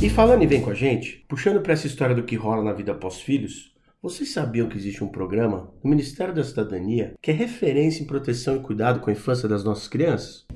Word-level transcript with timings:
E 0.00 0.08
falando 0.08 0.42
em 0.42 0.46
Vem 0.46 0.62
com 0.62 0.70
a 0.70 0.74
gente, 0.74 1.24
puxando 1.28 1.60
para 1.60 1.72
essa 1.72 1.88
história 1.88 2.14
do 2.14 2.22
que 2.22 2.36
rola 2.36 2.62
na 2.62 2.72
vida 2.72 2.92
após 2.92 3.20
filhos, 3.20 3.74
vocês 4.00 4.30
sabiam 4.30 4.68
que 4.68 4.76
existe 4.76 5.02
um 5.02 5.08
programa 5.08 5.72
no 5.82 5.90
Ministério 5.90 6.32
da 6.32 6.44
Cidadania 6.44 7.14
que 7.20 7.32
é 7.32 7.34
referência 7.34 8.04
em 8.04 8.06
proteção 8.06 8.56
e 8.56 8.60
cuidado 8.60 9.00
com 9.00 9.10
a 9.10 9.12
infância 9.12 9.48
das 9.48 9.64
nossas 9.64 9.88
crianças? 9.88 10.46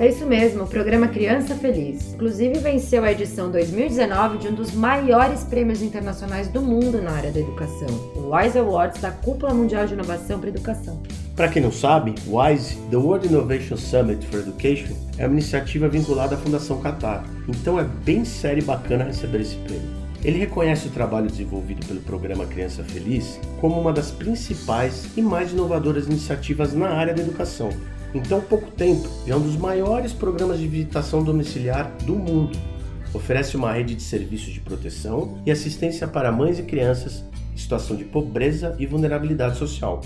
É 0.00 0.06
isso 0.06 0.24
mesmo, 0.24 0.62
o 0.62 0.66
programa 0.68 1.08
Criança 1.08 1.56
Feliz. 1.56 2.14
Inclusive 2.14 2.60
venceu 2.60 3.02
a 3.02 3.10
edição 3.10 3.50
2019 3.50 4.38
de 4.38 4.46
um 4.46 4.54
dos 4.54 4.72
maiores 4.72 5.42
prêmios 5.42 5.82
internacionais 5.82 6.46
do 6.46 6.62
mundo 6.62 7.02
na 7.02 7.10
área 7.10 7.32
da 7.32 7.40
educação, 7.40 7.88
o 8.14 8.30
WISE 8.30 8.60
Awards 8.60 9.00
da 9.00 9.10
Cúpula 9.10 9.52
Mundial 9.52 9.88
de 9.88 9.94
Inovação 9.94 10.38
para 10.38 10.50
Educação. 10.50 11.02
Para 11.34 11.48
quem 11.48 11.60
não 11.60 11.72
sabe, 11.72 12.14
WISE, 12.28 12.76
The 12.90 12.96
World 12.96 13.26
Innovation 13.26 13.76
Summit 13.76 14.24
for 14.28 14.38
Education, 14.38 14.94
é 15.18 15.26
uma 15.26 15.32
iniciativa 15.32 15.88
vinculada 15.88 16.36
à 16.36 16.38
Fundação 16.38 16.80
Qatar, 16.80 17.24
então 17.48 17.80
é 17.80 17.82
bem 17.82 18.24
sério 18.24 18.62
e 18.62 18.64
bacana 18.64 19.02
receber 19.02 19.40
esse 19.40 19.56
prêmio. 19.56 19.98
Ele 20.22 20.38
reconhece 20.38 20.86
o 20.86 20.92
trabalho 20.92 21.26
desenvolvido 21.26 21.84
pelo 21.84 22.00
programa 22.00 22.46
Criança 22.46 22.84
Feliz 22.84 23.40
como 23.60 23.80
uma 23.80 23.92
das 23.92 24.12
principais 24.12 25.08
e 25.16 25.22
mais 25.22 25.50
inovadoras 25.50 26.06
iniciativas 26.06 26.72
na 26.72 26.88
área 26.88 27.14
da 27.14 27.22
educação, 27.22 27.70
em 28.14 28.22
tão 28.22 28.40
pouco 28.40 28.70
tempo, 28.70 29.08
é 29.26 29.34
um 29.34 29.40
dos 29.40 29.56
maiores 29.56 30.12
programas 30.12 30.58
de 30.58 30.66
visitação 30.66 31.22
domiciliar 31.22 31.94
do 32.04 32.14
mundo. 32.14 32.58
Oferece 33.12 33.56
uma 33.56 33.72
rede 33.72 33.94
de 33.94 34.02
serviços 34.02 34.52
de 34.52 34.60
proteção 34.60 35.42
e 35.44 35.50
assistência 35.50 36.06
para 36.06 36.32
mães 36.32 36.58
e 36.58 36.62
crianças 36.62 37.24
em 37.52 37.56
situação 37.56 37.96
de 37.96 38.04
pobreza 38.04 38.76
e 38.78 38.86
vulnerabilidade 38.86 39.56
social. 39.56 40.00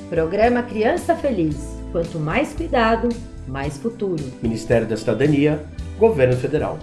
Programa 0.09 0.63
Criança 0.63 1.16
Feliz. 1.16 1.56
Quanto 1.91 2.19
mais 2.19 2.53
cuidado, 2.53 3.09
mais 3.47 3.78
futuro. 3.78 4.24
Ministério 4.41 4.88
da 4.88 4.97
Cidadania, 4.97 5.63
Governo 5.97 6.36
Federal. 6.36 6.78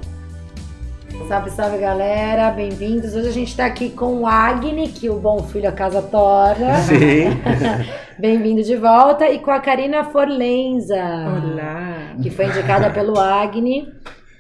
Salve, 1.22 1.50
salve 1.50 1.78
galera, 1.78 2.50
bem-vindos. 2.50 3.14
Hoje 3.14 3.28
a 3.28 3.32
gente 3.32 3.56
tá 3.56 3.64
aqui 3.64 3.88
com 3.88 4.20
o 4.20 4.26
Agni, 4.26 4.88
que 4.88 5.08
o 5.08 5.18
bom 5.18 5.42
filho 5.44 5.68
a 5.68 5.72
casa 5.72 6.02
torna. 6.02 6.74
Sim. 6.84 7.30
Bem-vindo 8.18 8.62
de 8.62 8.76
volta. 8.76 9.30
E 9.30 9.38
com 9.38 9.50
a 9.50 9.58
Karina 9.58 10.04
Forlenza. 10.04 10.94
Olá! 10.96 12.14
Que 12.22 12.28
foi 12.28 12.46
indicada 12.46 12.90
pelo 12.90 13.18
Agni. 13.18 13.88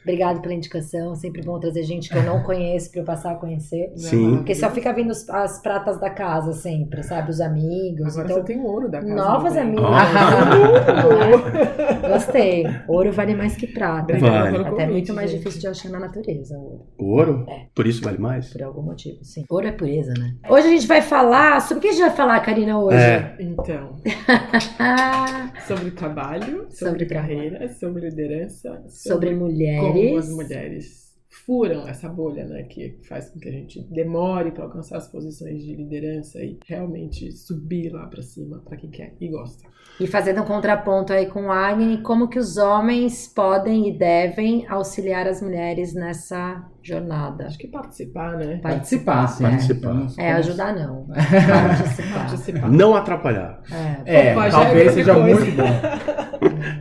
Obrigado 0.04 0.40
pela 0.42 0.52
indicação. 0.54 1.14
Sempre 1.14 1.42
bom 1.42 1.58
trazer 1.58 1.82
gente 1.82 2.10
que 2.10 2.16
eu 2.16 2.22
não 2.22 2.42
conheço 2.42 2.90
para 2.90 3.00
eu 3.00 3.04
passar 3.04 3.32
a 3.32 3.34
conhecer. 3.36 3.90
Sim. 3.96 4.36
Porque 4.36 4.54
só 4.54 4.70
fica 4.70 4.92
vendo 4.92 5.10
os- 5.10 5.28
as 5.30 5.60
pratas 5.62 5.98
da 5.98 6.10
casa 6.10 6.52
sempre, 6.52 7.02
sabe? 7.02 7.30
Os 7.30 7.40
amigos. 7.40 8.08
Agora 8.18 8.24
então, 8.32 8.36
você 8.36 8.42
tem 8.52 8.60
ouro 8.60 8.90
da 8.90 9.00
casa. 9.00 9.14
novas 9.14 9.54
né? 9.54 9.62
amigas. 9.62 9.84
Ah. 9.84 12.04
Gostei. 12.08 12.64
Ouro 12.86 13.10
vale 13.12 13.34
mais 13.34 13.56
que 13.56 13.66
prata. 13.66 14.18
Vale. 14.18 14.58
Até 14.58 14.70
convite, 14.70 14.90
muito 14.90 15.14
mais 15.14 15.30
gente. 15.30 15.38
difícil 15.40 15.60
de 15.60 15.68
achar 15.68 15.88
na 15.90 16.00
natureza. 16.00 16.56
Ouro. 16.58 16.86
O 16.98 17.04
ouro? 17.16 17.46
É. 17.48 17.66
Por 17.74 17.86
isso 17.86 18.02
vale 18.02 18.18
mais? 18.18 18.52
Por 18.52 18.62
algum 18.62 18.82
motivo, 18.82 19.24
sim. 19.24 19.44
Ouro 19.48 19.66
é 19.66 19.72
pureza, 19.72 20.12
né? 20.18 20.34
Hoje 20.48 20.66
a 20.66 20.70
gente 20.70 20.86
vai 20.86 21.00
falar. 21.00 21.60
Sobre 21.62 21.78
o 21.78 21.80
que 21.80 21.88
a 21.88 21.92
gente 21.92 22.02
vai 22.02 22.10
falar, 22.14 22.40
Karina, 22.40 22.78
hoje? 22.78 22.96
É. 22.98 23.34
Então, 23.40 23.96
sobre 25.66 25.90
trabalho, 25.92 26.66
sobre, 26.70 26.76
Sobre 26.76 27.06
trabalho. 27.06 27.28
carreira, 27.34 27.68
sobre 27.74 28.08
liderança, 28.10 28.82
sobre 28.88 29.30
como 29.34 29.48
mulheres. 29.94 30.28
as 30.28 30.34
mulheres 30.34 31.04
furam 31.46 31.86
essa 31.88 32.08
bolha, 32.08 32.44
né, 32.46 32.62
que 32.62 32.96
faz 33.08 33.28
com 33.28 33.40
que 33.40 33.48
a 33.48 33.52
gente 33.52 33.82
demore 33.90 34.52
para 34.52 34.64
alcançar 34.64 34.98
as 34.98 35.08
posições 35.08 35.62
de 35.64 35.74
liderança 35.74 36.38
e 36.42 36.58
realmente 36.64 37.32
subir 37.32 37.90
lá 37.92 38.06
para 38.06 38.22
cima 38.22 38.62
para 38.64 38.76
quem 38.76 38.88
quer 38.88 39.14
e 39.20 39.28
gosta. 39.28 39.68
E 40.00 40.06
fazendo 40.06 40.42
um 40.42 40.44
contraponto 40.44 41.12
aí 41.12 41.26
com 41.26 41.46
o 41.46 41.52
Agni, 41.52 41.98
como 42.02 42.28
que 42.28 42.38
os 42.38 42.56
homens 42.56 43.26
podem 43.28 43.88
e 43.88 43.98
devem 43.98 44.64
auxiliar 44.68 45.26
as 45.26 45.42
mulheres 45.42 45.92
nessa 45.92 46.64
jornada? 46.82 47.46
Acho 47.46 47.58
que 47.58 47.66
participar, 47.68 48.36
né? 48.36 48.58
Participar, 48.62 49.26
sim. 49.28 49.42
Participar. 49.42 49.88
É, 49.90 49.92
vamos- 49.92 50.18
ajudar 50.48 50.74
não. 50.74 51.06
Participar. 51.06 52.14
Participar. 52.26 52.70
Não 52.70 52.94
atrapalhar. 52.94 53.60
É. 54.06 54.28
É, 54.28 54.32
Opa, 54.32 54.46
é 54.46 54.50
talvez 54.50 54.92
seja 54.92 55.14
coisa. 55.14 55.40
muito 55.40 55.56
bom. 55.56 55.64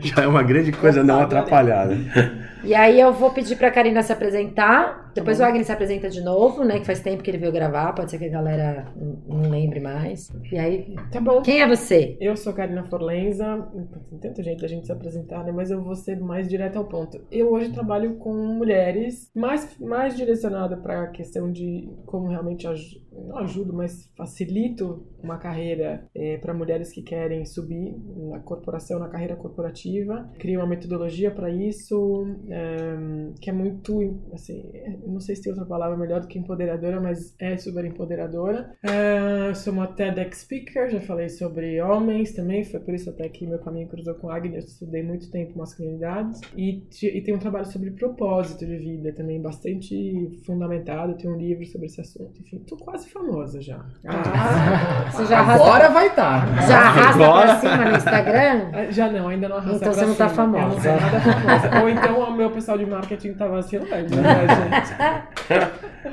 Já 0.00 0.22
é 0.22 0.26
uma 0.26 0.42
grande 0.44 0.72
coisa 0.72 1.02
não 1.02 1.20
atrapalhar. 1.20 1.88
né? 1.88 2.50
E 2.64 2.74
aí 2.74 2.98
eu 3.00 3.12
vou 3.12 3.30
pedir 3.30 3.56
pra 3.56 3.70
Karina 3.70 4.02
se 4.02 4.12
apresentar. 4.12 5.12
Depois 5.14 5.38
o 5.38 5.44
Agni 5.44 5.62
se 5.64 5.70
apresenta 5.70 6.08
de 6.08 6.20
novo, 6.22 6.64
né? 6.64 6.80
Que 6.80 6.86
faz 6.86 6.98
tempo 7.00 7.22
que 7.22 7.30
ele 7.30 7.38
veio 7.38 7.52
gravar. 7.52 7.92
Pode 7.92 8.10
ser 8.10 8.18
que 8.18 8.24
a 8.24 8.28
galera 8.30 8.86
não 9.28 9.48
lembre 9.50 9.78
mais. 9.80 10.28
E 10.50 10.58
aí, 10.58 10.94
Tá 11.12 11.20
bom. 11.20 11.40
quem 11.42 11.60
é 11.60 11.68
você? 11.68 12.16
Eu 12.20 12.36
sou 12.36 12.52
Karina 12.52 12.82
Forlenza, 12.84 13.68
tem 14.10 14.18
tanta 14.18 14.42
jeito 14.42 14.62
da 14.62 14.68
gente 14.68 14.86
se 14.86 14.92
apresentar, 14.92 15.44
né? 15.44 15.52
Mas 15.52 15.70
eu 15.70 15.82
vou 15.82 15.94
ser 15.94 16.18
mais 16.18 16.48
direto 16.48 16.76
ao 16.78 16.84
ponto. 16.86 17.20
Eu 17.30 17.52
hoje 17.52 17.70
trabalho 17.72 18.16
com 18.16 18.32
mulheres, 18.34 19.30
mais, 19.36 19.78
mais 19.78 20.16
direcionado 20.16 20.78
para 20.78 21.02
a 21.04 21.06
questão 21.08 21.52
de 21.52 21.88
como 22.06 22.28
realmente 22.28 22.66
aj- 22.66 23.00
não 23.12 23.38
ajudo, 23.38 23.72
mas 23.72 24.10
facilito 24.16 25.06
uma 25.24 25.38
carreira 25.38 26.06
para 26.40 26.54
mulheres 26.54 26.92
que 26.92 27.02
querem 27.02 27.44
subir 27.44 27.96
na 28.30 28.40
corporação, 28.40 28.98
na 28.98 29.08
carreira 29.08 29.36
corporativa. 29.36 30.30
Crio 30.38 30.60
uma 30.60 30.66
metodologia 30.66 31.30
para 31.30 31.50
isso, 31.50 32.26
eh, 32.48 33.32
que 33.40 33.50
é 33.50 33.52
muito, 33.52 34.20
assim, 34.32 34.70
não 35.06 35.20
sei 35.20 35.36
se 35.36 35.42
tem 35.42 35.52
outra 35.52 35.66
palavra 35.66 35.96
melhor 35.96 36.20
do 36.20 36.28
que 36.28 36.38
empoderadora, 36.38 37.00
mas 37.00 37.34
é 37.38 37.56
super 37.56 37.84
empoderadora. 37.84 38.72
Eh, 38.82 39.54
sou 39.54 39.72
uma 39.72 39.86
TEDx 39.86 40.38
speaker, 40.42 40.90
já 40.90 41.00
falei 41.00 41.28
sobre 41.28 41.80
homens 41.80 42.32
também, 42.32 42.64
foi 42.64 42.80
por 42.80 42.94
isso 42.94 43.10
até 43.10 43.28
que 43.28 43.46
meu 43.46 43.58
caminho 43.58 43.88
cruzou 43.88 44.14
com 44.14 44.28
a 44.28 44.36
Agnes, 44.36 44.64
estudei 44.64 45.02
muito 45.02 45.30
tempo 45.30 45.58
masculinidades 45.58 46.40
e, 46.56 46.82
e 47.02 47.20
tem 47.22 47.34
um 47.34 47.38
trabalho 47.38 47.66
sobre 47.66 47.90
propósito 47.92 48.66
de 48.66 48.76
vida 48.76 49.12
também 49.12 49.40
bastante 49.40 50.40
fundamentado, 50.44 51.16
tem 51.16 51.30
um 51.30 51.36
livro 51.36 51.64
sobre 51.66 51.86
esse 51.86 52.00
assunto, 52.00 52.40
enfim, 52.40 52.58
tô 52.60 52.76
quase 52.76 53.08
famosa 53.08 53.60
já. 53.60 53.84
Ah, 54.06 55.10
você 55.14 55.26
já 55.26 55.38
arrasta, 55.40 55.64
Agora 55.64 55.88
vai 55.90 56.06
estar. 56.08 56.62
já 56.66 56.78
arrasta 56.78 57.24
Agora. 57.24 57.46
pra 57.46 57.56
cima 57.60 57.76
no 57.90 57.96
Instagram? 57.96 58.70
Ah, 58.72 58.90
Já 58.90 59.10
não, 59.10 59.28
ainda 59.28 59.48
não 59.48 59.56
arrasta 59.56 59.76
Então 59.76 59.92
pra 59.92 60.00
você 60.00 60.06
não 60.06 60.14
tá 60.14 60.28
cima. 60.28 60.42
Eu 60.44 60.48
não 60.48 60.58
famosa. 60.60 60.80
sou 60.82 61.00
nada 61.00 61.20
famosa. 61.20 61.80
Ou 61.82 61.88
então 61.88 62.18
o 62.20 62.36
meu 62.36 62.50
pessoal 62.50 62.78
de 62.78 62.86
marketing 62.86 63.34
tá 63.34 63.46
vacilando, 63.46 63.90
né, 64.16 64.46
gente? 64.48 65.74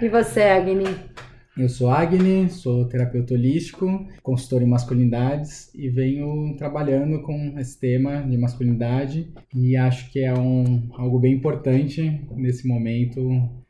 E 0.00 0.08
você, 0.08 0.42
Agni? 0.42 0.84
Eu 1.56 1.68
sou 1.68 1.90
Agni, 1.90 2.48
sou 2.48 2.84
terapeuta 2.86 3.34
holístico, 3.34 4.06
consultor 4.22 4.62
em 4.62 4.66
masculinidades 4.68 5.74
e 5.74 5.88
venho 5.88 6.54
trabalhando 6.56 7.20
com 7.22 7.54
esse 7.58 7.80
tema 7.80 8.22
de 8.22 8.38
masculinidade 8.38 9.32
e 9.52 9.76
acho 9.76 10.08
que 10.12 10.20
é 10.22 10.32
um, 10.32 10.88
algo 10.96 11.18
bem 11.18 11.34
importante 11.34 12.24
nesse 12.36 12.66
momento 12.68 13.18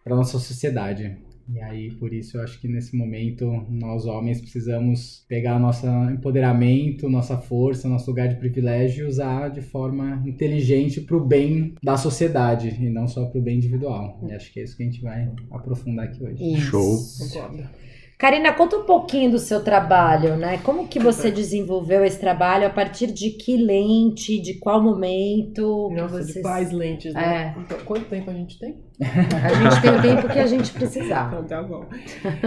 para 0.05 0.15
nossa 0.15 0.39
sociedade. 0.39 1.17
E 1.49 1.61
aí, 1.61 1.91
por 1.93 2.13
isso, 2.13 2.37
eu 2.37 2.43
acho 2.43 2.61
que 2.61 2.69
nesse 2.69 2.95
momento 2.95 3.47
nós 3.71 4.05
homens 4.05 4.41
precisamos 4.41 5.25
pegar 5.29 5.59
nosso 5.59 5.87
empoderamento, 5.87 7.09
nossa 7.09 7.39
força, 7.39 7.89
nosso 7.89 8.11
lugar 8.11 8.29
de 8.29 8.37
privilégio 8.37 9.07
e 9.07 9.09
usar 9.09 9.49
de 9.49 9.63
forma 9.63 10.23
inteligente 10.27 11.01
para 11.01 11.17
o 11.17 11.25
bem 11.25 11.75
da 11.83 11.97
sociedade 11.97 12.77
e 12.79 12.91
não 12.91 13.09
só 13.09 13.25
para 13.25 13.39
o 13.39 13.43
bem 13.43 13.57
individual. 13.57 14.21
E 14.29 14.33
acho 14.33 14.53
que 14.53 14.61
é 14.61 14.65
isso 14.65 14.77
que 14.77 14.83
a 14.83 14.87
gente 14.87 15.01
vai 15.01 15.31
aprofundar 15.51 16.07
aqui 16.07 16.23
hoje. 16.23 16.57
Show. 16.61 16.99
Concordo. 17.19 17.88
Karina, 18.19 18.53
conta 18.53 18.77
um 18.77 18.83
pouquinho 18.83 19.31
do 19.31 19.39
seu 19.39 19.63
trabalho, 19.63 20.37
né? 20.37 20.59
Como 20.65 20.89
que 20.89 20.99
você 20.99 21.31
desenvolveu 21.31 22.05
esse 22.05 22.19
trabalho? 22.19 22.67
A 22.67 22.71
partir 22.71 23.13
de 23.13 23.31
que 23.31 23.57
lente? 23.57 24.43
De 24.43 24.55
qual 24.59 24.83
momento? 24.83 25.89
Nossa, 25.95 26.17
vocês- 26.25 26.35
de 26.35 26.43
quais 26.43 26.73
lentes, 26.73 27.15
né? 27.15 27.55
É. 27.57 27.61
Então, 27.61 27.79
quanto 27.85 28.07
tempo 28.07 28.29
a 28.29 28.35
gente 28.35 28.59
tem? 28.59 28.77
A 29.01 29.71
gente 29.71 29.81
tem 29.81 29.91
o 29.97 30.03
tempo 30.03 30.29
que 30.33 30.39
a 30.41 30.47
gente 30.47 30.73
precisar. 30.73 31.29
Então, 31.29 31.45
tá 31.47 31.63
bom. 31.63 31.87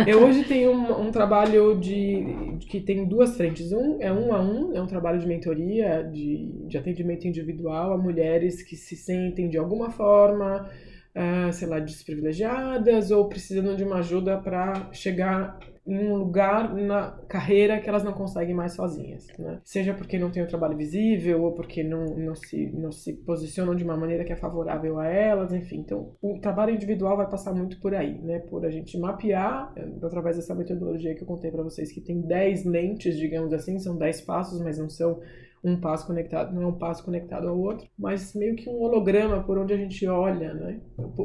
Eu 0.05 0.25
hoje 0.25 0.43
tenho 0.43 0.73
um, 0.73 1.07
um 1.07 1.09
trabalho 1.11 1.79
de, 1.79 2.57
que 2.69 2.81
tem 2.81 3.05
duas 3.07 3.37
frentes. 3.37 3.71
Um 3.71 3.95
é 4.01 4.11
um 4.11 4.33
a 4.33 4.41
um, 4.41 4.75
é 4.75 4.81
um 4.81 4.87
trabalho 4.87 5.19
de 5.19 5.25
mentoria, 5.25 6.03
de, 6.03 6.51
de 6.67 6.77
atendimento 6.77 7.25
individual 7.25 7.93
a 7.93 7.97
mulheres 7.97 8.61
que 8.61 8.75
se 8.75 8.97
sentem 8.97 9.49
de 9.49 9.57
alguma 9.57 9.89
forma, 9.89 10.69
ah, 11.13 11.51
sei 11.51 11.67
lá, 11.67 11.79
desprivilegiadas 11.79 13.11
ou 13.11 13.27
precisando 13.27 13.75
de 13.75 13.83
uma 13.83 13.97
ajuda 13.97 14.37
para 14.37 14.91
chegar 14.93 15.59
em 15.85 16.07
um 16.07 16.15
lugar 16.15 16.73
na 16.75 17.11
carreira 17.27 17.79
que 17.79 17.89
elas 17.89 18.03
não 18.03 18.13
conseguem 18.13 18.53
mais 18.53 18.73
sozinhas, 18.73 19.27
né? 19.37 19.59
Seja 19.63 19.93
porque 19.93 20.19
não 20.19 20.29
tem 20.29 20.43
o 20.43 20.47
trabalho 20.47 20.77
visível 20.77 21.43
ou 21.43 21.53
porque 21.53 21.83
não, 21.83 22.05
não, 22.15 22.35
se, 22.35 22.67
não 22.71 22.91
se 22.91 23.13
posicionam 23.13 23.75
de 23.75 23.83
uma 23.83 23.97
maneira 23.97 24.23
que 24.23 24.31
é 24.31 24.35
favorável 24.35 24.99
a 24.99 25.07
elas, 25.07 25.51
enfim. 25.51 25.79
Então, 25.79 26.15
o 26.21 26.39
trabalho 26.39 26.75
individual 26.75 27.17
vai 27.17 27.27
passar 27.27 27.53
muito 27.53 27.79
por 27.79 27.95
aí, 27.95 28.19
né? 28.21 28.39
Por 28.39 28.63
a 28.63 28.69
gente 28.69 28.97
mapear, 28.99 29.73
eh, 29.75 29.89
através 30.03 30.35
dessa 30.35 30.53
metodologia 30.53 31.15
que 31.15 31.23
eu 31.23 31.27
contei 31.27 31.49
para 31.49 31.63
vocês, 31.63 31.91
que 31.91 31.99
tem 31.99 32.21
10 32.21 32.63
lentes, 32.65 33.17
digamos 33.17 33.51
assim, 33.51 33.79
são 33.79 33.97
10 33.97 34.21
passos, 34.21 34.61
mas 34.61 34.77
não 34.77 34.89
são 34.89 35.19
um 35.63 35.79
passo 35.79 36.07
conectado, 36.07 36.53
não 36.53 36.63
é 36.63 36.67
um 36.67 36.77
passo 36.77 37.03
conectado 37.03 37.47
ao 37.47 37.57
outro, 37.59 37.87
mas 37.97 38.33
meio 38.33 38.55
que 38.55 38.67
um 38.69 38.81
holograma 38.81 39.43
por 39.43 39.57
onde 39.57 39.73
a 39.73 39.77
gente 39.77 40.05
olha, 40.07 40.53
né? 40.53 40.81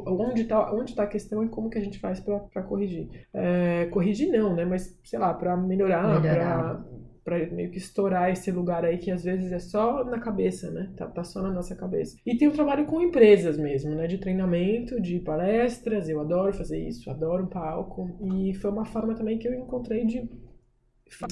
Onde 0.06 0.42
está 0.42 0.72
onde 0.74 0.94
tá 0.94 1.04
a 1.04 1.06
questão 1.06 1.42
e 1.44 1.48
como 1.48 1.70
que 1.70 1.78
a 1.78 1.80
gente 1.80 1.98
faz 1.98 2.20
para 2.20 2.62
corrigir. 2.62 3.08
É, 3.34 3.86
corrigir 3.86 4.30
não, 4.30 4.54
né? 4.54 4.64
Mas, 4.64 4.98
sei 5.04 5.18
lá, 5.18 5.32
para 5.32 5.56
melhorar, 5.56 6.20
Melhorar. 6.20 6.84
para 7.24 7.50
meio 7.50 7.70
que 7.70 7.78
estourar 7.78 8.30
esse 8.30 8.50
lugar 8.50 8.84
aí 8.84 8.98
que 8.98 9.10
às 9.10 9.24
vezes 9.24 9.50
é 9.52 9.58
só 9.58 10.04
na 10.04 10.20
cabeça, 10.20 10.70
né? 10.70 10.92
Tá, 10.96 11.06
tá 11.06 11.24
só 11.24 11.40
na 11.42 11.50
nossa 11.50 11.74
cabeça. 11.74 12.16
E 12.26 12.36
tem 12.36 12.46
o 12.46 12.52
trabalho 12.52 12.84
com 12.86 13.00
empresas 13.00 13.56
mesmo, 13.58 13.94
né? 13.94 14.06
De 14.06 14.18
treinamento, 14.18 15.00
de 15.00 15.18
palestras, 15.20 16.08
eu 16.08 16.20
adoro 16.20 16.52
fazer 16.52 16.78
isso, 16.86 17.10
adoro 17.10 17.44
um 17.44 17.48
palco. 17.48 18.16
E 18.20 18.54
foi 18.54 18.70
uma 18.70 18.84
forma 18.84 19.14
também 19.14 19.38
que 19.38 19.48
eu 19.48 19.54
encontrei 19.54 20.04
de 20.04 20.28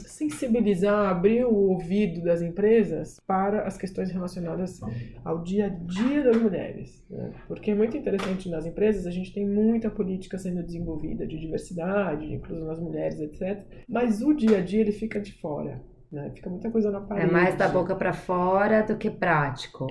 sensibilizar, 0.06 1.08
abrir 1.10 1.44
o 1.44 1.54
ouvido 1.54 2.22
das 2.22 2.40
empresas 2.42 3.18
para 3.26 3.62
as 3.66 3.76
questões 3.76 4.10
relacionadas 4.10 4.80
ao 5.24 5.42
dia 5.42 5.66
a 5.66 5.68
dia 5.68 6.22
das 6.22 6.36
mulheres. 6.36 7.04
né? 7.10 7.32
Porque 7.46 7.70
é 7.70 7.74
muito 7.74 7.96
interessante 7.96 8.48
nas 8.48 8.66
empresas, 8.66 9.06
a 9.06 9.10
gente 9.10 9.32
tem 9.32 9.46
muita 9.46 9.90
política 9.90 10.38
sendo 10.38 10.62
desenvolvida 10.62 11.26
de 11.26 11.38
diversidade, 11.38 12.26
de 12.28 12.34
inclusão 12.34 12.66
das 12.66 12.80
mulheres, 12.80 13.18
etc. 13.20 13.62
Mas 13.88 14.22
o 14.22 14.32
dia 14.32 14.58
a 14.58 14.60
dia 14.60 14.80
ele 14.80 14.92
fica 14.92 15.20
de 15.20 15.32
fora. 15.40 15.80
Né? 16.10 16.30
Fica 16.34 16.48
muita 16.48 16.70
coisa 16.70 16.90
na 16.90 16.98
É 16.98 17.02
parede. 17.02 17.32
mais 17.32 17.54
da 17.56 17.68
boca 17.68 17.96
pra 17.96 18.12
fora 18.12 18.82
do 18.82 18.96
que 18.96 19.10
prático. 19.10 19.86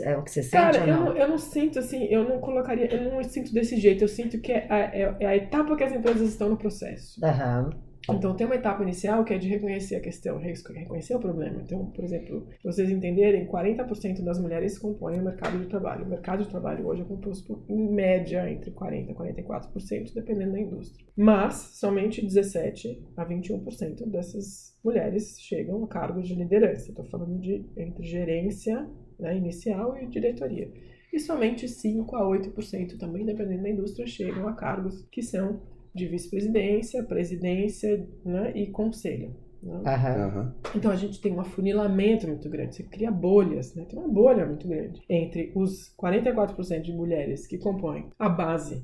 É 0.00 0.16
o 0.16 0.22
que 0.22 0.30
você 0.30 0.42
sente 0.42 0.52
Cara, 0.78 0.80
ou 0.82 0.86
eu 0.88 0.96
não? 0.96 1.04
não, 1.06 1.16
eu 1.16 1.28
não 1.28 1.38
sinto 1.38 1.78
assim, 1.78 2.04
eu 2.04 2.26
não 2.26 2.38
colocaria, 2.40 2.86
eu 2.94 3.12
não 3.12 3.22
sinto 3.22 3.52
desse 3.52 3.76
jeito, 3.76 4.02
eu 4.02 4.08
sinto 4.08 4.40
que 4.40 4.50
é 4.50 4.66
a, 4.70 4.78
é- 4.78 5.16
é 5.20 5.26
a 5.26 5.36
etapa 5.36 5.76
que 5.76 5.84
as 5.84 5.92
empresas 5.92 6.28
estão 6.30 6.48
no 6.48 6.56
processo. 6.56 7.22
Aham. 7.24 7.70
Então 8.10 8.36
tem 8.36 8.46
uma 8.46 8.56
etapa 8.56 8.82
inicial 8.82 9.24
que 9.24 9.32
é 9.32 9.38
de 9.38 9.48
reconhecer 9.48 9.96
a 9.96 10.00
questão, 10.00 10.38
re- 10.38 10.52
reconhecer 10.74 11.14
o 11.14 11.20
problema. 11.20 11.62
Então, 11.62 11.86
por 11.86 12.04
exemplo, 12.04 12.46
vocês 12.62 12.90
entenderem, 12.90 13.46
40% 13.46 14.22
das 14.22 14.38
mulheres 14.38 14.78
compõem 14.78 15.20
o 15.20 15.24
mercado 15.24 15.58
de 15.58 15.66
trabalho. 15.66 16.04
O 16.04 16.08
mercado 16.08 16.44
de 16.44 16.50
trabalho 16.50 16.86
hoje 16.86 17.02
é 17.02 17.04
composto 17.04 17.46
por, 17.46 17.64
em 17.68 17.88
média, 17.90 18.50
entre 18.50 18.70
40% 18.70 19.10
e 19.10 19.14
44%, 19.14 20.14
dependendo 20.14 20.52
da 20.52 20.60
indústria. 20.60 21.06
Mas 21.16 21.54
somente 21.78 22.24
17% 22.24 22.98
a 23.16 23.24
21% 23.26 24.10
dessas 24.10 24.76
mulheres 24.84 25.40
chegam 25.40 25.82
a 25.82 25.88
cargos 25.88 26.28
de 26.28 26.34
liderança. 26.34 26.90
Estou 26.90 27.04
falando 27.06 27.38
de 27.40 27.64
entre 27.76 28.04
gerência 28.04 28.86
né, 29.18 29.36
inicial 29.36 29.96
e 29.96 30.06
diretoria. 30.06 30.70
E 31.12 31.18
somente 31.20 31.68
5 31.68 32.16
a 32.16 32.22
8% 32.28 32.98
também, 32.98 33.24
dependendo 33.24 33.62
da 33.62 33.70
indústria, 33.70 34.06
chegam 34.06 34.48
a 34.48 34.52
cargos 34.52 35.06
que 35.12 35.22
são 35.22 35.62
de 35.94 36.06
vice-presidência, 36.06 37.02
presidência 37.04 38.06
né, 38.24 38.52
e 38.54 38.66
conselho. 38.66 39.34
né? 39.62 39.80
Aham. 39.86 40.54
Então 40.74 40.90
a 40.90 40.96
gente 40.96 41.20
tem 41.20 41.32
um 41.32 41.40
afunilamento 41.40 42.26
muito 42.26 42.48
grande, 42.50 42.74
você 42.76 42.82
cria 42.82 43.10
bolhas, 43.10 43.74
né? 43.74 43.84
tem 43.88 43.98
uma 43.98 44.08
bolha 44.08 44.44
muito 44.44 44.66
grande 44.68 45.00
entre 45.08 45.52
os 45.54 45.94
44% 45.96 46.82
de 46.82 46.92
mulheres 46.92 47.46
que 47.46 47.58
compõem 47.58 48.08
a 48.18 48.28
base, 48.28 48.82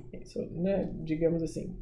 né, 0.53 0.91
digamos 1.03 1.43
assim, 1.43 1.75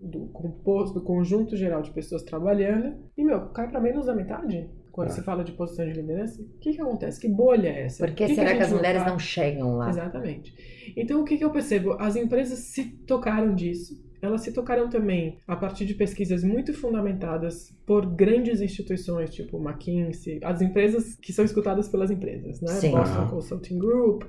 do 0.00 0.26
composto, 0.26 0.98
do 0.98 1.04
conjunto 1.04 1.56
geral 1.56 1.80
de 1.82 1.90
pessoas 1.92 2.22
trabalhando, 2.22 2.94
e 3.16 3.24
meu, 3.24 3.46
cai 3.50 3.68
para 3.70 3.80
menos 3.80 4.06
da 4.06 4.14
metade. 4.14 4.68
Quando 4.92 5.08
Ah. 5.08 5.10
você 5.12 5.22
fala 5.22 5.42
de 5.42 5.52
posição 5.52 5.84
de 5.86 5.92
liderança, 5.92 6.40
o 6.40 6.58
que, 6.60 6.72
que 6.72 6.80
acontece? 6.80 7.20
Que 7.20 7.28
bolha 7.28 7.68
é 7.68 7.82
essa? 7.86 8.06
Por 8.06 8.14
que 8.14 8.26
que 8.26 8.34
será 8.34 8.50
a 8.52 8.56
que 8.56 8.62
as 8.62 8.72
mulheres 8.72 9.00
faz? 9.02 9.12
não 9.12 9.18
chegam 9.18 9.76
lá? 9.76 9.88
Exatamente. 9.88 10.54
Então, 10.96 11.20
o 11.20 11.24
que, 11.24 11.36
que 11.36 11.44
eu 11.44 11.50
percebo? 11.50 11.94
As 11.98 12.14
empresas 12.14 12.58
se 12.60 12.84
tocaram 13.04 13.54
disso. 13.56 14.00
Elas 14.26 14.42
se 14.42 14.52
tocaram 14.52 14.88
também 14.88 15.38
a 15.46 15.56
partir 15.56 15.84
de 15.84 15.94
pesquisas 15.94 16.42
muito 16.42 16.72
fundamentadas 16.72 17.70
por 17.86 18.06
grandes 18.06 18.60
instituições, 18.60 19.34
tipo 19.34 19.58
McKinsey, 19.58 20.40
as 20.42 20.60
empresas 20.62 21.14
que 21.16 21.32
são 21.32 21.44
escutadas 21.44 21.88
pelas 21.88 22.10
empresas, 22.10 22.60
né? 22.60 22.72
Sim. 22.72 22.92
Boston. 22.92 23.28
Consulting 23.28 23.78
Group, 23.78 24.22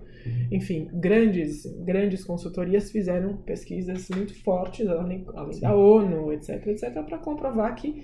enfim, 0.52 0.90
grandes, 0.94 1.66
grandes 1.84 2.24
consultorias 2.24 2.92
fizeram 2.92 3.38
pesquisas 3.38 4.10
muito 4.10 4.34
fortes, 4.44 4.88
além, 4.88 5.26
além 5.34 5.60
da 5.60 5.76
ONU, 5.76 6.34
etc, 6.34 6.68
etc, 6.68 6.92
para 7.04 7.18
comprovar 7.18 7.76
que 7.76 8.04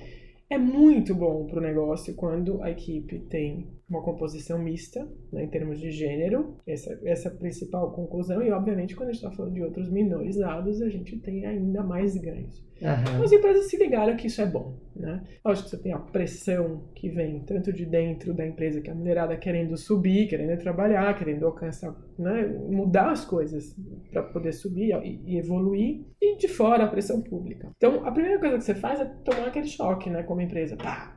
é 0.49 0.57
muito 0.57 1.15
bom 1.15 1.45
para 1.47 1.59
o 1.59 1.61
negócio 1.61 2.13
quando 2.13 2.61
a 2.61 2.69
equipe 2.69 3.19
tem 3.19 3.69
uma 3.91 4.01
composição 4.01 4.57
mista, 4.57 5.05
né, 5.31 5.43
em 5.43 5.49
termos 5.49 5.79
de 5.79 5.91
gênero, 5.91 6.55
essa, 6.65 6.97
essa 7.03 7.27
é 7.27 7.31
a 7.31 7.35
principal 7.35 7.91
conclusão, 7.91 8.41
e 8.41 8.49
obviamente 8.49 8.95
quando 8.95 9.09
a 9.09 9.11
gente 9.11 9.23
está 9.23 9.35
falando 9.35 9.53
de 9.53 9.61
outros 9.61 9.91
minorizados, 9.91 10.81
a 10.81 10.89
gente 10.89 11.19
tem 11.19 11.45
ainda 11.45 11.83
mais 11.83 12.15
ganhos. 12.15 12.65
Aham. 12.81 13.24
As 13.24 13.31
empresas 13.31 13.69
se 13.69 13.77
ligaram 13.77 14.15
que 14.15 14.27
isso 14.27 14.41
é 14.41 14.45
bom, 14.45 14.79
né? 14.95 15.21
Lógico 15.45 15.65
que 15.65 15.75
você 15.75 15.83
tem 15.83 15.93
a 15.93 16.00
pressão 16.00 16.89
que 16.95 17.10
vem 17.10 17.41
tanto 17.41 17.71
de 17.71 17.86
dentro 17.86 18.33
da 18.33 18.48
empresa, 18.48 18.81
que 18.81 18.89
a 18.89 18.95
mulherada 18.95 19.36
querendo 19.38 19.77
subir, 19.77 20.27
querendo 20.27 20.57
trabalhar, 20.57 21.15
querendo 21.17 21.45
alcançar, 21.45 21.93
né, 22.17 22.48
mudar 22.48 23.12
as 23.12 23.25
coisas 23.25 23.75
para 24.10 24.24
poder 24.24 24.53
subir 24.53 24.95
e, 25.03 25.38
evoluir, 25.38 26.05
e 26.19 26.38
de 26.38 26.48
fora 26.48 26.86
a 26.86 26.88
pressão 26.88 27.21
pública. 27.21 27.69
Então, 27.75 28.05
a 28.05 28.12
primeira 28.12 28.39
coisa 28.39 28.57
que 28.57 28.63
você 28.63 28.74
faz 28.74 29.00
é 29.01 29.05
tomar 29.05 29.48
aquele 29.48 29.67
choque, 29.67 30.10
né, 30.10 30.24
como 30.24 30.41
empresa. 30.41 30.75
Pá, 30.77 31.15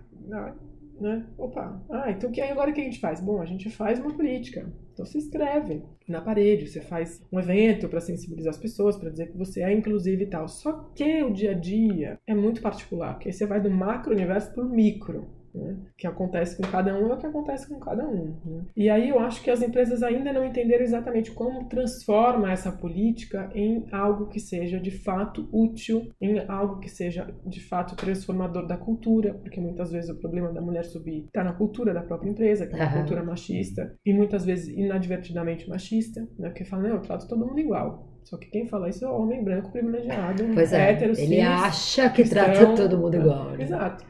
né? 1.01 1.27
Opa, 1.37 1.83
ah, 1.91 2.11
então 2.11 2.31
que 2.31 2.41
agora 2.41 2.71
o 2.71 2.75
que 2.75 2.81
a 2.81 2.85
gente 2.85 3.01
faz? 3.01 3.21
Bom, 3.21 3.41
a 3.41 3.47
gente 3.47 3.69
faz 3.71 3.99
uma 3.99 4.15
política. 4.15 4.73
Então 4.93 5.05
você 5.05 5.19
escreve 5.19 5.83
na 6.09 6.21
parede, 6.21 6.69
você 6.69 6.81
faz 6.81 7.21
um 7.33 7.41
evento 7.41 7.89
para 7.89 8.01
sensibilizar 8.01 8.51
as 8.51 8.59
pessoas, 8.59 8.97
para 8.97 9.11
dizer 9.11 9.31
que 9.31 9.37
você 9.37 9.63
é 9.63 9.73
inclusive 9.73 10.23
e 10.23 10.27
tal. 10.27 10.47
Só 10.49 10.73
que 10.95 11.23
o 11.23 11.33
dia 11.33 11.51
a 11.51 11.55
dia 11.55 12.19
é 12.27 12.35
muito 12.35 12.63
particular, 12.63 13.15
porque 13.15 13.29
aí 13.29 13.33
você 13.33 13.47
vai 13.47 13.61
do 13.61 13.71
macro 13.71 14.13
universo 14.13 14.53
para 14.53 14.65
o 14.65 14.69
micro. 14.69 15.29
Né? 15.55 15.77
Que 15.97 16.07
acontece 16.07 16.57
com 16.57 16.65
cada 16.65 16.95
um 16.99 17.11
é 17.11 17.15
o 17.15 17.17
que 17.17 17.27
acontece 17.27 17.69
com 17.69 17.79
cada 17.79 18.07
um. 18.07 18.37
né? 18.45 18.65
E 18.77 18.91
aí 18.91 19.09
eu 19.09 19.21
acho 19.21 19.43
que 19.43 19.51
as 19.51 19.63
empresas 19.63 20.03
ainda 20.03 20.33
não 20.33 20.45
entenderam 20.45 20.83
exatamente 20.83 21.31
como 21.31 21.69
transforma 21.69 22.51
essa 22.51 22.73
política 22.73 23.51
em 23.55 23.87
algo 23.93 24.27
que 24.27 24.41
seja 24.41 24.81
de 24.81 24.91
fato 24.91 25.49
útil, 25.53 26.11
em 26.21 26.41
algo 26.49 26.81
que 26.81 26.89
seja 26.89 27.33
de 27.47 27.61
fato 27.61 27.95
transformador 27.95 28.67
da 28.67 28.77
cultura, 28.77 29.35
porque 29.35 29.61
muitas 29.61 29.93
vezes 29.93 30.11
o 30.11 30.19
problema 30.19 30.53
da 30.53 30.61
mulher 30.61 30.85
subir 30.85 31.25
está 31.27 31.45
na 31.45 31.53
cultura 31.53 31.95
da 31.95 32.03
própria 32.03 32.31
empresa, 32.31 32.67
que 32.67 32.75
é 32.75 32.77
uma 32.77 32.85
Aham. 32.87 32.99
cultura 33.01 33.23
machista, 33.23 33.95
e 34.05 34.13
muitas 34.13 34.45
vezes 34.45 34.69
inadvertidamente 34.69 35.69
machista, 35.69 36.21
né? 36.39 36.49
porque 36.49 36.65
fala, 36.65 36.83
não, 36.83 36.97
eu 36.97 37.01
trato 37.01 37.29
todo 37.29 37.47
mundo 37.47 37.61
igual. 37.61 38.14
Só 38.25 38.37
que 38.39 38.47
quem 38.47 38.67
fala 38.67 38.89
isso 38.89 39.05
é 39.05 39.09
o 39.09 39.21
homem 39.21 39.45
branco 39.45 39.71
privilegiado, 39.71 40.45
Pois 40.55 40.73
é, 40.73 40.91
hétero, 40.91 41.13
ele 41.13 41.37
cis, 41.37 41.47
acha 41.47 42.09
que 42.09 42.23
cristão, 42.23 42.45
trata 42.45 42.75
todo 42.75 42.99
mundo 42.99 43.17
igual. 43.17 43.51
né? 43.51 43.63
Exato. 43.65 44.05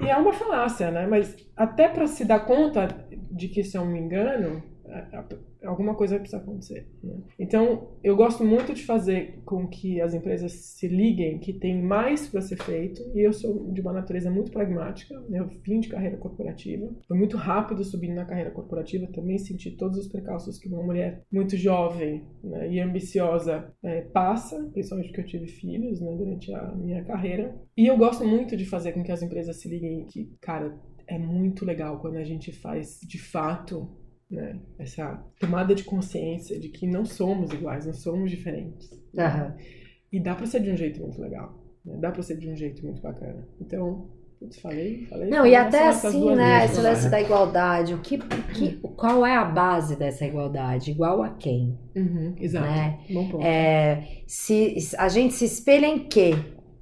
E 0.00 0.08
é 0.08 0.16
uma 0.16 0.32
falácia, 0.32 0.90
né? 0.90 1.06
Mas 1.06 1.34
até 1.56 1.88
para 1.88 2.06
se 2.06 2.24
dar 2.24 2.40
conta 2.40 2.88
de 3.30 3.48
que 3.48 3.60
isso 3.62 3.76
é 3.76 3.80
um 3.80 3.96
engano, 3.96 4.62
alguma 5.74 5.94
coisa 5.94 6.14
vai 6.14 6.20
precisar 6.20 6.42
acontecer. 6.42 6.88
Né? 7.02 7.14
Então, 7.38 7.88
eu 8.02 8.16
gosto 8.16 8.44
muito 8.44 8.72
de 8.72 8.84
fazer 8.84 9.40
com 9.44 9.66
que 9.66 10.00
as 10.00 10.14
empresas 10.14 10.52
se 10.52 10.88
liguem 10.88 11.38
que 11.38 11.52
tem 11.52 11.82
mais 11.82 12.26
para 12.26 12.40
ser 12.40 12.56
feito, 12.62 13.02
e 13.14 13.20
eu 13.20 13.32
sou 13.32 13.70
de 13.72 13.80
uma 13.80 13.92
natureza 13.92 14.30
muito 14.30 14.50
pragmática, 14.50 15.18
né? 15.28 15.40
eu 15.40 15.48
vim 15.62 15.80
de 15.80 15.88
carreira 15.88 16.16
corporativa, 16.16 16.90
foi 17.06 17.18
muito 17.18 17.36
rápido 17.36 17.84
subindo 17.84 18.14
na 18.14 18.24
carreira 18.24 18.50
corporativa, 18.50 19.06
também 19.12 19.38
senti 19.38 19.70
todos 19.72 19.98
os 19.98 20.08
precalços 20.08 20.58
que 20.58 20.68
uma 20.68 20.82
mulher 20.82 21.22
muito 21.30 21.56
jovem 21.56 22.24
né, 22.42 22.70
e 22.70 22.80
ambiciosa 22.80 23.72
é, 23.82 24.02
passa, 24.02 24.70
principalmente 24.72 25.08
porque 25.08 25.20
eu 25.20 25.26
tive 25.26 25.46
filhos 25.46 26.00
né, 26.00 26.14
durante 26.16 26.52
a 26.54 26.72
minha 26.74 27.04
carreira. 27.04 27.54
E 27.76 27.86
eu 27.86 27.96
gosto 27.96 28.24
muito 28.24 28.56
de 28.56 28.64
fazer 28.64 28.92
com 28.92 29.02
que 29.02 29.12
as 29.12 29.22
empresas 29.22 29.56
se 29.60 29.68
liguem 29.68 30.06
que, 30.06 30.32
cara, 30.40 30.78
é 31.06 31.18
muito 31.18 31.64
legal 31.64 32.00
quando 32.00 32.16
a 32.16 32.24
gente 32.24 32.52
faz 32.52 33.00
de 33.02 33.18
fato 33.18 33.88
né, 34.30 34.58
essa 34.78 35.22
tomada 35.38 35.74
de 35.74 35.84
consciência 35.84 36.58
de 36.58 36.68
que 36.68 36.86
não 36.86 37.04
somos 37.04 37.52
iguais, 37.52 37.86
não 37.86 37.92
somos 37.92 38.30
diferentes. 38.30 38.90
Aham. 39.16 39.56
E 40.12 40.20
dá 40.20 40.34
pra 40.34 40.46
ser 40.46 40.60
de 40.60 40.70
um 40.70 40.76
jeito 40.76 41.00
muito 41.00 41.20
legal. 41.20 41.58
Né? 41.84 41.96
Dá 42.00 42.10
pra 42.10 42.22
ser 42.22 42.36
de 42.36 42.48
um 42.48 42.56
jeito 42.56 42.84
muito 42.84 43.02
bacana. 43.02 43.46
Então, 43.60 44.08
putz, 44.38 44.60
falei, 44.60 45.06
falei. 45.06 45.28
Não, 45.28 45.38
falei 45.38 45.52
e 45.52 45.56
até 45.56 45.88
assim, 45.88 46.34
né, 46.34 46.64
esse 46.64 46.80
lance 46.80 47.08
da 47.08 47.20
igualdade, 47.20 47.94
o 47.94 47.98
que, 47.98 48.16
o 48.16 48.52
que, 48.54 48.76
qual 48.96 49.26
é 49.26 49.34
a 49.34 49.44
base 49.44 49.96
dessa 49.96 50.24
igualdade? 50.24 50.90
Igual 50.90 51.22
a 51.22 51.30
quem? 51.30 51.78
Uhum, 51.94 52.34
exato. 52.38 52.66
Né? 52.66 53.00
Bom 53.10 53.28
ponto. 53.28 53.44
É, 53.44 54.22
se 54.26 54.76
a 54.96 55.08
gente 55.08 55.34
se 55.34 55.44
espelha 55.44 55.86
em 55.86 56.08
quê 56.08 56.32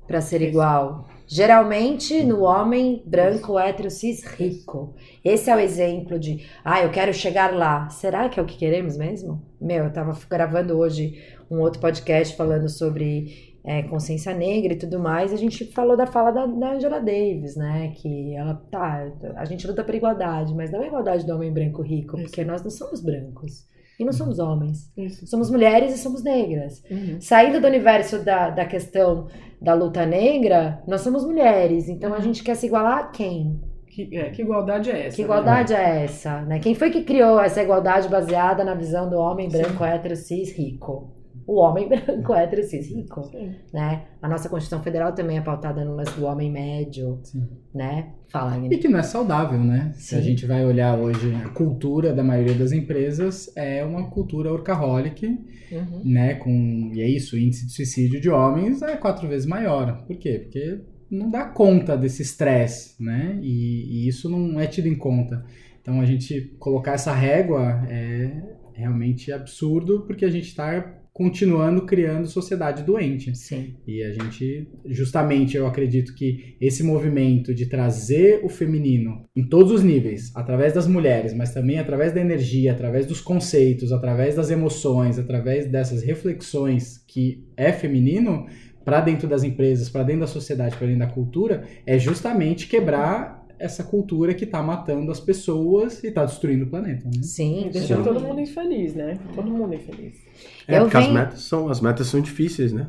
para 0.06 0.20
ser 0.20 0.42
Isso. 0.42 0.50
igual? 0.50 1.08
Geralmente 1.34 2.22
no 2.22 2.42
homem 2.42 3.02
branco, 3.06 3.58
hétero, 3.58 3.90
cis, 3.90 4.22
rico. 4.22 4.94
Esse 5.24 5.48
é 5.48 5.56
o 5.56 5.58
exemplo 5.58 6.18
de, 6.18 6.46
ah, 6.62 6.82
eu 6.82 6.90
quero 6.90 7.10
chegar 7.14 7.54
lá. 7.54 7.88
Será 7.88 8.28
que 8.28 8.38
é 8.38 8.42
o 8.42 8.44
que 8.44 8.58
queremos 8.58 8.98
mesmo? 8.98 9.40
Meu, 9.58 9.84
eu 9.84 9.90
tava 9.90 10.14
gravando 10.28 10.76
hoje 10.76 11.24
um 11.50 11.58
outro 11.60 11.80
podcast 11.80 12.36
falando 12.36 12.68
sobre 12.68 13.56
é, 13.64 13.82
consciência 13.84 14.34
negra 14.34 14.74
e 14.74 14.78
tudo 14.78 14.98
mais. 14.98 15.32
A 15.32 15.38
gente 15.38 15.64
falou 15.72 15.96
da 15.96 16.06
fala 16.06 16.30
da, 16.32 16.44
da 16.44 16.74
Angela 16.74 17.00
Davis, 17.00 17.56
né? 17.56 17.94
Que 17.96 18.34
ela, 18.34 18.62
tá, 18.70 19.10
a 19.36 19.46
gente 19.46 19.66
luta 19.66 19.82
por 19.82 19.94
igualdade, 19.94 20.52
mas 20.54 20.70
não 20.70 20.82
é 20.82 20.88
igualdade 20.88 21.24
do 21.24 21.34
homem 21.34 21.50
branco 21.50 21.80
rico, 21.80 22.18
porque 22.18 22.44
nós 22.44 22.62
não 22.62 22.70
somos 22.70 23.00
brancos. 23.00 23.66
E 23.98 24.04
não 24.04 24.12
somos 24.12 24.38
homens. 24.38 24.90
Isso. 24.96 25.26
Somos 25.26 25.50
mulheres 25.50 25.94
e 25.94 25.98
somos 25.98 26.22
negras. 26.22 26.82
Uhum. 26.90 27.20
Saindo 27.20 27.60
do 27.60 27.66
universo 27.66 28.18
da, 28.18 28.50
da 28.50 28.64
questão 28.64 29.28
da 29.60 29.74
luta 29.74 30.04
negra, 30.04 30.82
nós 30.86 31.02
somos 31.02 31.24
mulheres. 31.24 31.88
Então 31.88 32.12
a 32.12 32.20
gente 32.20 32.42
quer 32.42 32.56
se 32.56 32.66
igualar 32.66 32.98
a 32.98 33.06
quem? 33.08 33.60
Que, 33.86 34.08
é, 34.16 34.30
que 34.30 34.40
igualdade 34.42 34.90
é 34.90 35.06
essa? 35.06 35.16
Que 35.16 35.22
né? 35.22 35.26
igualdade 35.26 35.74
é 35.74 36.04
essa? 36.04 36.40
Né? 36.42 36.58
Quem 36.58 36.74
foi 36.74 36.90
que 36.90 37.04
criou 37.04 37.38
essa 37.38 37.62
igualdade 37.62 38.08
baseada 38.08 38.64
na 38.64 38.74
visão 38.74 39.08
do 39.08 39.18
homem 39.18 39.50
Sim. 39.50 39.58
branco, 39.58 39.84
hétero, 39.84 40.16
cis, 40.16 40.56
rico? 40.56 41.12
O 41.46 41.60
homem 41.60 41.88
branco, 41.90 42.34
hétero, 42.34 42.62
cis, 42.62 42.88
rico. 42.88 43.22
Sim. 43.24 43.54
Né? 43.72 44.04
A 44.20 44.28
nossa 44.28 44.48
Constituição 44.48 44.82
Federal 44.82 45.12
também 45.14 45.38
é 45.38 45.40
pautada 45.40 45.84
no 45.84 45.94
lance 45.96 46.18
do 46.18 46.24
homem 46.26 46.50
médio, 46.50 47.18
Sim. 47.24 47.46
né? 47.74 48.12
Fala, 48.28 48.56
E 48.72 48.78
que 48.78 48.88
não 48.88 48.98
é 49.00 49.02
saudável, 49.02 49.58
né? 49.58 49.92
Se 49.94 50.14
a 50.14 50.18
Sim. 50.18 50.24
gente 50.24 50.46
vai 50.46 50.64
olhar 50.64 50.98
hoje 50.98 51.34
a 51.34 51.48
cultura 51.50 52.12
da 52.14 52.22
maioria 52.22 52.54
das 52.54 52.72
empresas 52.72 53.50
é 53.56 53.84
uma 53.84 54.08
cultura 54.10 54.50
workaholic, 54.50 55.26
Uhum. 55.26 56.02
né? 56.04 56.34
Com, 56.34 56.90
e 56.94 57.00
é 57.00 57.08
isso, 57.08 57.34
o 57.34 57.38
índice 57.38 57.66
de 57.66 57.72
suicídio 57.72 58.20
de 58.20 58.28
homens 58.30 58.82
é 58.82 58.96
quatro 58.96 59.26
vezes 59.28 59.46
maior. 59.46 60.04
Por 60.06 60.16
quê? 60.16 60.38
Porque 60.42 60.80
não 61.10 61.30
dá 61.30 61.44
conta 61.46 61.96
desse 61.96 62.22
estresse, 62.22 63.02
né? 63.02 63.38
E, 63.42 64.04
e 64.04 64.08
isso 64.08 64.28
não 64.30 64.58
é 64.60 64.66
tido 64.66 64.86
em 64.88 64.94
conta. 64.96 65.44
Então 65.80 66.00
a 66.00 66.04
gente 66.06 66.54
colocar 66.58 66.92
essa 66.92 67.12
régua 67.12 67.84
é 67.88 68.30
realmente 68.74 69.30
absurdo, 69.32 70.04
porque 70.06 70.24
a 70.24 70.30
gente 70.30 70.46
está 70.48 70.98
continuando 71.12 71.84
criando 71.84 72.26
sociedade 72.26 72.82
doente. 72.82 73.36
Sim. 73.36 73.74
E 73.86 74.02
a 74.02 74.12
gente, 74.12 74.68
justamente, 74.86 75.56
eu 75.56 75.66
acredito 75.66 76.14
que 76.14 76.56
esse 76.60 76.82
movimento 76.82 77.54
de 77.54 77.66
trazer 77.66 78.40
o 78.42 78.48
feminino 78.48 79.26
em 79.36 79.46
todos 79.46 79.70
os 79.72 79.82
níveis, 79.82 80.34
através 80.34 80.72
das 80.72 80.86
mulheres, 80.86 81.34
mas 81.34 81.52
também 81.52 81.78
através 81.78 82.12
da 82.12 82.20
energia, 82.20 82.72
através 82.72 83.06
dos 83.06 83.20
conceitos, 83.20 83.92
através 83.92 84.36
das 84.36 84.50
emoções, 84.50 85.18
através 85.18 85.66
dessas 85.66 86.02
reflexões 86.02 87.04
que 87.06 87.44
é 87.56 87.72
feminino, 87.72 88.46
para 88.84 89.00
dentro 89.00 89.28
das 89.28 89.44
empresas, 89.44 89.88
para 89.88 90.02
dentro 90.02 90.22
da 90.22 90.26
sociedade, 90.26 90.76
para 90.76 90.86
dentro 90.86 91.06
da 91.06 91.12
cultura, 91.12 91.64
é 91.86 91.98
justamente 91.98 92.66
quebrar 92.66 93.41
essa 93.62 93.82
cultura 93.84 94.34
que 94.34 94.44
está 94.44 94.62
matando 94.62 95.10
as 95.12 95.20
pessoas 95.20 96.02
e 96.02 96.08
está 96.08 96.24
destruindo 96.24 96.64
o 96.64 96.68
planeta. 96.68 97.04
Né? 97.06 97.22
Sim. 97.22 97.66
E 97.66 97.70
deixando 97.70 98.04
todo 98.04 98.20
mundo 98.20 98.40
infeliz, 98.40 98.94
né? 98.94 99.18
Todo 99.34 99.50
mundo 99.50 99.74
infeliz. 99.74 100.14
É, 100.66 100.78
Eu 100.78 100.82
porque 100.82 100.96
as 100.96 101.04
venho- 101.04 101.14
metas, 101.18 101.40
são, 101.42 101.68
as 101.68 101.80
metas 101.80 102.06
são 102.08 102.20
difíceis, 102.20 102.72
né? 102.72 102.88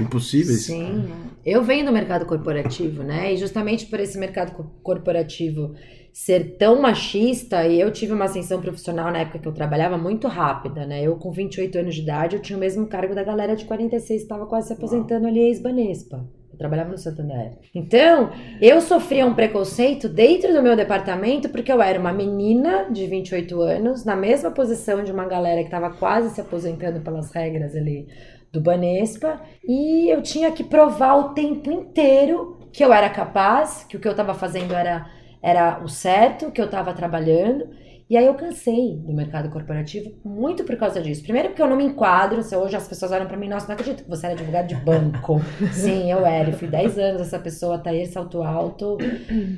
Impossíveis. 0.00 0.64
Sim. 0.66 1.04
Eu 1.44 1.62
venho 1.62 1.84
do 1.86 1.92
mercado 1.92 2.24
corporativo, 2.26 3.02
né? 3.02 3.32
E 3.32 3.36
justamente 3.36 3.86
por 3.86 3.98
esse 4.00 4.18
mercado 4.18 4.52
co- 4.54 4.64
corporativo 4.82 5.74
ser 6.12 6.56
tão 6.58 6.80
machista, 6.80 7.66
e 7.66 7.80
eu 7.80 7.90
tive 7.90 8.12
uma 8.12 8.26
ascensão 8.26 8.60
profissional 8.60 9.10
na 9.10 9.20
época 9.20 9.38
que 9.38 9.48
eu 9.48 9.52
trabalhava 9.52 9.96
muito 9.96 10.28
rápida, 10.28 10.84
né? 10.86 11.02
Eu 11.02 11.16
com 11.16 11.32
28 11.32 11.78
anos 11.78 11.94
de 11.94 12.02
idade, 12.02 12.36
eu 12.36 12.42
tinha 12.42 12.56
o 12.56 12.60
mesmo 12.60 12.86
cargo 12.86 13.14
da 13.14 13.24
galera 13.24 13.56
de 13.56 13.64
46 13.64 14.20
que 14.20 14.24
estava 14.24 14.44
quase 14.46 14.66
se 14.68 14.72
aposentando 14.74 15.26
ali, 15.26 15.40
ex-Banespa. 15.40 16.28
Eu 16.52 16.58
trabalhava 16.58 16.90
no 16.90 16.98
Santander. 16.98 17.52
Então, 17.74 18.30
eu 18.60 18.80
sofria 18.80 19.26
um 19.26 19.34
preconceito 19.34 20.08
dentro 20.08 20.52
do 20.52 20.62
meu 20.62 20.76
departamento 20.76 21.48
porque 21.48 21.72
eu 21.72 21.80
era 21.80 21.98
uma 21.98 22.12
menina 22.12 22.90
de 22.90 23.06
28 23.06 23.60
anos, 23.60 24.04
na 24.04 24.14
mesma 24.14 24.50
posição 24.50 25.02
de 25.02 25.10
uma 25.10 25.24
galera 25.24 25.60
que 25.60 25.66
estava 25.66 25.90
quase 25.90 26.34
se 26.34 26.40
aposentando 26.40 27.00
pelas 27.00 27.32
regras 27.32 27.74
ali 27.74 28.06
do 28.52 28.60
Banespa, 28.60 29.40
e 29.66 30.12
eu 30.12 30.20
tinha 30.20 30.52
que 30.52 30.62
provar 30.62 31.16
o 31.16 31.28
tempo 31.30 31.72
inteiro 31.72 32.58
que 32.70 32.84
eu 32.84 32.92
era 32.92 33.08
capaz, 33.08 33.84
que 33.84 33.96
o 33.96 34.00
que 34.00 34.06
eu 34.06 34.12
estava 34.12 34.34
fazendo 34.34 34.74
era, 34.74 35.06
era 35.42 35.82
o 35.82 35.88
certo, 35.88 36.50
que 36.50 36.60
eu 36.60 36.66
estava 36.66 36.92
trabalhando. 36.92 37.68
E 38.12 38.16
aí 38.18 38.26
eu 38.26 38.34
cansei 38.34 38.98
do 38.98 39.14
mercado 39.14 39.48
corporativo 39.48 40.12
muito 40.22 40.64
por 40.64 40.76
causa 40.76 41.00
disso. 41.00 41.22
Primeiro 41.22 41.48
porque 41.48 41.62
eu 41.62 41.66
não 41.66 41.78
me 41.78 41.84
enquadro, 41.84 42.42
se 42.42 42.54
hoje 42.54 42.76
as 42.76 42.86
pessoas 42.86 43.10
olham 43.10 43.26
pra 43.26 43.38
mim, 43.38 43.48
nossa, 43.48 43.66
não 43.66 43.72
acredito 43.72 44.04
que 44.04 44.10
você 44.10 44.26
era 44.26 44.34
advogado 44.34 44.66
de 44.66 44.74
banco. 44.74 45.40
Sim, 45.72 46.12
eu 46.12 46.26
era, 46.26 46.50
eu 46.50 46.52
fui 46.52 46.68
10 46.68 46.98
anos 46.98 47.22
essa 47.22 47.38
pessoa, 47.38 47.78
Thaís 47.78 48.10
Salto 48.10 48.42
Alto, 48.42 48.98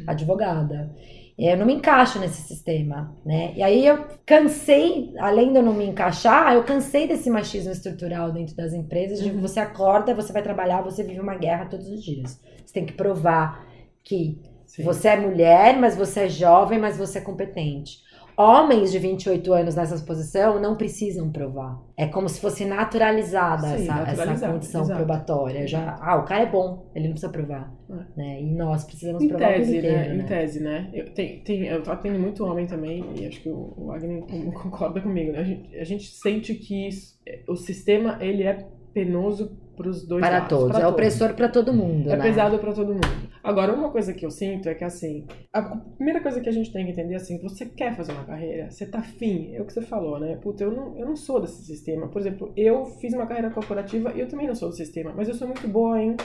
advogada. 0.07 0.89
Eu 1.37 1.57
não 1.57 1.67
me 1.67 1.75
encaixo 1.75 2.21
nesse 2.21 2.43
sistema, 2.43 3.13
né? 3.27 3.55
E 3.57 3.63
aí 3.65 3.85
eu 3.85 4.07
cansei, 4.25 5.13
além 5.19 5.51
de 5.51 5.59
eu 5.59 5.63
não 5.65 5.75
me 5.75 5.87
encaixar, 5.87 6.55
eu 6.55 6.63
cansei 6.63 7.09
desse 7.09 7.29
machismo 7.29 7.73
estrutural 7.73 8.31
dentro 8.31 8.55
das 8.55 8.73
empresas, 8.73 9.21
de 9.21 9.31
você 9.31 9.59
acorda, 9.59 10.15
você 10.15 10.33
vai 10.33 10.43
trabalhar, 10.43 10.81
você 10.81 11.03
vive 11.03 11.19
uma 11.19 11.35
guerra 11.35 11.67
todos 11.67 11.89
os 11.89 12.05
dias. 12.05 12.41
Você 12.65 12.73
tem 12.73 12.87
que 12.87 12.93
provar 12.93 13.67
que 14.05 14.41
Sim. 14.65 14.85
você 14.85 15.09
é 15.09 15.17
mulher, 15.17 15.77
mas 15.77 15.97
você 15.97 16.21
é 16.21 16.29
jovem, 16.29 16.79
mas 16.79 16.97
você 16.97 17.19
é 17.19 17.21
competente. 17.21 18.04
Homens 18.37 18.91
de 18.91 18.99
28 18.99 19.53
anos 19.53 19.75
nessa 19.77 19.97
posição 20.05 20.61
não 20.61 20.77
precisam 20.77 21.31
provar. 21.31 21.81
É 21.97 22.07
como 22.07 22.29
se 22.29 22.41
fosse 22.41 22.65
naturalizada 22.65 23.79
Sim, 23.79 23.89
essa, 23.89 24.23
essa 24.33 24.49
condição 24.53 24.83
exato. 24.83 24.99
probatória. 24.99 25.67
Já, 25.67 25.97
ah, 26.01 26.17
o 26.17 26.25
cara 26.25 26.43
é 26.43 26.47
bom, 26.51 26.91
ele 26.95 27.05
não 27.07 27.13
precisa 27.13 27.31
provar. 27.33 27.73
É. 27.89 27.95
Né? 28.17 28.43
E 28.43 28.47
nós 28.55 28.85
precisamos 28.85 29.23
Em 29.23 29.29
provar 29.29 29.51
o 29.51 29.55
tese, 29.55 29.73
né? 29.73 29.79
inteiro, 29.79 30.15
Em 30.15 30.17
né? 30.19 30.25
tese, 30.25 30.61
né? 30.61 30.91
Eu, 30.93 31.15
tem, 31.15 31.41
tem, 31.41 31.67
eu 31.67 31.83
atendo 31.87 32.19
muito 32.19 32.45
homem 32.45 32.67
também, 32.67 33.05
e 33.17 33.27
acho 33.27 33.41
que 33.41 33.49
o, 33.49 33.73
o 33.77 33.93
Agnes 33.93 34.25
concorda 34.55 35.01
comigo, 35.01 35.33
né? 35.33 35.39
A 35.41 35.45
gente, 35.45 35.77
a 35.79 35.85
gente 35.85 36.07
sente 36.09 36.55
que 36.55 36.89
isso- 36.89 37.15
o 37.49 37.55
sistema, 37.57 38.19
ele 38.21 38.43
é 38.43 38.67
penoso 38.95 39.59
para 39.77 39.89
os 39.89 40.07
dois 40.07 40.21
Para 40.21 40.39
lados. 40.39 40.49
todos. 40.49 40.79
é 40.79 40.87
opressor 40.87 41.35
para 41.35 41.49
todo 41.49 41.73
mundo, 41.75 42.09
É 42.09 42.17
né? 42.17 42.23
pesado 42.23 42.59
pra 42.61 42.73
todo 42.73 42.95
mundo. 42.95 43.25
Agora, 43.43 43.73
uma 43.75 43.91
coisa 43.91 44.15
que 44.15 44.25
eu 44.25 44.31
sinto 44.31 44.69
é 44.69 44.75
que, 44.75 44.85
assim, 44.85 45.27
a 45.53 45.63
primeira 45.63 46.21
coisa 46.21 46.41
que 46.41 46.49
a 46.49 46.53
gente 46.53 46.73
tem 46.73 46.85
que 46.87 46.93
entender, 46.93 47.17
assim, 47.17 47.43
você 47.43 47.67
quer 47.67 47.95
fazer 47.97 48.13
uma 48.13 48.25
carreira, 48.25 48.71
você 48.71 48.87
tá 48.87 49.01
afim, 49.01 49.53
é 49.53 49.61
o 49.61 49.65
que 49.67 49.73
você 49.73 49.83
falou, 49.83 50.19
né? 50.21 50.37
Puta, 50.41 50.63
eu 50.63 50.71
não, 50.71 50.97
eu 50.97 51.05
não 51.05 51.17
sou 51.17 51.41
desse 51.41 51.65
sistema. 51.65 52.07
Por 52.09 52.21
exemplo, 52.21 52.53
eu 52.57 52.87
fiz 52.87 53.13
uma 53.13 53.27
carreira 53.27 53.51
corporativa 53.51 54.13
e 54.15 54.21
eu 54.21 54.29
também 54.29 54.47
não 54.47 54.55
sou 54.55 54.69
do 54.69 54.77
sistema, 54.77 55.13
mas 55.15 55.29
eu 55.29 55.35
sou 55.35 55.49
muito 55.49 55.67
boa 55.67 56.01
em 56.01 56.17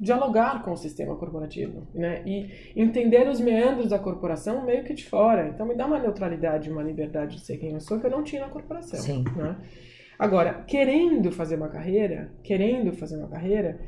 dialogar 0.00 0.62
com 0.62 0.72
o 0.72 0.76
sistema 0.76 1.14
corporativo, 1.16 1.86
né? 1.94 2.22
E 2.26 2.48
entender 2.74 3.28
os 3.28 3.40
meandros 3.40 3.90
da 3.90 3.98
corporação 3.98 4.64
meio 4.64 4.84
que 4.84 4.94
de 4.94 5.04
fora. 5.04 5.48
Então, 5.48 5.66
me 5.66 5.74
dá 5.74 5.86
uma 5.86 5.98
neutralidade, 5.98 6.70
uma 6.70 6.82
liberdade 6.82 7.36
de 7.36 7.44
ser 7.44 7.56
quem 7.58 7.72
eu 7.72 7.80
sou 7.80 7.98
que 8.00 8.06
eu 8.06 8.10
não 8.10 8.22
tinha 8.22 8.42
na 8.42 8.48
corporação, 8.48 8.98
Sim. 8.98 9.24
né? 9.36 9.56
Agora, 10.22 10.64
querendo 10.66 11.32
fazer 11.32 11.56
uma 11.56 11.68
carreira, 11.68 12.32
querendo 12.42 12.92
fazer 12.92 13.16
uma 13.16 13.28
carreira, 13.28 13.80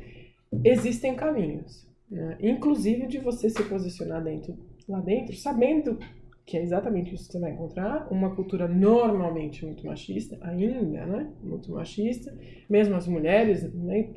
existem 0.63 1.15
caminhos, 1.15 1.87
né? 2.09 2.37
inclusive 2.41 3.07
de 3.07 3.19
você 3.19 3.49
se 3.49 3.63
posicionar 3.63 4.23
dentro, 4.23 4.57
lá 4.87 4.99
dentro, 4.99 5.35
sabendo 5.35 5.97
que 6.45 6.57
é 6.57 6.61
exatamente 6.61 7.15
isso 7.15 7.25
que 7.25 7.31
você 7.31 7.39
vai 7.39 7.51
encontrar, 7.51 8.07
uma 8.11 8.35
cultura 8.35 8.67
normalmente 8.67 9.65
muito 9.65 9.83
machista, 9.83 10.37
ainda, 10.41 11.03
né? 11.03 11.31
Muito 11.41 11.71
machista, 11.71 12.31
mesmo 12.69 12.95
as 12.95 13.07
mulheres 13.07 13.73
né, 13.73 14.09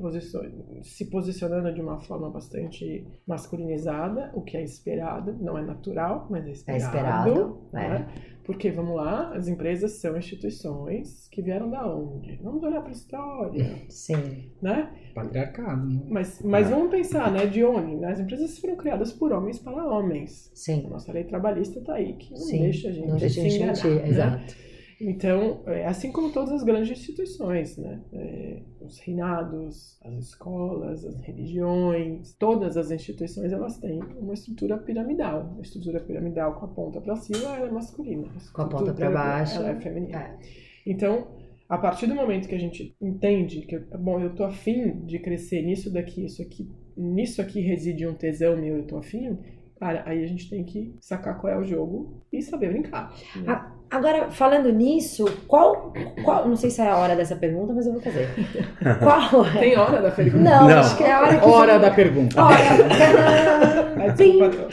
se 0.82 1.06
posicionando 1.06 1.72
de 1.72 1.80
uma 1.80 1.98
forma 2.00 2.28
bastante 2.28 3.06
masculinizada, 3.26 4.30
o 4.34 4.42
que 4.42 4.58
é 4.58 4.62
esperado, 4.62 5.34
não 5.40 5.56
é 5.56 5.62
natural, 5.62 6.26
mas 6.28 6.44
é 6.44 6.48
É 6.50 6.52
esperado. 6.52 7.30
esperado. 7.30 7.58
né? 7.72 8.06
É. 8.34 8.37
Porque, 8.48 8.70
vamos 8.70 8.96
lá, 8.96 9.30
as 9.34 9.46
empresas 9.46 9.92
são 10.00 10.16
instituições 10.16 11.28
que 11.30 11.42
vieram 11.42 11.68
da 11.68 11.86
onde? 11.86 12.40
Vamos 12.42 12.62
olhar 12.62 12.80
para 12.80 12.88
a 12.88 12.92
história, 12.92 13.76
Sim. 13.90 14.50
né? 14.62 14.90
Patriarcado, 15.14 15.86
né? 15.86 16.00
Mas, 16.08 16.40
mas 16.42 16.70
vamos 16.70 16.90
pensar, 16.90 17.30
né, 17.30 17.44
de 17.44 17.62
onde? 17.62 18.02
As 18.06 18.18
empresas 18.18 18.58
foram 18.58 18.74
criadas 18.74 19.12
por 19.12 19.32
homens 19.32 19.58
para 19.58 19.84
homens. 19.84 20.50
A 20.50 20.56
Sim. 20.56 20.88
nossa 20.88 21.12
lei 21.12 21.24
trabalhista 21.24 21.78
tá 21.82 21.96
aí, 21.96 22.14
que 22.14 22.30
não 22.30 22.38
Sim. 22.38 22.62
deixa 22.62 22.88
a 22.88 22.92
gente 22.92 23.06
Não 23.06 23.16
deixa 23.18 23.38
a 23.38 23.42
gente 23.44 23.52
se 23.52 23.56
enganar, 23.58 23.72
mentir, 23.74 23.94
né? 24.02 24.08
exato. 24.08 24.56
Então, 25.00 25.62
é, 25.66 25.86
assim 25.86 26.10
como 26.10 26.32
todas 26.32 26.50
as 26.52 26.64
grandes 26.64 26.90
instituições, 26.90 27.76
né? 27.76 28.00
É, 28.12 28.62
os 28.80 28.98
reinados, 28.98 29.98
as 30.04 30.14
escolas, 30.14 31.04
as 31.04 31.20
religiões, 31.20 32.34
todas 32.34 32.76
as 32.76 32.90
instituições 32.90 33.52
elas 33.52 33.78
têm 33.78 34.00
uma 34.18 34.34
estrutura 34.34 34.76
piramidal. 34.76 35.54
A 35.58 35.60
estrutura 35.60 36.00
piramidal 36.00 36.54
com 36.58 36.64
a 36.66 36.68
ponta 36.68 37.00
para 37.00 37.14
cima 37.16 37.56
ela 37.56 37.68
é 37.68 37.70
masculina. 37.70 38.28
Com 38.52 38.62
a 38.62 38.68
ponta 38.68 38.92
pra 38.92 39.10
baixo, 39.10 39.58
ela 39.58 39.70
é 39.70 39.80
feminina. 39.80 40.18
É. 40.18 40.38
Então, 40.84 41.28
a 41.68 41.76
partir 41.78 42.06
do 42.06 42.14
momento 42.14 42.48
que 42.48 42.54
a 42.54 42.58
gente 42.60 42.96
entende 43.00 43.60
que, 43.60 43.78
bom, 43.78 44.20
eu 44.20 44.34
tô 44.34 44.42
afim 44.44 45.04
de 45.04 45.18
crescer 45.18 45.62
nisso 45.62 45.92
daqui, 45.92 46.24
isso 46.24 46.42
aqui, 46.42 46.68
nisso 46.96 47.40
aqui 47.42 47.60
reside 47.60 48.06
um 48.06 48.14
tesão 48.14 48.56
meu, 48.56 48.78
eu 48.78 48.86
tô 48.86 48.96
afim, 48.96 49.38
cara, 49.78 50.02
aí 50.06 50.24
a 50.24 50.26
gente 50.26 50.48
tem 50.48 50.64
que 50.64 50.96
sacar 50.98 51.38
qual 51.38 51.52
é 51.52 51.58
o 51.58 51.64
jogo 51.64 52.22
e 52.32 52.40
saber 52.40 52.70
brincar. 52.70 53.14
né? 53.36 53.44
Ah, 53.46 53.77
Agora, 53.90 54.30
falando 54.30 54.70
nisso, 54.70 55.24
qual, 55.46 55.92
qual. 56.22 56.46
Não 56.46 56.56
sei 56.56 56.70
se 56.70 56.80
é 56.80 56.88
a 56.88 56.96
hora 56.96 57.16
dessa 57.16 57.34
pergunta, 57.36 57.72
mas 57.72 57.86
eu 57.86 57.92
vou 57.92 58.02
fazer. 58.02 58.28
Qual 59.00 59.46
é? 59.46 59.58
Tem 59.58 59.78
hora 59.78 60.02
da 60.02 60.10
pergunta? 60.10 60.44
Não, 60.44 60.68
Não. 60.68 60.78
acho 60.80 60.96
que 60.96 61.04
é 61.04 61.12
a 61.12 61.20
hora 61.22 61.38
que. 61.38 61.44
Hora 61.46 61.78
da 61.78 61.90
pergunta. 61.90 62.42
Hora. 62.42 62.56
Patrão. 64.06 64.68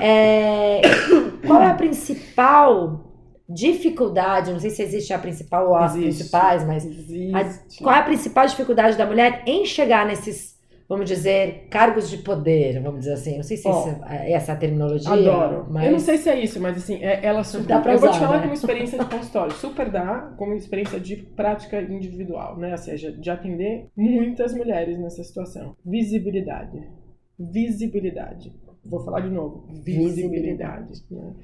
É, 0.00 0.80
qual 1.46 1.62
é 1.62 1.66
a 1.70 1.74
principal 1.74 3.00
dificuldade? 3.48 4.52
Não 4.52 4.60
sei 4.60 4.70
se 4.70 4.82
existe 4.82 5.12
a 5.12 5.18
principal 5.18 5.68
ou 5.68 5.76
as 5.76 5.94
Existe. 5.96 6.18
principais, 6.18 6.64
mas 6.66 6.84
Existe. 6.84 7.82
qual 7.82 7.94
é 7.94 7.98
a 7.98 8.02
principal 8.02 8.46
dificuldade 8.46 8.96
da 8.96 9.06
mulher 9.06 9.42
em 9.46 9.64
chegar 9.64 10.06
nesses, 10.06 10.54
vamos 10.90 11.08
dizer, 11.08 11.68
cargos 11.70 12.10
de 12.10 12.18
poder, 12.18 12.82
vamos 12.82 13.00
dizer 13.00 13.12
assim. 13.12 13.36
Não 13.36 13.44
sei 13.44 13.56
se 13.56 13.68
isso 13.68 13.88
é 14.08 14.32
essa 14.32 14.54
a 14.54 14.56
terminologia. 14.56 15.08
Adoro. 15.08 15.66
Mas... 15.70 15.86
Eu 15.86 15.92
não 15.92 16.00
sei 16.00 16.18
se 16.18 16.28
é 16.28 16.40
isso, 16.42 16.58
mas 16.58 16.76
assim, 16.76 16.96
é- 17.00 17.24
ela 17.24 17.44
super. 17.44 17.68
Dá 17.68 17.80
pra 17.80 17.92
eu 17.92 17.98
vou 18.00 18.08
te 18.08 18.16
usar, 18.16 18.26
falar 18.26 18.36
né? 18.38 18.42
como 18.42 18.54
experiência 18.54 18.98
de 18.98 19.04
consultório. 19.06 19.52
Super 19.52 19.88
dá 19.88 20.34
como 20.36 20.52
experiência 20.54 20.98
de 20.98 21.14
prática 21.14 21.80
individual, 21.80 22.58
né? 22.58 22.72
Ou 22.72 22.78
seja, 22.78 23.12
de 23.12 23.30
atender 23.30 23.86
muitas 23.96 24.52
mulheres 24.52 24.98
nessa 24.98 25.22
situação. 25.22 25.76
Visibilidade. 25.86 26.82
Visibilidade. 27.38 28.52
Vou 28.84 29.04
falar 29.04 29.20
de 29.20 29.30
novo. 29.30 29.68
Visibilidade. 29.84 31.04
né? 31.08 31.34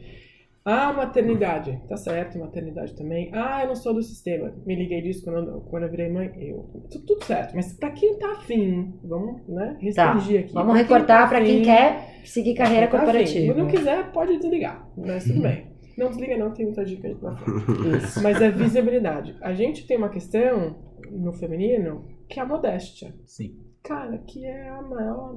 Ah, 0.68 0.92
maternidade. 0.92 1.80
Tá 1.88 1.96
certo, 1.96 2.38
maternidade 2.40 2.96
também. 2.96 3.30
Ah, 3.32 3.62
eu 3.62 3.68
não 3.68 3.76
sou 3.76 3.94
do 3.94 4.02
sistema. 4.02 4.52
Me 4.66 4.74
liguei 4.74 5.00
disso 5.00 5.22
quando 5.24 5.48
eu, 5.48 5.60
quando 5.60 5.84
eu 5.84 5.90
virei 5.90 6.10
mãe. 6.10 6.28
Eu. 6.36 6.68
Tudo, 6.90 7.06
tudo 7.06 7.24
certo. 7.24 7.54
Mas 7.54 7.72
pra 7.72 7.90
quem 7.92 8.18
tá 8.18 8.32
afim, 8.32 8.92
vamos, 9.04 9.46
né? 9.46 9.76
Tá, 9.94 10.12
Restringir 10.12 10.40
aqui. 10.40 10.52
Vamos 10.52 10.72
Pra 10.72 10.74
quem 10.74 10.82
recortar 10.82 11.22
tá 11.22 11.28
para 11.28 11.40
quem 11.44 11.54
afim, 11.56 11.64
quer 11.64 12.20
seguir 12.24 12.54
carreira 12.54 12.88
Tá 12.88 12.96
afim. 12.96 13.04
corporativa. 13.06 13.54
Se 13.54 13.60
não 13.60 13.68
quiser, 13.68 14.10
pode 14.12 14.38
desligar. 14.38 14.88
Mas 14.98 15.24
tudo 15.24 15.40
bem. 15.40 15.66
Não 15.96 16.08
desliga 16.08 16.36
não, 16.36 16.52
tem 16.52 16.66
muita 16.66 16.84
dica 16.84 17.06
aí 17.08 17.14
pra 17.14 17.36
frente. 17.36 17.96
Isso. 18.04 18.22
Mas 18.22 18.42
é 18.42 18.50
visibilidade. 18.50 19.36
A 19.40 19.54
gente 19.54 19.86
tem 19.86 19.96
uma 19.96 20.08
questão 20.10 20.76
no 21.12 21.32
feminino 21.32 22.04
que 22.28 22.38
é 22.40 22.42
a 22.42 22.46
modéstia. 22.46 23.14
Sim. 23.24 23.54
Cara, 23.86 24.18
que 24.18 24.44
é 24.44 24.68
a 24.68 24.82
maior 24.82 25.32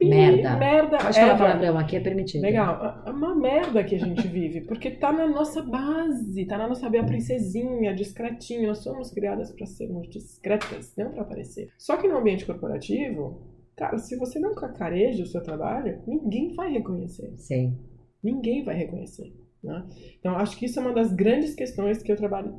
Merda. 0.00 0.56
merda 0.56 0.98
Pode 0.98 1.14
falar 1.14 1.26
ever. 1.26 1.38
palavrão, 1.38 1.78
aqui 1.78 1.96
é 1.96 2.00
permitido. 2.00 2.42
Legal. 2.42 3.02
É 3.04 3.10
uma 3.10 3.34
merda 3.34 3.82
que 3.82 3.96
a 3.96 3.98
gente 3.98 4.28
vive, 4.28 4.60
porque 4.60 4.92
tá 4.92 5.12
na 5.12 5.26
nossa 5.26 5.60
base, 5.60 6.46
tá 6.46 6.56
na 6.56 6.68
nossa 6.68 6.86
a 6.86 7.04
princesinha, 7.04 7.92
discretinha. 7.92 8.68
Nós 8.68 8.78
somos 8.78 9.10
criadas 9.10 9.52
pra 9.52 9.66
sermos 9.66 10.08
discretas, 10.08 10.94
não 10.96 11.10
pra 11.10 11.22
aparecer. 11.22 11.68
Só 11.76 11.96
que 11.96 12.06
no 12.06 12.18
ambiente 12.18 12.46
corporativo, 12.46 13.42
cara, 13.76 13.98
se 13.98 14.16
você 14.16 14.38
não 14.38 14.54
cacareja 14.54 15.24
o 15.24 15.26
seu 15.26 15.42
trabalho, 15.42 16.00
ninguém 16.06 16.54
vai 16.54 16.72
reconhecer. 16.72 17.32
Sim. 17.38 17.76
Ninguém 18.22 18.64
vai 18.64 18.76
reconhecer. 18.76 19.34
Né? 19.62 19.86
Então, 20.18 20.36
acho 20.36 20.56
que 20.56 20.66
isso 20.66 20.78
é 20.78 20.82
uma 20.82 20.94
das 20.94 21.12
grandes 21.12 21.54
questões 21.54 22.02
que 22.02 22.10
eu 22.10 22.16
trabalho, 22.16 22.54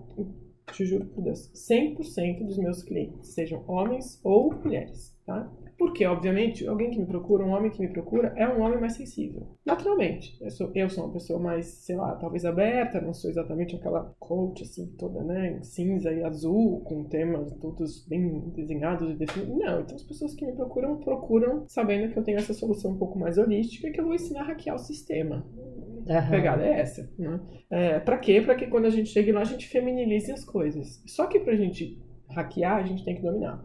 te 0.72 0.86
juro 0.86 1.06
por 1.06 1.24
Deus, 1.24 1.52
100% 1.54 2.46
dos 2.46 2.58
meus 2.58 2.84
clientes, 2.84 3.34
sejam 3.34 3.64
homens 3.68 4.20
ou 4.24 4.54
mulheres. 4.54 5.12
Tá? 5.32 5.50
Porque, 5.78 6.06
obviamente, 6.06 6.68
alguém 6.68 6.92
que 6.92 7.00
me 7.00 7.08
procura, 7.08 7.44
um 7.44 7.52
homem 7.52 7.72
que 7.72 7.80
me 7.82 7.88
procura, 7.88 8.34
é 8.36 8.48
um 8.48 8.62
homem 8.62 8.80
mais 8.80 8.94
sensível. 8.94 9.48
Naturalmente. 9.66 10.38
Eu 10.40 10.52
sou, 10.52 10.72
eu 10.76 10.90
sou 10.90 11.06
uma 11.06 11.14
pessoa 11.14 11.40
mais, 11.40 11.66
sei 11.66 11.96
lá, 11.96 12.16
talvez 12.18 12.46
aberta, 12.46 13.02
não 13.02 13.14
sou 13.14 13.32
exatamente 13.32 13.76
aquela 13.76 14.14
coach, 14.20 14.62
assim, 14.62 14.86
toda, 15.00 15.24
né, 15.24 15.58
em 15.58 15.64
cinza 15.64 16.14
e 16.14 16.24
azul, 16.24 16.82
com 16.82 17.06
temas 17.06 17.52
todos 17.54 18.06
bem 18.08 18.52
desenhados 18.56 19.10
e 19.10 19.16
definidos. 19.16 19.58
Não, 19.58 19.82
então 19.82 19.96
as 19.96 20.04
pessoas 20.04 20.36
que 20.36 20.46
me 20.46 20.52
procuram, 20.52 20.98
procuram 20.98 21.64
sabendo 21.68 22.12
que 22.12 22.20
eu 22.20 22.24
tenho 22.24 22.38
essa 22.38 22.54
solução 22.54 22.92
um 22.92 22.98
pouco 22.98 23.18
mais 23.18 23.40
holística 23.40 23.88
e 23.88 23.92
que 23.92 24.00
eu 24.00 24.06
vou 24.06 24.14
ensinar 24.14 24.42
a 24.42 24.48
hackear 24.48 24.76
o 24.76 24.80
sistema. 24.80 25.48
A 26.08 26.18
Aham. 26.18 26.30
pegada 26.30 26.64
é 26.64 26.80
essa, 26.80 27.10
né? 27.18 27.40
É, 27.72 28.00
pra 28.00 28.20
quê? 28.20 28.40
Pra 28.42 28.54
que 28.54 28.68
quando 28.68 28.86
a 28.86 28.90
gente 28.92 29.10
chegue 29.10 29.32
lá, 29.32 29.42
a 29.42 29.46
gente 29.46 29.68
feminilize 29.68 30.32
as 30.32 30.46
coisas. 30.46 31.02
Só 31.08 31.26
que 31.26 31.40
pra 31.40 31.56
gente 31.56 32.00
hackear, 32.30 32.78
a 32.78 32.84
gente 32.84 33.04
tem 33.04 33.16
que 33.16 33.22
dominar. 33.24 33.64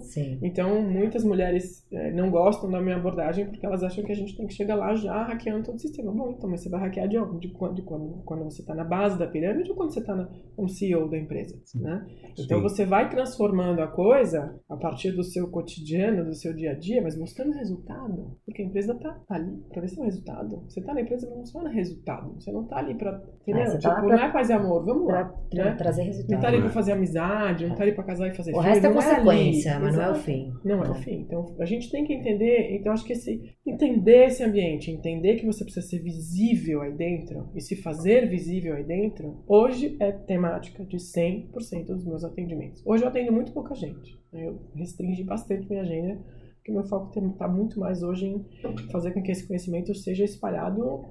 Sim. 0.00 0.38
Então, 0.42 0.80
muitas 0.82 1.24
mulheres 1.24 1.86
é, 1.92 2.12
não 2.12 2.30
gostam 2.30 2.70
da 2.70 2.80
minha 2.80 2.96
abordagem 2.96 3.46
porque 3.46 3.64
elas 3.64 3.82
acham 3.82 4.04
que 4.04 4.12
a 4.12 4.14
gente 4.14 4.36
tem 4.36 4.46
que 4.46 4.54
chegar 4.54 4.74
lá 4.76 4.94
já 4.94 5.24
hackeando 5.24 5.64
todo 5.64 5.76
o 5.76 5.78
sistema. 5.78 6.12
Bom, 6.12 6.30
então, 6.30 6.48
mas 6.48 6.62
você 6.62 6.68
vai 6.68 6.80
hackear 6.80 7.08
de 7.08 7.18
onde? 7.18 7.48
De 7.48 7.52
quando, 7.52 7.74
de 7.74 7.82
quando, 7.82 8.22
quando 8.24 8.44
você 8.44 8.62
está 8.62 8.74
na 8.74 8.84
base 8.84 9.18
da 9.18 9.26
pirâmide 9.26 9.70
ou 9.70 9.76
quando 9.76 9.92
você 9.92 10.00
está 10.00 10.28
como 10.54 10.68
CEO 10.68 11.08
da 11.08 11.18
empresa, 11.18 11.56
né? 11.76 12.06
Então, 12.38 12.58
Sim. 12.58 12.62
você 12.62 12.84
vai 12.86 13.08
transformando 13.08 13.80
a 13.80 13.86
coisa 13.88 14.58
a 14.68 14.76
partir 14.76 15.12
do 15.12 15.22
seu 15.24 15.48
cotidiano, 15.50 16.24
do 16.24 16.34
seu 16.34 16.54
dia 16.54 16.70
a 16.72 16.74
dia, 16.74 17.02
mas 17.02 17.16
mostrando 17.18 17.52
resultado. 17.52 18.36
Porque 18.44 18.62
a 18.62 18.64
empresa 18.64 18.94
tá, 18.94 19.12
tá 19.26 19.34
ali 19.34 19.56
para 19.70 19.80
ver 19.80 19.88
seu 19.88 20.04
resultado. 20.04 20.62
Você 20.68 20.80
tá 20.82 20.94
na 20.94 21.00
empresa 21.00 21.26
para 21.26 21.36
mostrar 21.36 21.68
resultado. 21.68 22.34
Você 22.34 22.52
não 22.52 22.64
tá 22.64 22.76
ali 22.78 22.94
para... 22.94 23.22
Entendeu? 23.42 23.64
tá 23.64 23.72
lá 23.72 23.78
tipo, 23.78 23.94
pra- 23.94 24.02
não 24.16 24.24
é 24.24 24.32
paz 24.32 24.48
e 24.48 24.52
amor. 24.52 24.84
Vamos 24.84 25.06
Pra, 25.06 25.20
lá. 25.22 25.34
pra 25.50 25.64
né? 25.64 25.74
trazer 25.74 26.02
Não 26.04 26.10
tá 26.10 26.16
resultado. 26.16 26.46
ali 26.46 26.60
pra 26.60 26.70
fazer 26.70 26.92
amizade, 26.92 27.66
não 27.66 27.74
tá 27.74 27.82
ali 27.82 27.92
pra 27.92 28.04
casar 28.04 28.28
e 28.28 28.34
fazer 28.34 28.51
O 28.54 28.60
resto 28.60 28.86
é 28.86 28.88
não 28.88 28.94
consequência, 28.94 29.74
ali. 29.74 29.84
mas 29.84 29.96
não 29.96 30.02
é 30.02 30.10
o 30.10 30.14
fim. 30.14 30.52
Não 30.64 30.84
é 30.84 30.90
o 30.90 30.94
fim. 30.94 31.20
Então 31.20 31.54
a 31.58 31.64
gente 31.64 31.90
tem 31.90 32.04
que 32.04 32.12
entender, 32.12 32.76
então 32.76 32.92
acho 32.92 33.04
que 33.04 33.12
esse 33.12 33.54
entender 33.66 34.26
esse 34.26 34.42
ambiente, 34.42 34.90
entender 34.90 35.36
que 35.36 35.46
você 35.46 35.64
precisa 35.64 35.86
ser 35.86 35.98
visível 35.98 36.82
aí 36.82 36.92
dentro 36.92 37.48
e 37.54 37.60
se 37.60 37.76
fazer 37.76 38.28
visível 38.28 38.74
aí 38.74 38.84
dentro, 38.84 39.42
hoje 39.46 39.96
é 40.00 40.12
temática 40.12 40.84
de 40.84 40.96
100% 40.96 41.86
dos 41.86 42.04
meus 42.04 42.24
atendimentos. 42.24 42.82
Hoje 42.86 43.04
eu 43.04 43.08
atendo 43.08 43.32
muito 43.32 43.52
pouca 43.52 43.74
gente. 43.74 44.18
né? 44.32 44.46
Eu 44.46 44.60
restringi 44.74 45.22
bastante 45.22 45.68
minha 45.68 45.82
agenda, 45.82 46.18
porque 46.56 46.72
meu 46.72 46.84
foco 46.84 47.18
está 47.18 47.48
muito 47.48 47.78
mais 47.80 48.02
hoje 48.02 48.26
em 48.26 48.44
fazer 48.90 49.12
com 49.12 49.22
que 49.22 49.32
esse 49.32 49.46
conhecimento 49.46 49.94
seja 49.94 50.24
espalhado 50.24 51.04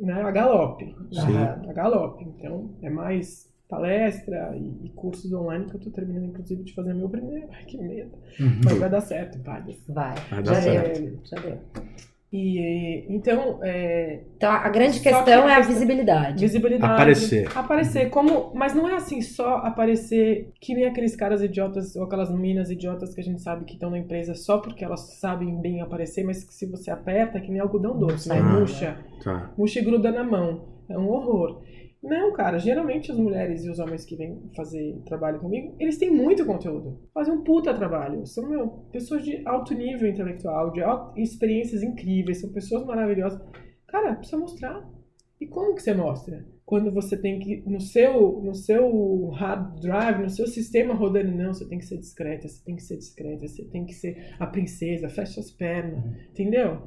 né, 0.00 0.14
a 0.14 0.30
galope. 0.30 0.94
Sim. 1.12 1.36
A, 1.36 1.70
a 1.70 1.72
galope. 1.72 2.24
Então 2.24 2.70
é 2.82 2.90
mais 2.90 3.51
palestra 3.76 4.54
e, 4.54 4.86
e 4.86 4.90
cursos 4.90 5.32
online 5.32 5.64
que 5.66 5.76
eu 5.76 5.80
tô 5.80 5.90
terminando, 5.90 6.26
inclusive, 6.26 6.62
de 6.62 6.74
fazer 6.74 6.92
meu 6.94 7.08
primeiro. 7.08 7.48
Ai, 7.52 7.64
que 7.64 7.78
medo. 7.78 8.10
Mas 8.64 8.78
vai 8.78 8.90
dar 8.90 9.00
certo, 9.00 9.38
padre. 9.40 9.78
Vai. 9.88 10.14
Vai 10.30 10.42
dar 10.42 10.54
Já 10.54 10.60
certo. 10.62 11.00
deu. 11.00 11.18
Já 11.24 11.36
deu. 11.40 11.58
E 12.34 13.04
então, 13.14 13.58
é, 13.62 14.20
Então 14.36 14.50
a 14.50 14.68
grande 14.70 15.00
questão 15.00 15.22
que 15.24 15.30
é 15.30 15.34
a 15.34 15.44
a 15.44 15.56
questão- 15.56 15.72
visibilidade. 15.74 16.40
visibilidade. 16.40 16.92
Aparecer. 16.92 17.48
Aparecer. 17.54 18.08
Como, 18.10 18.52
mas 18.54 18.74
não 18.74 18.88
é 18.88 18.94
assim 18.94 19.20
só 19.20 19.56
aparecer 19.56 20.50
que 20.60 20.74
nem 20.74 20.86
aqueles 20.86 21.14
caras 21.14 21.42
idiotas 21.42 21.94
ou 21.94 22.04
aquelas 22.04 22.30
minas 22.30 22.70
idiotas 22.70 23.14
que 23.14 23.20
a 23.20 23.24
gente 23.24 23.42
sabe 23.42 23.64
que 23.66 23.74
estão 23.74 23.90
na 23.90 23.98
empresa 23.98 24.34
só 24.34 24.58
porque 24.58 24.82
elas 24.82 25.18
sabem 25.18 25.60
bem 25.60 25.82
aparecer, 25.82 26.24
mas 26.24 26.42
que 26.42 26.54
se 26.54 26.64
você 26.66 26.90
aperta 26.90 27.36
é 27.36 27.40
que 27.40 27.50
nem 27.50 27.60
algodão 27.60 27.98
doce, 27.98 28.28
né? 28.30 28.40
nada. 28.40 28.58
Murcha. 28.60 28.96
Tá. 29.22 29.50
Murcha 29.58 29.80
e 29.80 29.84
gruda 29.84 30.10
na 30.10 30.24
mão. 30.24 30.64
É 30.88 30.96
um 30.98 31.08
horror. 31.10 31.60
Não, 32.02 32.32
cara, 32.32 32.58
geralmente 32.58 33.12
as 33.12 33.16
mulheres 33.16 33.64
e 33.64 33.70
os 33.70 33.78
homens 33.78 34.04
que 34.04 34.16
vêm 34.16 34.50
fazer 34.56 35.00
trabalho 35.06 35.38
comigo, 35.38 35.76
eles 35.78 35.98
têm 35.98 36.10
muito 36.10 36.44
conteúdo. 36.44 36.98
Fazem 37.14 37.32
um 37.32 37.44
puta 37.44 37.72
trabalho. 37.72 38.26
São, 38.26 38.48
meu, 38.48 38.68
pessoas 38.90 39.24
de 39.24 39.40
alto 39.46 39.72
nível 39.72 40.08
intelectual, 40.08 40.72
de 40.72 40.82
alto, 40.82 41.16
experiências 41.20 41.82
incríveis, 41.82 42.40
são 42.40 42.50
pessoas 42.50 42.84
maravilhosas. 42.84 43.40
Cara, 43.86 44.16
precisa 44.16 44.36
mostrar. 44.36 44.84
E 45.40 45.46
como 45.46 45.74
que 45.74 45.82
você 45.82 45.94
mostra? 45.94 46.44
Quando 46.64 46.90
você 46.92 47.16
tem 47.16 47.38
que, 47.38 47.62
no 47.68 47.80
seu, 47.80 48.40
no 48.42 48.54
seu 48.54 49.28
hard 49.30 49.80
drive, 49.80 50.22
no 50.22 50.30
seu 50.30 50.46
sistema 50.46 50.94
rodando, 50.94 51.30
não, 51.30 51.52
você 51.52 51.68
tem 51.68 51.78
que 51.78 51.84
ser 51.84 51.98
discreta, 51.98 52.48
você 52.48 52.64
tem 52.64 52.76
que 52.76 52.82
ser 52.82 52.96
discreta, 52.96 53.46
você 53.46 53.64
tem 53.64 53.84
que 53.84 53.92
ser 53.92 54.34
a 54.38 54.46
princesa, 54.46 55.08
fecha 55.08 55.40
as 55.40 55.50
pernas, 55.50 56.02
entendeu? 56.30 56.82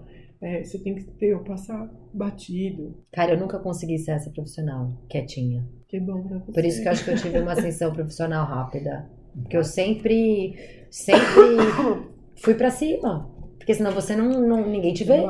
É, 0.45 0.63
você 0.63 0.77
tem 0.77 0.93
que 0.93 1.03
ter, 1.03 1.35
passar 1.39 1.89
batido. 2.13 2.95
Cara, 3.11 3.33
eu 3.33 3.39
nunca 3.39 3.57
consegui 3.57 3.97
ser 3.97 4.11
essa 4.11 4.29
profissional, 4.29 4.91
quietinha. 5.09 5.65
Que 5.87 5.99
bom 5.99 6.21
pra 6.21 6.37
você. 6.37 6.51
Por 6.51 6.63
isso 6.63 6.81
que 6.83 6.87
eu 6.87 6.91
acho 6.91 7.03
que 7.03 7.09
eu 7.09 7.15
tive 7.17 7.39
uma 7.39 7.53
ascensão 7.53 7.91
profissional 7.95 8.45
rápida. 8.45 9.09
Porque 9.33 9.57
eu 9.57 9.63
sempre, 9.63 10.55
sempre 10.91 11.25
fui 12.37 12.53
pra 12.53 12.69
cima. 12.69 13.27
Porque 13.57 13.73
senão 13.73 13.91
você 13.91 14.15
não, 14.15 14.39
não 14.39 14.69
ninguém 14.69 14.93
te 14.93 15.03
vê. 15.03 15.23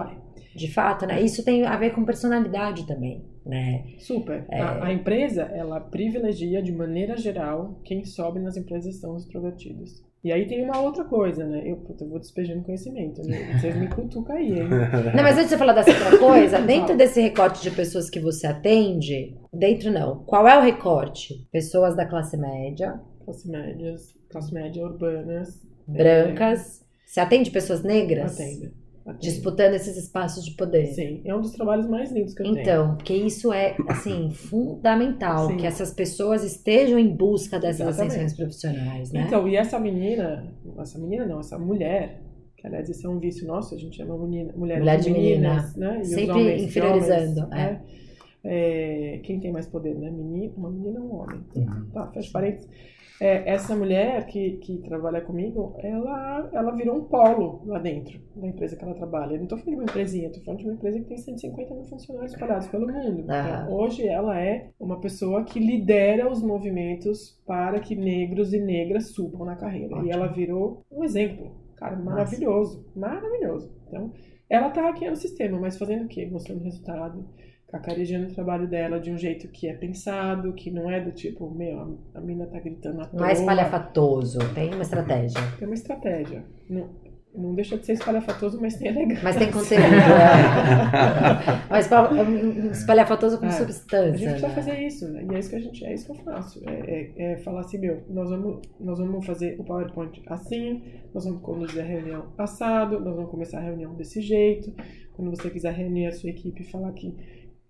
De 0.54 0.70
fato, 0.72 1.06
né? 1.06 1.22
Isso 1.22 1.46
tem 1.46 1.66
a 1.66 1.78
ver 1.78 1.92
com 1.92 2.04
personalidade 2.04 2.86
também. 2.86 3.24
né? 3.46 3.86
Super. 4.00 4.46
É. 4.50 4.60
A, 4.60 4.86
a 4.86 4.94
empresa, 4.94 5.44
ela 5.44 5.80
privilegia 5.80 6.62
de 6.62 6.74
maneira 6.74 7.16
geral 7.16 7.80
quem 7.86 8.04
sobe 8.04 8.40
nas 8.42 8.58
empresas 8.58 8.98
são 8.98 9.16
os 9.16 9.24
extrovertidos. 9.24 10.04
E 10.26 10.32
aí 10.32 10.48
tem 10.48 10.64
uma 10.64 10.80
outra 10.80 11.04
coisa, 11.04 11.46
né? 11.46 11.62
Eu, 11.64 11.76
puta, 11.78 12.04
eu 12.04 12.10
vou 12.10 12.18
despejando 12.18 12.64
conhecimento, 12.64 13.22
né? 13.22 13.38
Vocês 13.62 13.78
me 13.78 13.88
cutucam 13.88 14.36
aí, 14.36 14.54
hein? 14.60 14.70
Não, 15.16 15.22
mas 15.22 15.36
antes 15.36 15.44
de 15.44 15.50
você 15.50 15.58
falar 15.60 15.74
dessa 15.74 15.92
outra 15.92 16.18
coisa, 16.18 16.60
dentro 16.66 16.98
desse 16.98 17.22
recorte 17.22 17.62
de 17.62 17.70
pessoas 17.70 18.10
que 18.10 18.20
você 18.20 18.48
atende, 18.48 19.38
dentro 19.54 19.92
não, 19.92 20.24
qual 20.24 20.48
é 20.48 20.58
o 20.58 20.64
recorte? 20.64 21.48
Pessoas 21.52 21.96
da 21.96 22.08
classe 22.08 22.36
média, 22.38 23.00
Classe 23.24 23.48
médias, 23.48 24.16
classe 24.32 24.52
média 24.52 24.84
urbanas. 24.84 25.62
brancas. 25.88 26.84
Você 27.06 27.20
atende 27.20 27.52
pessoas 27.52 27.84
negras? 27.84 28.34
Atenda. 28.34 28.72
Disputando 29.20 29.76
esses 29.76 29.96
espaços 29.98 30.44
de 30.44 30.52
poder. 30.56 30.88
Sim, 30.88 31.22
é 31.26 31.36
um 31.36 31.40
dos 31.40 31.52
trabalhos 31.52 31.88
mais 31.88 32.12
lindos 32.12 32.34
que 32.34 32.42
eu 32.42 32.52
tenho. 32.52 32.60
Então, 32.60 32.96
porque 32.96 33.14
isso 33.14 33.54
é, 33.54 33.76
assim, 33.88 34.32
fundamental, 34.34 35.48
Sim. 35.48 35.58
que 35.58 35.68
essas 35.68 35.94
pessoas 35.94 36.44
estejam 36.44 36.98
em 36.98 37.16
busca 37.16 37.60
dessas 37.60 37.82
Exatamente. 37.82 38.12
ascensões 38.14 38.34
profissionais, 38.34 39.12
né? 39.12 39.26
Então, 39.28 39.48
e 39.48 39.56
essa 39.56 39.80
menina, 39.80 40.52
essa 40.80 40.98
menina 40.98 41.24
não, 41.24 41.40
essa 41.40 41.58
mulher, 41.60 42.20
que 42.58 42.66
aliás 42.66 42.90
esse 42.90 43.06
é 43.06 43.10
um 43.10 43.20
vício 43.20 43.46
nosso, 43.46 43.76
a 43.76 43.78
gente 43.78 43.96
chama 43.96 44.18
menina, 44.18 44.52
mulher, 44.58 44.80
Mulher 44.80 45.00
de 45.00 45.12
meninas, 45.12 45.76
né? 45.76 45.98
E 46.00 46.02
os 46.02 46.08
Sempre 46.08 46.32
homens 46.32 46.64
inferiorizando, 46.64 47.42
homens, 47.42 47.50
né? 47.50 47.82
É, 48.44 49.20
quem 49.24 49.40
tem 49.40 49.52
mais 49.52 49.68
poder, 49.68 49.94
né? 49.94 50.10
Menina, 50.10 50.52
uma 50.58 50.72
menina 50.72 51.00
ou 51.00 51.06
um 51.06 51.16
homem. 51.22 51.44
Uhum. 51.56 51.90
Tá, 51.94 52.08
fecha 52.08 52.32
parênteses. 52.32 52.68
É, 53.20 53.50
essa 53.50 53.76
mulher 53.76 54.26
que, 54.26 54.58
que 54.58 54.78
trabalha 54.80 55.22
comigo, 55.22 55.76
ela, 55.80 56.50
ela 56.52 56.72
virou 56.72 56.98
um 56.98 57.04
polo 57.06 57.62
lá 57.66 57.80
dentro 57.80 58.20
da 58.36 58.48
empresa 58.48 58.76
que 58.76 58.84
ela 58.84 58.94
trabalha. 58.94 59.36
Eu 59.36 59.40
não 59.40 59.48
tô 59.48 59.58
falando 59.58 59.70
de 59.70 59.76
uma 59.76 59.84
empresinha, 59.84 60.32
tô 60.32 60.42
falando 60.42 60.60
de 60.60 60.66
uma 60.66 60.74
empresa 60.74 61.00
que 61.00 61.06
tem 61.06 61.18
150 61.18 61.74
mil 61.74 61.84
funcionários 61.86 62.34
espalhados 62.34 62.68
pelo 62.68 62.88
mundo. 62.88 63.22
Então, 63.22 63.74
hoje 63.74 64.06
ela 64.06 64.40
é 64.40 64.70
uma 64.80 65.00
pessoa 65.00 65.44
que 65.44 65.60
lidera 65.60 66.30
os 66.30 66.42
movimentos 66.42 67.42
para 67.46 67.80
que 67.80 67.96
negros 67.96 68.54
e 68.54 68.60
negras 68.60 69.12
subam 69.12 69.46
na 69.46 69.56
carreira. 69.56 69.96
Ótimo. 69.96 70.08
E 70.08 70.12
ela 70.12 70.28
virou 70.28 70.86
um 70.92 71.04
exemplo. 71.04 71.56
Cara, 71.78 71.96
maravilhoso. 71.96 72.86
Maravilhoso. 72.96 73.72
Então, 73.88 74.12
ela 74.50 74.70
tá 74.70 74.90
aqui 74.90 75.10
no 75.10 75.16
sistema, 75.16 75.60
mas 75.60 75.78
fazendo 75.78 76.06
o 76.06 76.08
quê? 76.08 76.26
Mostrando 76.26 76.64
resultado 76.64 77.26
cacarejando 77.68 78.28
o 78.28 78.34
trabalho 78.34 78.68
dela 78.68 79.00
de 79.00 79.12
um 79.12 79.18
jeito 79.18 79.48
que 79.50 79.68
é 79.68 79.74
pensado, 79.74 80.54
que 80.54 80.70
não 80.72 80.90
é 80.90 81.00
do 81.02 81.12
tipo, 81.12 81.50
meu, 81.50 81.98
a 82.14 82.22
mina 82.22 82.46
tá 82.46 82.60
gritando 82.60 83.02
à 83.02 83.10
Não 83.12 83.26
é 83.26 83.30
toa. 83.30 83.32
espalhafatoso, 83.34 84.40
tem 84.54 84.74
uma 84.74 84.82
estratégia. 84.84 85.42
Tem 85.58 85.68
uma 85.68 85.74
estratégia. 85.74 86.44
Não, 86.70 86.90
não 87.34 87.54
deixa 87.54 87.78
de 87.78 87.86
ser 87.86 87.94
espalhafatoso, 87.94 88.62
mas 88.62 88.76
tem 88.78 88.88
elegância. 88.90 89.24
Mas 89.24 89.36
tem 89.36 89.52
conteúdo. 89.52 89.82
é. 89.84 91.68
Mas 91.70 91.86
espal- 91.86 92.10
espalhafatoso 92.72 93.38
com 93.40 93.46
É. 93.46 93.50
A 93.50 93.52
substância. 93.52 94.18
gente 94.18 94.30
precisa 94.30 94.48
né? 94.48 94.54
fazer 94.56 94.80
isso, 94.80 95.08
né? 95.12 95.26
E 95.30 95.36
é 95.36 95.40
isso 95.40 95.50
que 95.50 95.56
a 95.56 95.60
gente, 95.60 95.86
é 95.86 95.94
isso 95.94 96.06
que 96.06 96.12
eu 96.12 96.24
faço. 96.24 96.62
É, 96.70 96.72
é- 97.18 97.34
é 97.34 97.38
falar 97.40 97.62
assim, 97.62 97.78
meu, 97.78 98.04
nós 98.10 98.30
vamos, 98.30 98.62
nós 98.80 99.00
vamos 99.00 99.26
fazer 99.26 99.60
o 99.60 99.64
PowerPoint 99.66 100.22
assim, 100.28 100.82
nós 101.14 101.26
vamos 101.26 101.42
conduzir 101.42 101.82
a 101.82 101.86
reunião 101.86 102.28
assado, 102.38 103.00
nós 103.02 103.16
vamos 103.16 103.30
começar 103.32 103.58
a 103.58 103.64
reunião 103.64 103.94
desse 103.96 104.22
jeito. 104.22 104.72
Quando 105.14 105.30
você 105.32 105.50
quiser 105.50 105.74
reunir 105.74 106.08
a 106.08 106.12
sua 106.14 106.30
equipe 106.30 106.62
e 106.62 106.66
falar 106.66 106.92
que 106.94 107.16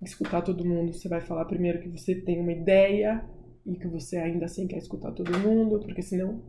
escutar 0.07 0.41
todo 0.41 0.65
mundo, 0.65 0.93
você 0.93 1.07
vai 1.07 1.21
falar 1.21 1.45
primeiro 1.45 1.79
que 1.79 1.89
você 1.89 2.15
tem 2.15 2.39
uma 2.39 2.51
ideia 2.51 3.23
e 3.65 3.75
que 3.75 3.87
você 3.87 4.17
ainda 4.17 4.45
assim 4.45 4.67
quer 4.67 4.77
escutar 4.77 5.11
todo 5.11 5.37
mundo, 5.39 5.79
porque 5.79 6.01
senão 6.01 6.41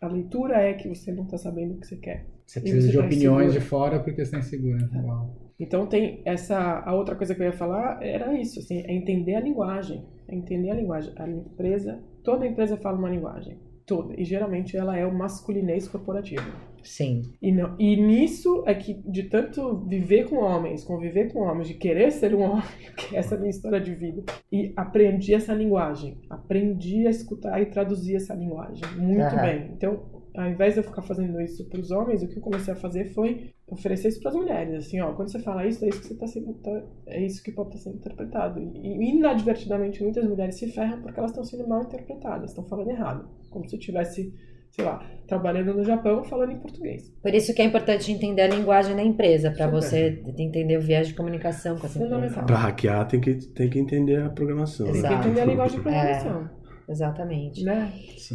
a 0.00 0.06
leitura 0.06 0.56
é 0.56 0.74
que 0.74 0.88
você 0.88 1.12
não 1.12 1.24
está 1.24 1.36
sabendo 1.36 1.74
o 1.74 1.80
que 1.80 1.86
você 1.86 1.96
quer. 1.96 2.26
Você 2.46 2.60
precisa 2.60 2.86
você 2.86 2.92
de 2.92 2.98
tá 2.98 3.04
opiniões 3.04 3.48
inseguro. 3.48 3.60
de 3.60 3.66
fora 3.66 4.00
porque 4.00 4.16
você 4.16 4.22
está 4.22 4.38
insegura. 4.38 4.88
É. 4.92 4.98
Uau. 4.98 5.36
Então 5.58 5.86
tem 5.86 6.22
essa 6.24 6.80
a 6.80 6.94
outra 6.94 7.14
coisa 7.14 7.34
que 7.34 7.42
eu 7.42 7.46
ia 7.46 7.52
falar 7.52 8.02
era 8.02 8.32
isso, 8.32 8.60
assim, 8.60 8.78
é 8.80 8.94
entender 8.94 9.34
a 9.34 9.40
linguagem, 9.40 10.02
é 10.26 10.34
entender 10.34 10.70
a 10.70 10.74
linguagem. 10.74 11.12
A 11.16 11.28
empresa, 11.28 12.02
toda 12.24 12.46
empresa 12.46 12.76
fala 12.78 12.96
uma 12.96 13.10
linguagem, 13.10 13.58
toda, 13.84 14.18
e 14.18 14.24
geralmente 14.24 14.76
ela 14.76 14.96
é 14.96 15.04
o 15.04 15.14
masculinês 15.14 15.86
corporativo. 15.86 16.50
Sim. 16.82 17.22
E, 17.40 17.52
não, 17.52 17.76
e 17.78 17.96
nisso 17.96 18.62
é 18.66 18.74
que 18.74 18.94
de 19.10 19.24
tanto 19.24 19.78
viver 19.86 20.28
com 20.28 20.36
homens, 20.36 20.84
conviver 20.84 21.32
com 21.32 21.40
homens, 21.40 21.68
de 21.68 21.74
querer 21.74 22.10
ser 22.10 22.34
um 22.34 22.42
homem, 22.50 22.62
que 22.96 23.16
essa 23.16 23.34
é 23.34 23.36
a 23.36 23.40
minha 23.40 23.50
história 23.50 23.80
de 23.80 23.94
vida, 23.94 24.22
e 24.50 24.72
aprendi 24.76 25.34
essa 25.34 25.52
linguagem, 25.54 26.18
aprendi 26.28 27.06
a 27.06 27.10
escutar 27.10 27.60
e 27.60 27.66
traduzir 27.66 28.16
essa 28.16 28.34
linguagem 28.34 28.82
muito 28.96 29.34
Aham. 29.34 29.42
bem. 29.42 29.70
Então, 29.76 30.20
ao 30.36 30.48
invés 30.48 30.74
de 30.74 30.80
eu 30.80 30.84
ficar 30.84 31.02
fazendo 31.02 31.40
isso 31.40 31.68
para 31.68 31.80
os 31.80 31.90
homens, 31.90 32.22
o 32.22 32.28
que 32.28 32.38
eu 32.38 32.42
comecei 32.42 32.72
a 32.72 32.76
fazer 32.76 33.06
foi 33.12 33.50
oferecer 33.66 34.08
isso 34.08 34.20
para 34.20 34.30
as 34.30 34.36
mulheres, 34.36 34.74
assim, 34.86 35.00
ó, 35.00 35.12
quando 35.12 35.30
você 35.30 35.38
fala 35.40 35.66
isso, 35.66 35.84
é 35.84 35.88
isso 35.88 36.00
que 36.00 36.06
você 36.08 36.14
tá 36.16 36.26
sendo, 36.26 36.54
tá- 36.54 36.82
é 37.06 37.24
isso 37.24 37.42
que 37.42 37.52
pode 37.52 37.68
estar 37.70 37.80
sendo 37.90 37.96
interpretado. 37.98 38.60
E, 38.60 39.10
inadvertidamente 39.10 40.02
muitas 40.02 40.24
mulheres 40.28 40.56
se 40.56 40.68
ferram 40.72 41.02
porque 41.02 41.18
elas 41.18 41.30
estão 41.30 41.44
sendo 41.44 41.68
mal 41.68 41.82
interpretadas, 41.82 42.50
estão 42.50 42.64
falando 42.64 42.90
errado, 42.90 43.28
como 43.50 43.68
se 43.68 43.78
tivesse, 43.78 44.32
sei 44.70 44.84
lá, 44.84 45.04
trabalhando 45.26 45.74
no 45.74 45.84
Japão 45.84 46.24
falando 46.24 46.52
em 46.52 46.58
português. 46.58 47.12
Por 47.22 47.34
isso 47.34 47.54
que 47.54 47.62
é 47.62 47.64
importante 47.64 48.10
entender 48.10 48.42
a 48.42 48.48
linguagem 48.48 48.96
da 48.96 49.02
empresa, 49.02 49.50
para 49.50 49.66
você 49.66 50.22
entender 50.38 50.76
o 50.76 50.80
viés 50.80 51.08
de 51.08 51.14
comunicação 51.14 51.76
com 51.78 51.86
essa 51.86 51.98
empresa. 51.98 52.14
Fundamental. 52.16 52.46
Pra 52.46 52.56
hackear 52.56 53.06
tem 53.06 53.20
que, 53.20 53.34
tem 53.34 53.70
que 53.70 53.78
entender 53.78 54.22
a 54.22 54.28
programação. 54.28 54.86
Tem 54.86 54.94
que 54.94 54.98
Exato. 55.00 55.28
entender 55.28 55.40
a 55.40 55.44
linguagem 55.44 55.76
de 55.76 55.82
programação, 55.82 56.50
Exatamente. 56.88 57.64
né? 57.64 57.92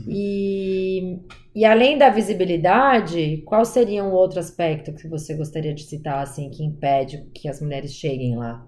E, 0.07 1.19
e 1.53 1.65
além 1.65 1.97
da 1.97 2.09
visibilidade, 2.09 3.43
qual 3.45 3.65
seria 3.65 4.03
um 4.03 4.11
outro 4.11 4.39
aspecto 4.39 4.93
que 4.93 5.07
você 5.07 5.35
gostaria 5.35 5.73
de 5.73 5.83
citar, 5.83 6.21
assim, 6.21 6.49
que 6.49 6.63
impede 6.63 7.29
que 7.33 7.49
as 7.49 7.61
mulheres 7.61 7.93
cheguem 7.93 8.37
lá? 8.37 8.65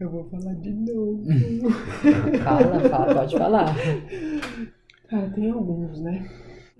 Eu 0.00 0.10
vou 0.10 0.24
falar 0.30 0.54
de 0.54 0.70
novo. 0.70 1.22
Fala, 2.42 2.80
fala, 2.88 3.14
pode 3.14 3.36
falar. 3.36 3.76
Cara, 5.10 5.28
tem 5.30 5.50
alguns, 5.50 6.00
né? 6.00 6.26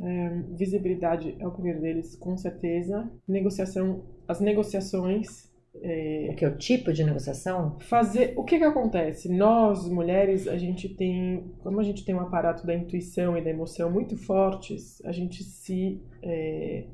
É, 0.03 0.43
visibilidade 0.57 1.37
é 1.39 1.47
o 1.47 1.51
primeiro 1.51 1.81
deles, 1.81 2.17
com 2.17 2.37
certeza. 2.37 3.11
Negociação, 3.29 4.03
as 4.27 4.41
negociações. 4.41 5.51
é, 5.83 6.29
O 6.31 6.37
que? 6.37 6.47
O 6.47 6.57
tipo 6.57 6.93
de 6.93 7.05
negociação? 7.05 7.79
fazer. 7.81 8.33
O 8.37 8.45
que 8.45 8.59
que 8.59 8.65
acontece? 8.65 9.29
Nós, 9.29 9.89
mulheres, 9.89 10.49
a 10.49 10.57
gente 10.57 10.89
tem. 10.89 11.53
Como 11.61 11.79
a 11.81 11.83
gente 11.83 12.05
tem 12.05 12.15
um 12.15 12.21
aparato 12.21 12.67
da 12.67 12.75
intuição 12.75 13.37
e 13.37 13.43
da 13.43 13.51
emoção 13.51 13.91
muito 13.91 14.17
fortes, 14.17 15.05
a 15.05 15.13
gente 15.13 15.45
se 15.45 16.01
é, 16.23 16.87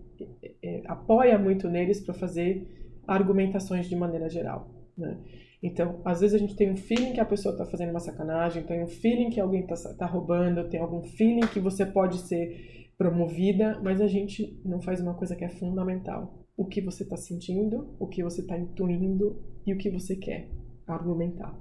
é, 0.62 0.82
apoia 0.86 1.38
muito 1.38 1.68
neles 1.68 2.00
para 2.00 2.14
fazer 2.14 2.66
argumentações 3.06 3.88
de 3.88 3.94
maneira 3.94 4.28
geral. 4.28 4.68
Né? 4.98 5.16
Então, 5.62 6.00
às 6.04 6.20
vezes 6.20 6.34
a 6.34 6.38
gente 6.38 6.54
tem 6.54 6.70
um 6.70 6.76
feeling 6.76 7.12
que 7.12 7.20
a 7.20 7.24
pessoa 7.24 7.52
está 7.52 7.64
fazendo 7.64 7.90
uma 7.90 8.00
sacanagem, 8.00 8.62
tem 8.62 8.82
um 8.82 8.86
feeling 8.86 9.30
que 9.30 9.40
alguém 9.40 9.64
está 9.64 10.06
roubando, 10.06 10.68
tem 10.68 10.80
algum 10.80 11.02
feeling 11.02 11.46
que 11.46 11.60
você 11.60 11.86
pode 11.86 12.18
ser 12.18 12.90
promovida, 12.98 13.80
mas 13.82 14.00
a 14.00 14.06
gente 14.06 14.60
não 14.64 14.80
faz 14.80 15.00
uma 15.00 15.14
coisa 15.14 15.34
que 15.36 15.44
é 15.44 15.48
fundamental. 15.48 16.34
O 16.56 16.64
que 16.64 16.80
você 16.80 17.02
está 17.02 17.16
sentindo, 17.16 17.94
o 17.98 18.06
que 18.06 18.22
você 18.22 18.40
está 18.40 18.56
intuindo 18.56 19.42
e 19.66 19.72
o 19.72 19.78
que 19.78 19.90
você 19.90 20.16
quer 20.16 20.48
argumentar. 20.86 21.58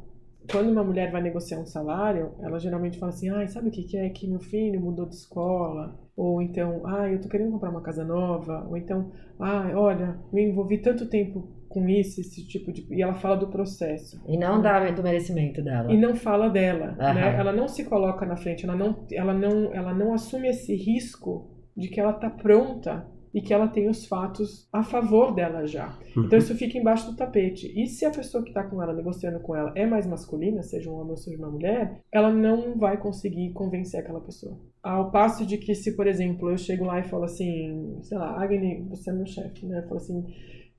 Quando 0.51 0.69
uma 0.69 0.83
mulher 0.83 1.11
vai 1.11 1.21
negociar 1.21 1.59
um 1.59 1.65
salário, 1.65 2.33
ela 2.39 2.59
geralmente 2.59 2.99
fala 2.99 3.11
assim: 3.11 3.29
ah, 3.29 3.45
sabe 3.47 3.69
o 3.69 3.71
que 3.71 3.83
que 3.83 3.97
é? 3.97 4.09
Que 4.09 4.27
meu 4.27 4.39
filho 4.39 4.79
mudou 4.79 5.07
de 5.07 5.15
escola. 5.15 5.99
Ou 6.15 6.41
então, 6.41 6.85
ah, 6.85 7.09
eu 7.09 7.19
tô 7.19 7.27
querendo 7.27 7.51
comprar 7.51 7.71
uma 7.71 7.81
casa 7.81 8.05
nova. 8.05 8.65
Ou 8.69 8.77
então, 8.77 9.11
ah, 9.39 9.71
olha, 9.75 10.19
me 10.31 10.43
envolvi 10.43 10.77
tanto 10.77 11.09
tempo 11.09 11.49
com 11.75 11.89
isso, 11.89 12.21
esse 12.21 12.47
tipo 12.47 12.71
de. 12.71 12.87
E 12.89 13.01
ela 13.01 13.15
fala 13.15 13.35
do 13.35 13.49
processo. 13.49 14.17
E 14.25 14.37
não 14.37 14.61
da, 14.61 14.89
do 14.91 15.03
merecimento 15.03 15.61
dela. 15.61 15.91
E 15.91 15.97
não 15.97 16.15
fala 16.15 16.49
dela, 16.49 16.95
Aham. 16.97 17.13
né? 17.13 17.35
Ela 17.37 17.51
não 17.51 17.67
se 17.67 17.83
coloca 17.83 18.25
na 18.25 18.37
frente, 18.37 18.63
ela 18.63 18.77
não, 18.77 19.05
ela 19.11 19.33
não, 19.33 19.73
ela 19.73 19.93
não 19.93 20.13
assume 20.13 20.47
esse 20.47 20.73
risco 20.73 21.51
de 21.75 21.89
que 21.89 21.99
ela 21.99 22.13
tá 22.13 22.29
pronta 22.29 23.05
e 23.33 23.41
que 23.41 23.53
ela 23.53 23.67
tem 23.67 23.89
os 23.89 24.05
fatos 24.05 24.65
a 24.71 24.81
favor 24.81 25.35
dela 25.35 25.67
já. 25.67 25.99
Então 26.15 26.39
isso 26.39 26.55
fica 26.55 26.77
embaixo 26.77 27.11
do 27.11 27.17
tapete. 27.17 27.69
E 27.75 27.85
se 27.85 28.05
a 28.05 28.09
pessoa 28.09 28.41
que 28.41 28.49
está 28.51 28.63
com 28.63 28.81
ela, 28.81 28.93
negociando 28.93 29.41
com 29.41 29.53
ela, 29.53 29.73
é 29.75 29.85
mais 29.85 30.07
masculina, 30.07 30.63
seja 30.63 30.89
um 30.89 30.95
homem 30.95 31.11
ou 31.11 31.17
seja 31.17 31.37
uma 31.37 31.51
mulher, 31.51 31.99
ela 32.09 32.31
não 32.31 32.77
vai 32.77 32.95
conseguir 32.95 33.51
convencer 33.51 33.99
aquela 33.99 34.21
pessoa. 34.21 34.57
Ao 34.81 35.11
passo 35.11 35.45
de 35.45 35.57
que 35.57 35.75
se, 35.75 35.97
por 35.97 36.07
exemplo, 36.07 36.49
eu 36.49 36.57
chego 36.57 36.85
lá 36.85 37.01
e 37.01 37.09
falo 37.09 37.25
assim, 37.25 37.97
sei 38.03 38.17
lá, 38.17 38.41
Agni, 38.41 38.87
você 38.87 39.09
é 39.09 39.13
meu 39.13 39.25
chefe, 39.25 39.65
né? 39.65 39.79
Eu 39.79 39.83
falo 39.89 39.97
assim, 39.97 40.23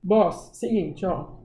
boss, 0.03 0.51
seguinte, 0.53 1.05
ó, 1.05 1.37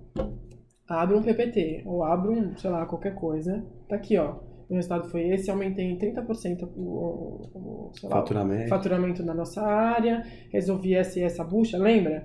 abre 0.89 1.17
um 1.17 1.23
PPT 1.23 1.83
ou 1.87 2.05
abre 2.05 2.31
um, 2.31 2.57
sei 2.57 2.71
lá, 2.71 2.87
qualquer 2.87 3.15
coisa. 3.15 3.65
Tá 3.89 3.97
aqui, 3.97 4.17
ó. 4.19 4.37
O 4.69 4.75
resultado 4.75 5.09
foi 5.11 5.29
esse, 5.29 5.51
aumentei 5.51 5.85
em 5.85 5.99
30% 5.99 6.63
o, 6.63 6.81
o, 6.81 7.89
o, 7.89 7.91
sei 7.95 8.09
lá, 8.09 8.17
o 8.17 8.19
Faturamento. 8.21 8.69
faturamento 8.69 9.23
na 9.23 9.35
nossa 9.35 9.61
área, 9.63 10.25
resolvi 10.51 10.95
essa 10.95 11.19
e 11.19 11.23
essa 11.23 11.45
bucha, 11.45 11.77
lembra? 11.77 12.25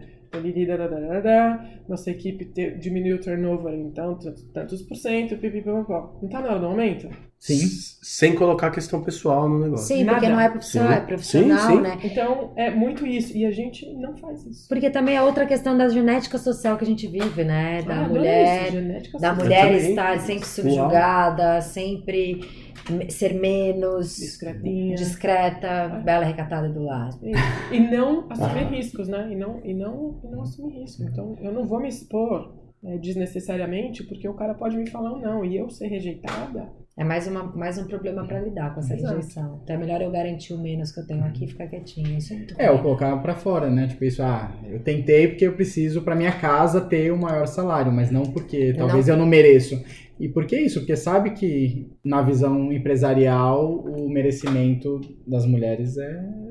Nossa 1.88 2.12
equipe 2.12 2.46
te, 2.46 2.72
diminuiu 2.72 3.18
o 3.18 3.22
turnover 3.22 3.74
em 3.74 3.92
tantos, 3.92 4.44
tantos 4.54 4.82
por 4.82 4.96
cento, 4.96 5.38
pipipipopó. 5.38 6.20
Não 6.22 6.30
tá 6.30 6.42
na 6.42 6.50
hora 6.50 6.60
do 6.60 6.66
aumento? 6.66 7.10
Sim. 7.40 7.60
Sem 8.02 8.34
colocar 8.34 8.68
a 8.68 8.72
questão 8.72 9.04
pessoal 9.04 9.48
no 9.48 9.60
negócio. 9.60 9.86
Sim, 9.86 10.06
porque 10.06 10.22
Nada. 10.22 10.30
não 10.30 10.40
é 10.42 10.50
profissional, 10.50 10.92
Sim. 10.92 10.98
é 10.98 11.02
profissional, 11.02 11.60
Sim, 11.60 11.76
sim. 11.76 11.82
né? 11.82 12.00
Então, 12.04 12.54
é 12.56 12.72
muito 12.72 13.06
isso. 13.06 13.38
E 13.38 13.46
a 13.46 13.52
gente 13.52 13.86
não 13.94 14.18
faz 14.18 14.44
isso. 14.46 14.68
Porque 14.68 14.90
também 14.90 15.16
é 15.16 15.22
outra 15.22 15.46
questão 15.46 15.78
da 15.78 15.88
genética 15.88 16.38
social 16.40 16.78
que 16.78 16.84
a 16.84 16.88
gente 16.88 17.06
vive, 17.08 17.44
né? 17.44 17.84
Da 17.84 18.06
Ah, 18.06 18.08
mulher, 18.08 18.64
isso, 18.64 18.72
genética 18.72 19.20
da 19.20 19.36
mulher 19.36 19.72
estar 19.76 20.20
sempre 20.20 20.48
subjugada, 20.48 21.62
sempre 21.62 22.42
ser 23.10 23.34
menos 23.34 24.16
Discretinha. 24.18 24.96
discreta, 24.96 25.90
bela 26.04 26.26
recatada 26.26 26.70
do 26.70 26.84
lar. 26.84 27.10
E, 27.24 27.76
e 27.76 27.80
não 27.80 28.26
assumir 28.32 28.64
Ah. 28.66 28.70
riscos, 28.70 29.08
né? 29.08 29.28
E 29.32 29.36
não, 29.36 29.60
e, 29.64 29.74
não, 29.74 30.20
e 30.24 30.28
não 30.28 30.42
assumir 30.42 30.80
risco. 30.82 31.04
Então, 31.04 31.38
eu 31.42 31.52
não 31.52 31.66
vou 31.66 31.80
me 31.82 31.88
expor 31.90 32.54
é, 32.84 32.98
desnecessariamente 32.98 34.04
porque 34.04 34.28
o 34.30 34.34
cara 34.34 34.54
pode 34.54 34.78
me 34.78 34.90
falar 34.90 35.14
um 35.14 35.20
não. 35.20 35.44
E 35.44 35.58
eu 35.58 35.70
ser 35.70 35.88
rejeitada, 35.88 36.70
É 37.00 37.04
mais, 37.04 37.28
uma, 37.28 37.44
mais 37.56 37.78
um 37.78 37.86
problema 37.86 38.26
pra 38.26 38.40
lidar 38.40 38.74
com 38.74 38.80
essa 38.80 38.96
Exato. 38.96 39.16
rejeição. 39.16 39.60
Então 39.64 39.76
é 39.76 39.80
melhor 39.80 40.02
eu 40.02 40.10
garantir 40.10 40.54
o 40.54 40.58
menos 40.58 40.92
que 40.92 41.00
eu 41.00 41.06
tenho 41.06 41.24
aqui 41.26 41.46
e 41.46 41.48
ficar 41.48 41.68
quietinha. 41.68 42.18
Isso 42.18 42.34
é 42.34 42.38
muito 42.38 42.56
É, 42.58 42.70
eu 42.70 42.80
colocava 42.80 43.22
pra 43.22 43.36
fora, 43.36 43.70
né? 43.70 43.88
Tipo 43.88 44.04
isso, 44.06 44.24
ah, 44.24 44.52
eu 44.68 44.80
tentei 44.80 45.28
porque 45.28 45.46
eu 45.46 45.54
preciso 45.54 46.02
pra 46.02 46.16
minha 46.16 46.32
casa 46.32 46.82
ter 46.82 47.12
o 47.12 47.18
maior 47.18 47.46
salário, 47.48 47.92
mas 47.92 48.10
não 48.10 48.24
porque 48.24 48.74
talvez 48.76 49.08
eu 49.08 49.16
não 49.18 49.26
mereço. 49.28 49.84
E 50.20 50.30
por 50.30 50.46
que 50.46 50.60
isso? 50.60 50.80
Porque 50.80 50.96
sabe 50.96 51.32
que 51.32 51.92
na 52.04 52.22
visão 52.22 52.72
empresarial 52.72 53.80
o 53.80 54.10
merecimento 54.10 55.00
das 55.26 55.46
mulheres 55.46 55.98
é 55.98 56.48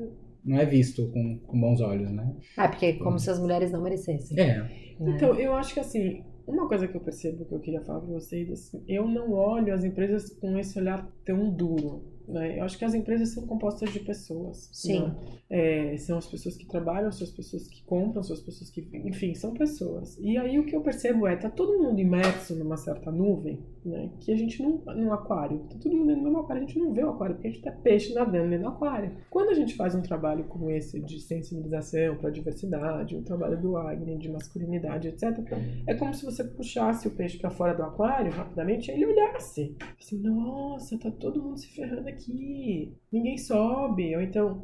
não 0.47 0.57
é 0.57 0.65
visto 0.65 1.11
com, 1.11 1.39
com 1.39 1.59
bons 1.59 1.81
olhos, 1.81 2.09
né? 2.09 2.33
Ah, 2.55 2.69
porque 2.69 2.93
como 2.93 3.19
se 3.19 3.29
as 3.29 3.37
mulheres 3.37 3.69
não 3.71 3.81
merecessem. 3.81 4.39
É, 4.39 4.61
né? 4.61 4.71
Então, 4.99 5.35
eu 5.35 5.53
acho 5.53 5.73
que 5.73 5.79
assim, 5.81 6.23
uma 6.47 6.67
coisa 6.69 6.87
que 6.87 6.95
eu 6.95 7.01
percebo 7.01 7.45
que 7.45 7.53
eu 7.53 7.59
queria 7.59 7.81
falar 7.81 7.99
pra 7.99 8.13
vocês, 8.13 8.49
assim, 8.49 8.81
eu 8.87 9.05
não 9.05 9.33
olho 9.33 9.73
as 9.73 9.83
empresas 9.83 10.29
com 10.39 10.57
esse 10.57 10.79
olhar 10.79 11.05
tão 11.25 11.49
duro. 11.49 12.05
Né? 12.27 12.59
Eu 12.59 12.63
acho 12.63 12.77
que 12.77 12.83
as 12.83 12.93
empresas 12.93 13.29
são 13.29 13.47
compostas 13.47 13.91
de 13.91 13.99
pessoas. 13.99 14.69
Sim. 14.73 15.01
né? 15.01 15.15
É, 15.49 15.97
são 15.97 16.17
as 16.17 16.27
pessoas 16.27 16.57
que 16.57 16.65
trabalham, 16.65 17.11
são 17.11 17.25
as 17.25 17.33
pessoas 17.33 17.67
que 17.67 17.83
compram, 17.83 18.21
são 18.21 18.35
as 18.35 18.41
pessoas 18.41 18.69
que. 18.69 18.87
Enfim, 18.93 19.33
são 19.33 19.53
pessoas. 19.53 20.17
E 20.19 20.37
aí 20.37 20.59
o 20.59 20.65
que 20.65 20.75
eu 20.75 20.81
percebo 20.81 21.25
é, 21.25 21.35
tá 21.35 21.49
todo 21.49 21.81
mundo 21.81 21.99
imerso 21.99 22.55
numa 22.55 22.75
certa 22.75 23.11
nuvem, 23.11 23.59
né? 23.87 24.09
Que 24.19 24.31
a 24.31 24.35
gente 24.35 24.61
não. 24.61 24.81
num 24.95 25.13
aquário. 25.13 25.59
Tá 25.69 25.77
todo 25.81 25.95
mundo 25.95 26.07
dentro 26.07 26.21
do 26.21 26.25
mesmo 26.25 26.39
aquário, 26.39 26.63
a 26.63 26.65
gente 26.65 26.79
não 26.79 26.93
vê 26.93 27.03
o 27.03 27.09
aquário, 27.09 27.35
porque 27.35 27.47
a 27.47 27.51
gente 27.51 27.63
tá 27.63 27.71
peixe 27.71 28.13
nadando 28.13 28.49
dentro 28.49 28.65
do 28.65 28.69
aquário. 28.69 29.17
Quando 29.29 29.49
a 29.49 29.53
gente 29.53 29.75
faz 29.75 29.95
um 29.95 30.01
trabalho 30.01 30.43
como 30.45 30.69
esse 30.69 30.99
de 30.99 31.19
sensibilização 31.19 32.15
para 32.17 32.29
diversidade, 32.29 33.15
o 33.15 33.23
trabalho 33.23 33.59
do 33.59 33.77
Agni, 33.77 34.17
de 34.17 34.29
masculinidade, 34.29 35.07
etc., 35.07 35.23
é 35.85 35.93
como 35.93 36.13
se 36.13 36.25
você 36.25 36.43
puxasse 36.43 37.07
o 37.07 37.11
peixe 37.11 37.37
para 37.37 37.49
fora 37.49 37.73
do 37.73 37.83
aquário 37.83 38.31
rapidamente 38.31 38.89
e 38.89 38.93
ele 38.93 39.05
olhasse. 39.05 39.75
Assim, 39.99 40.19
nossa, 40.19 40.97
tá 40.97 41.11
todo 41.11 41.41
mundo 41.41 41.57
se 41.57 41.67
ferrando 41.67 42.07
aqui, 42.07 42.93
ninguém 43.11 43.37
sobe. 43.37 44.15
Ou 44.15 44.21
então, 44.21 44.63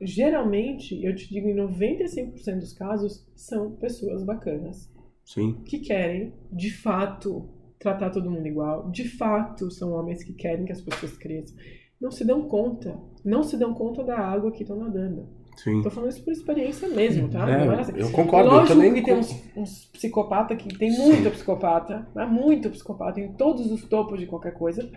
geralmente, 0.00 1.02
eu 1.04 1.14
te 1.14 1.28
digo, 1.28 1.48
em 1.48 1.56
95% 1.56 2.58
dos 2.58 2.72
casos, 2.72 3.26
são 3.34 3.72
pessoas 3.72 4.22
bacanas 4.22 4.90
Sim. 5.24 5.54
que 5.64 5.80
querem, 5.80 6.32
de 6.52 6.70
fato, 6.70 7.48
tratar 7.78 8.10
todo 8.10 8.30
mundo 8.30 8.46
igual. 8.46 8.90
De 8.90 9.08
fato, 9.08 9.70
são 9.70 9.92
homens 9.92 10.22
que 10.22 10.32
querem 10.32 10.64
que 10.64 10.72
as 10.72 10.80
pessoas 10.80 11.16
cresçam. 11.16 11.56
Não 12.00 12.10
se 12.10 12.24
dão 12.24 12.42
conta. 12.42 12.98
Não 13.24 13.42
se 13.42 13.56
dão 13.56 13.74
conta 13.74 14.02
da 14.04 14.18
água 14.18 14.52
que 14.52 14.62
estão 14.62 14.76
nadando. 14.76 15.28
Sim. 15.56 15.82
Tô 15.82 15.90
falando 15.90 16.10
isso 16.10 16.22
por 16.22 16.32
experiência 16.32 16.86
mesmo, 16.88 17.28
tá? 17.28 17.48
É, 17.48 17.64
Não 17.64 17.72
é 17.72 17.80
assim. 17.80 17.92
eu 17.96 18.10
concordo, 18.10 18.50
eu 18.50 18.54
Lógico 18.54 18.74
também 18.74 18.92
que 18.92 19.02
tem 19.02 19.14
uns, 19.14 19.42
uns 19.56 19.86
psicopata 19.86 20.54
que 20.54 20.76
tem 20.76 20.90
muito 20.90 21.30
psicopata, 21.30 22.06
mas 22.14 22.30
muito 22.30 22.68
psicopata 22.68 23.20
em 23.20 23.32
todos 23.32 23.70
os 23.72 23.82
topos 23.84 24.20
de 24.20 24.26
qualquer 24.26 24.52
coisa. 24.52 24.88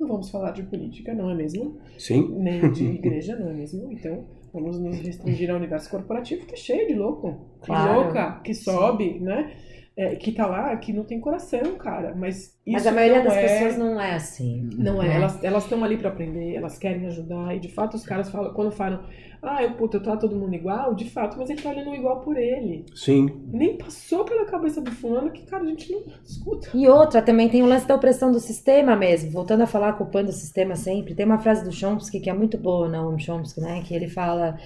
Não 0.00 0.08
vamos 0.08 0.30
falar 0.30 0.52
de 0.52 0.62
política, 0.62 1.12
não 1.12 1.28
é 1.28 1.34
mesmo? 1.34 1.78
Sim. 1.98 2.28
Nem 2.38 2.70
de 2.72 2.84
igreja, 2.86 3.36
não 3.36 3.50
é 3.50 3.52
mesmo? 3.52 3.92
Então, 3.92 4.24
vamos 4.52 4.78
nos 4.80 4.96
restringir 4.98 5.50
ao 5.50 5.56
universo 5.56 5.90
corporativo, 5.90 6.46
que 6.46 6.54
é 6.54 6.56
cheio 6.56 6.86
de 6.86 6.94
louco. 6.94 7.36
Claro. 7.60 7.88
Que 7.88 8.04
louca, 8.04 8.40
que 8.44 8.54
sobe, 8.54 9.18
né? 9.20 9.52
É, 10.00 10.14
que 10.14 10.30
tá 10.30 10.46
lá, 10.46 10.76
que 10.76 10.92
não 10.92 11.02
tem 11.02 11.18
coração, 11.18 11.74
cara. 11.76 12.14
Mas 12.14 12.56
isso 12.64 12.72
Mas 12.72 12.86
a 12.86 12.92
maioria 12.92 13.18
não 13.18 13.24
das 13.24 13.36
é... 13.36 13.42
pessoas 13.42 13.76
não 13.76 14.00
é 14.00 14.14
assim. 14.14 14.70
Não 14.78 15.02
é, 15.02 15.08
né? 15.08 15.16
elas 15.16 15.42
elas 15.42 15.64
estão 15.64 15.82
ali 15.82 15.96
pra 15.96 16.10
aprender, 16.10 16.54
elas 16.54 16.78
querem 16.78 17.04
ajudar, 17.08 17.56
e 17.56 17.58
de 17.58 17.68
fato 17.68 17.94
os 17.94 18.04
caras 18.04 18.30
falam, 18.30 18.54
quando 18.54 18.70
falam, 18.70 19.02
ah, 19.42 19.60
eu, 19.60 19.72
puta, 19.72 19.96
eu 19.96 20.02
trato 20.02 20.20
todo 20.20 20.36
mundo 20.36 20.54
igual, 20.54 20.94
de 20.94 21.10
fato, 21.10 21.36
mas 21.36 21.50
ele 21.50 21.60
tá 21.60 21.70
olhando 21.70 21.92
igual 21.96 22.20
por 22.20 22.36
ele. 22.36 22.86
Sim. 22.94 23.42
Nem 23.52 23.76
passou 23.76 24.24
pela 24.24 24.44
cabeça 24.44 24.80
do 24.80 24.92
fulano 24.92 25.32
que, 25.32 25.44
cara, 25.46 25.64
a 25.64 25.66
gente 25.66 25.90
não 25.90 26.04
escuta. 26.24 26.70
E 26.72 26.86
outra, 26.86 27.20
também 27.20 27.48
tem 27.48 27.64
o 27.64 27.66
lance 27.66 27.88
da 27.88 27.96
opressão 27.96 28.30
do 28.30 28.38
sistema 28.38 28.94
mesmo. 28.94 29.32
Voltando 29.32 29.62
a 29.62 29.66
falar, 29.66 29.94
culpando 29.94 30.30
o 30.30 30.32
sistema 30.32 30.76
sempre. 30.76 31.16
Tem 31.16 31.26
uma 31.26 31.40
frase 31.40 31.64
do 31.64 31.72
Chomsky 31.72 32.20
que 32.20 32.30
é 32.30 32.34
muito 32.34 32.56
boa, 32.56 32.88
Noam 32.88 33.18
Chomsky, 33.18 33.60
né? 33.60 33.82
Que 33.84 33.96
ele 33.96 34.06
fala 34.06 34.56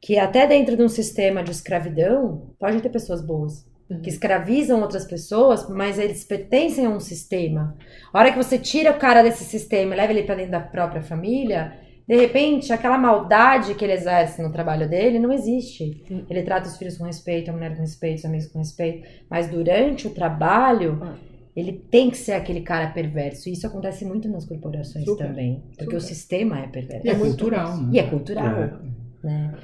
que 0.00 0.18
até 0.18 0.46
dentro 0.46 0.74
de 0.74 0.82
um 0.82 0.88
sistema 0.88 1.42
de 1.42 1.50
escravidão, 1.50 2.54
pode 2.58 2.80
ter 2.80 2.88
pessoas 2.88 3.20
boas. 3.20 3.68
Que 4.02 4.08
escravizam 4.08 4.80
outras 4.80 5.04
pessoas, 5.04 5.68
mas 5.68 5.98
eles 5.98 6.22
pertencem 6.24 6.86
a 6.86 6.90
um 6.90 7.00
sistema. 7.00 7.76
A 8.12 8.18
hora 8.18 8.30
que 8.30 8.36
você 8.36 8.56
tira 8.58 8.92
o 8.92 8.98
cara 8.98 9.22
desse 9.22 9.44
sistema 9.44 9.94
e 9.94 9.96
leva 9.98 10.12
ele 10.12 10.22
pra 10.22 10.36
dentro 10.36 10.52
da 10.52 10.60
própria 10.60 11.02
família, 11.02 11.72
de 12.06 12.16
repente, 12.16 12.72
aquela 12.72 12.96
maldade 12.98 13.74
que 13.74 13.84
ele 13.84 13.92
exerce 13.92 14.42
no 14.42 14.52
trabalho 14.52 14.88
dele 14.88 15.18
não 15.18 15.32
existe. 15.32 16.04
Hum. 16.10 16.24
Ele 16.30 16.42
trata 16.42 16.68
os 16.68 16.76
filhos 16.76 16.96
com 16.98 17.04
respeito, 17.04 17.50
a 17.50 17.52
mulher 17.52 17.74
com 17.74 17.80
respeito, 17.82 18.18
os 18.18 18.24
amigos 18.24 18.46
com 18.46 18.58
respeito. 18.60 19.06
Mas 19.28 19.48
durante 19.48 20.06
o 20.06 20.10
trabalho, 20.10 20.98
Ah. 21.02 21.14
ele 21.56 21.72
tem 21.72 22.10
que 22.10 22.16
ser 22.16 22.32
aquele 22.32 22.60
cara 22.62 22.88
perverso. 22.90 23.48
E 23.48 23.52
isso 23.52 23.66
acontece 23.66 24.04
muito 24.04 24.28
nas 24.28 24.44
corporações 24.44 25.04
Super, 25.04 25.26
também. 25.28 25.62
Porque 25.70 25.84
super. 25.84 25.96
o 25.96 26.00
sistema 26.00 26.60
é 26.60 26.66
perverso. 26.68 27.06
e 27.06 27.10
é 27.10 27.14
cultural, 27.14 27.76
né? 27.76 27.88
E 27.92 27.98
é 27.98 28.02
cultural. 28.04 28.46
É. 28.46 28.72
né? 29.26 29.54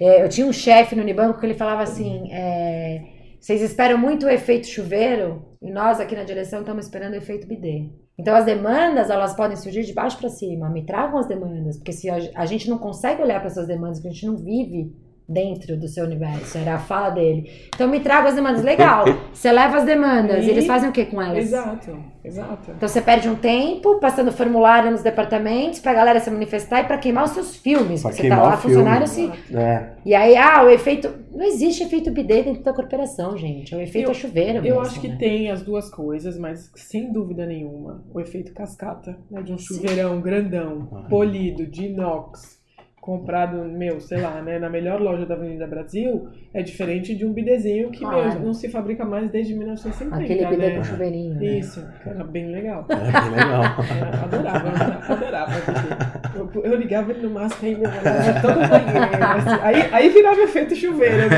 É, 0.00 0.24
eu 0.24 0.28
tinha 0.28 0.46
um 0.46 0.52
chefe 0.52 0.96
no 0.96 1.02
Unibanco 1.02 1.38
que 1.38 1.46
ele 1.46 1.54
falava 1.54 1.82
assim: 1.82 2.28
é, 2.32 3.00
vocês 3.42 3.60
esperam 3.60 3.98
muito 3.98 4.24
o 4.24 4.30
efeito 4.30 4.68
chuveiro 4.68 5.44
e 5.60 5.68
nós 5.68 5.98
aqui 5.98 6.14
na 6.14 6.22
direção 6.22 6.60
estamos 6.60 6.84
esperando 6.84 7.14
o 7.14 7.16
efeito 7.16 7.44
bidê. 7.44 7.90
Então 8.16 8.36
as 8.36 8.44
demandas 8.44 9.10
elas 9.10 9.34
podem 9.34 9.56
surgir 9.56 9.82
de 9.82 9.92
baixo 9.92 10.16
para 10.16 10.28
cima. 10.28 10.70
Me 10.70 10.86
tragam 10.86 11.18
as 11.18 11.26
demandas, 11.26 11.76
porque 11.76 11.90
se 11.90 12.08
a, 12.08 12.46
gente 12.46 12.70
não 12.70 12.78
consegue 12.78 13.20
olhar 13.20 13.40
para 13.40 13.48
essas 13.48 13.66
demandas, 13.66 13.98
porque 13.98 14.10
a 14.10 14.12
gente 14.12 14.26
não 14.26 14.36
vive 14.36 14.94
dentro 15.28 15.76
do 15.76 15.88
seu 15.88 16.04
universo, 16.04 16.58
era 16.58 16.74
a 16.74 16.78
fala 16.78 17.10
dele. 17.10 17.50
Então 17.74 17.88
me 17.88 18.00
traga 18.00 18.28
as 18.28 18.34
demandas. 18.34 18.62
Legal. 18.62 19.04
Você 19.32 19.50
leva 19.50 19.78
as 19.78 19.84
demandas. 19.84 20.44
E 20.44 20.48
E- 20.48 20.50
eles 20.50 20.66
fazem 20.66 20.88
o 20.90 20.92
que 20.92 21.06
com 21.06 21.20
elas? 21.22 21.38
Exato, 21.38 21.96
exato. 22.24 22.70
Então 22.76 22.88
você 22.88 23.00
perde 23.00 23.28
um 23.28 23.34
tempo 23.34 23.98
passando 23.98 24.30
formulário 24.32 24.90
nos 24.90 25.02
departamentos 25.02 25.80
pra 25.80 25.94
galera 25.94 26.20
se 26.20 26.30
manifestar 26.30 26.82
e 26.82 26.84
pra 26.84 26.98
queimar 26.98 27.24
os 27.24 27.30
seus 27.30 27.56
filmes. 27.56 28.02
Pra 28.02 28.10
Porque 28.10 28.22
você 28.24 28.28
tá 28.28 28.42
lá, 28.42 28.56
funcionário 28.56 29.06
se. 29.06 29.30
É. 29.54 29.92
E 30.04 30.14
aí, 30.14 30.36
ah, 30.36 30.62
o 30.64 30.70
efeito. 30.70 31.22
Não 31.32 31.46
existe 31.46 31.82
efeito 31.82 32.10
bidê 32.10 32.42
dentro 32.42 32.62
da 32.62 32.74
corporação, 32.74 33.38
gente. 33.38 33.72
É 33.74 33.78
o 33.78 33.80
efeito 33.80 34.08
Eu- 34.08 34.10
a 34.10 34.14
chuveiro. 34.14 34.58
Eu 34.58 34.62
mesmo, 34.62 34.80
acho 34.80 35.00
que 35.00 35.08
né? 35.08 35.16
tem 35.18 35.50
as 35.50 35.62
duas 35.62 35.88
coisas, 35.90 36.38
mas 36.38 36.70
sem 36.76 37.10
dúvida 37.10 37.46
nenhuma, 37.46 38.04
o 38.12 38.20
efeito 38.20 38.52
cascata, 38.52 39.16
né, 39.30 39.40
de 39.42 39.50
um 39.52 39.56
chuveirão 39.58 40.20
grandão, 40.20 40.88
Ah. 40.92 41.08
polido, 41.08 41.66
de 41.66 41.86
inox, 41.86 42.60
comprado, 43.02 43.56
meu, 43.64 44.00
sei 44.00 44.20
lá, 44.20 44.40
né, 44.40 44.60
na 44.60 44.70
melhor 44.70 45.00
loja 45.00 45.26
da 45.26 45.34
Avenida 45.34 45.66
Brasil, 45.66 46.28
é 46.54 46.62
diferente 46.62 47.16
de 47.16 47.26
um 47.26 47.32
bidezinho 47.32 47.90
que, 47.90 47.98
Claro. 47.98 48.28
meu, 48.34 48.38
não 48.38 48.54
se 48.54 48.68
fabrica 48.68 49.04
mais 49.04 49.28
desde 49.28 49.54
1950, 49.56 50.22
Aquele 50.22 50.46
bidê 50.46 50.68
né? 50.68 50.76
com 50.76 50.84
chuveirinho. 50.84 51.34
né? 51.34 51.44
Isso, 51.58 51.84
que 52.00 52.08
era 52.08 52.22
bem 52.22 52.52
legal. 52.52 52.86
É 52.88 52.94
bem 52.94 53.30
legal. 53.32 53.62
Eu 54.22 54.24
adorava, 54.24 54.68
adorava, 54.68 55.12
adorava 55.14 55.52
bidê. 55.52 56.38
Eu, 56.38 56.62
eu 56.62 56.76
ligava 56.76 57.10
ele 57.10 57.22
no 57.26 57.30
máximo 57.30 57.68
e 57.72 57.74
meu, 57.74 57.90
era 57.90 58.40
todo 58.40 58.54
banheiro, 58.54 59.24
assim. 59.36 59.62
aí, 59.62 59.88
aí 59.90 60.08
virava 60.08 60.40
efeito 60.40 60.76
chuveiro. 60.76 61.16
Né? 61.28 61.36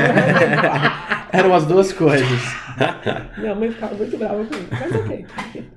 Eram 1.33 1.51
as 1.53 1.65
duas 1.65 1.91
coisas. 1.91 2.27
Minha 3.39 3.55
mãe 3.55 3.71
ficava 3.71 3.95
muito 3.95 4.15
brava 4.17 4.45
comigo, 4.45 4.67
mas 4.69 4.95
ok. 4.95 5.25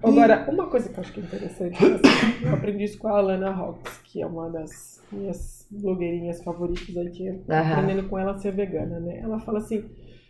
Agora, 0.03 0.45
uma 0.49 0.67
coisa 0.67 0.91
que 0.91 0.99
eu 0.99 1.01
acho 1.01 1.13
que 1.15 1.21
é 1.21 1.23
interessante, 1.23 1.77
assim, 1.85 2.45
eu 2.47 2.53
aprendi 2.53 2.85
isso 2.85 2.99
com 2.99 3.09
a 3.09 3.19
Alana 3.19 3.51
Hawks, 3.51 4.01
que 4.05 4.21
é 4.23 4.27
uma 4.27 4.51
das 4.51 5.03
minhas 5.11 5.58
blogueirinhas 5.71 6.43
favoritas 6.43 6.97
aí, 6.97 7.11
que 7.11 7.29
Aham. 7.29 7.73
aprendendo 7.73 8.09
com 8.09 8.19
ela 8.19 8.33
a 8.33 8.39
ser 8.39 8.53
vegana, 8.53 8.99
né? 9.01 9.19
Ela 9.23 9.39
fala 9.41 9.59
assim, 9.59 9.85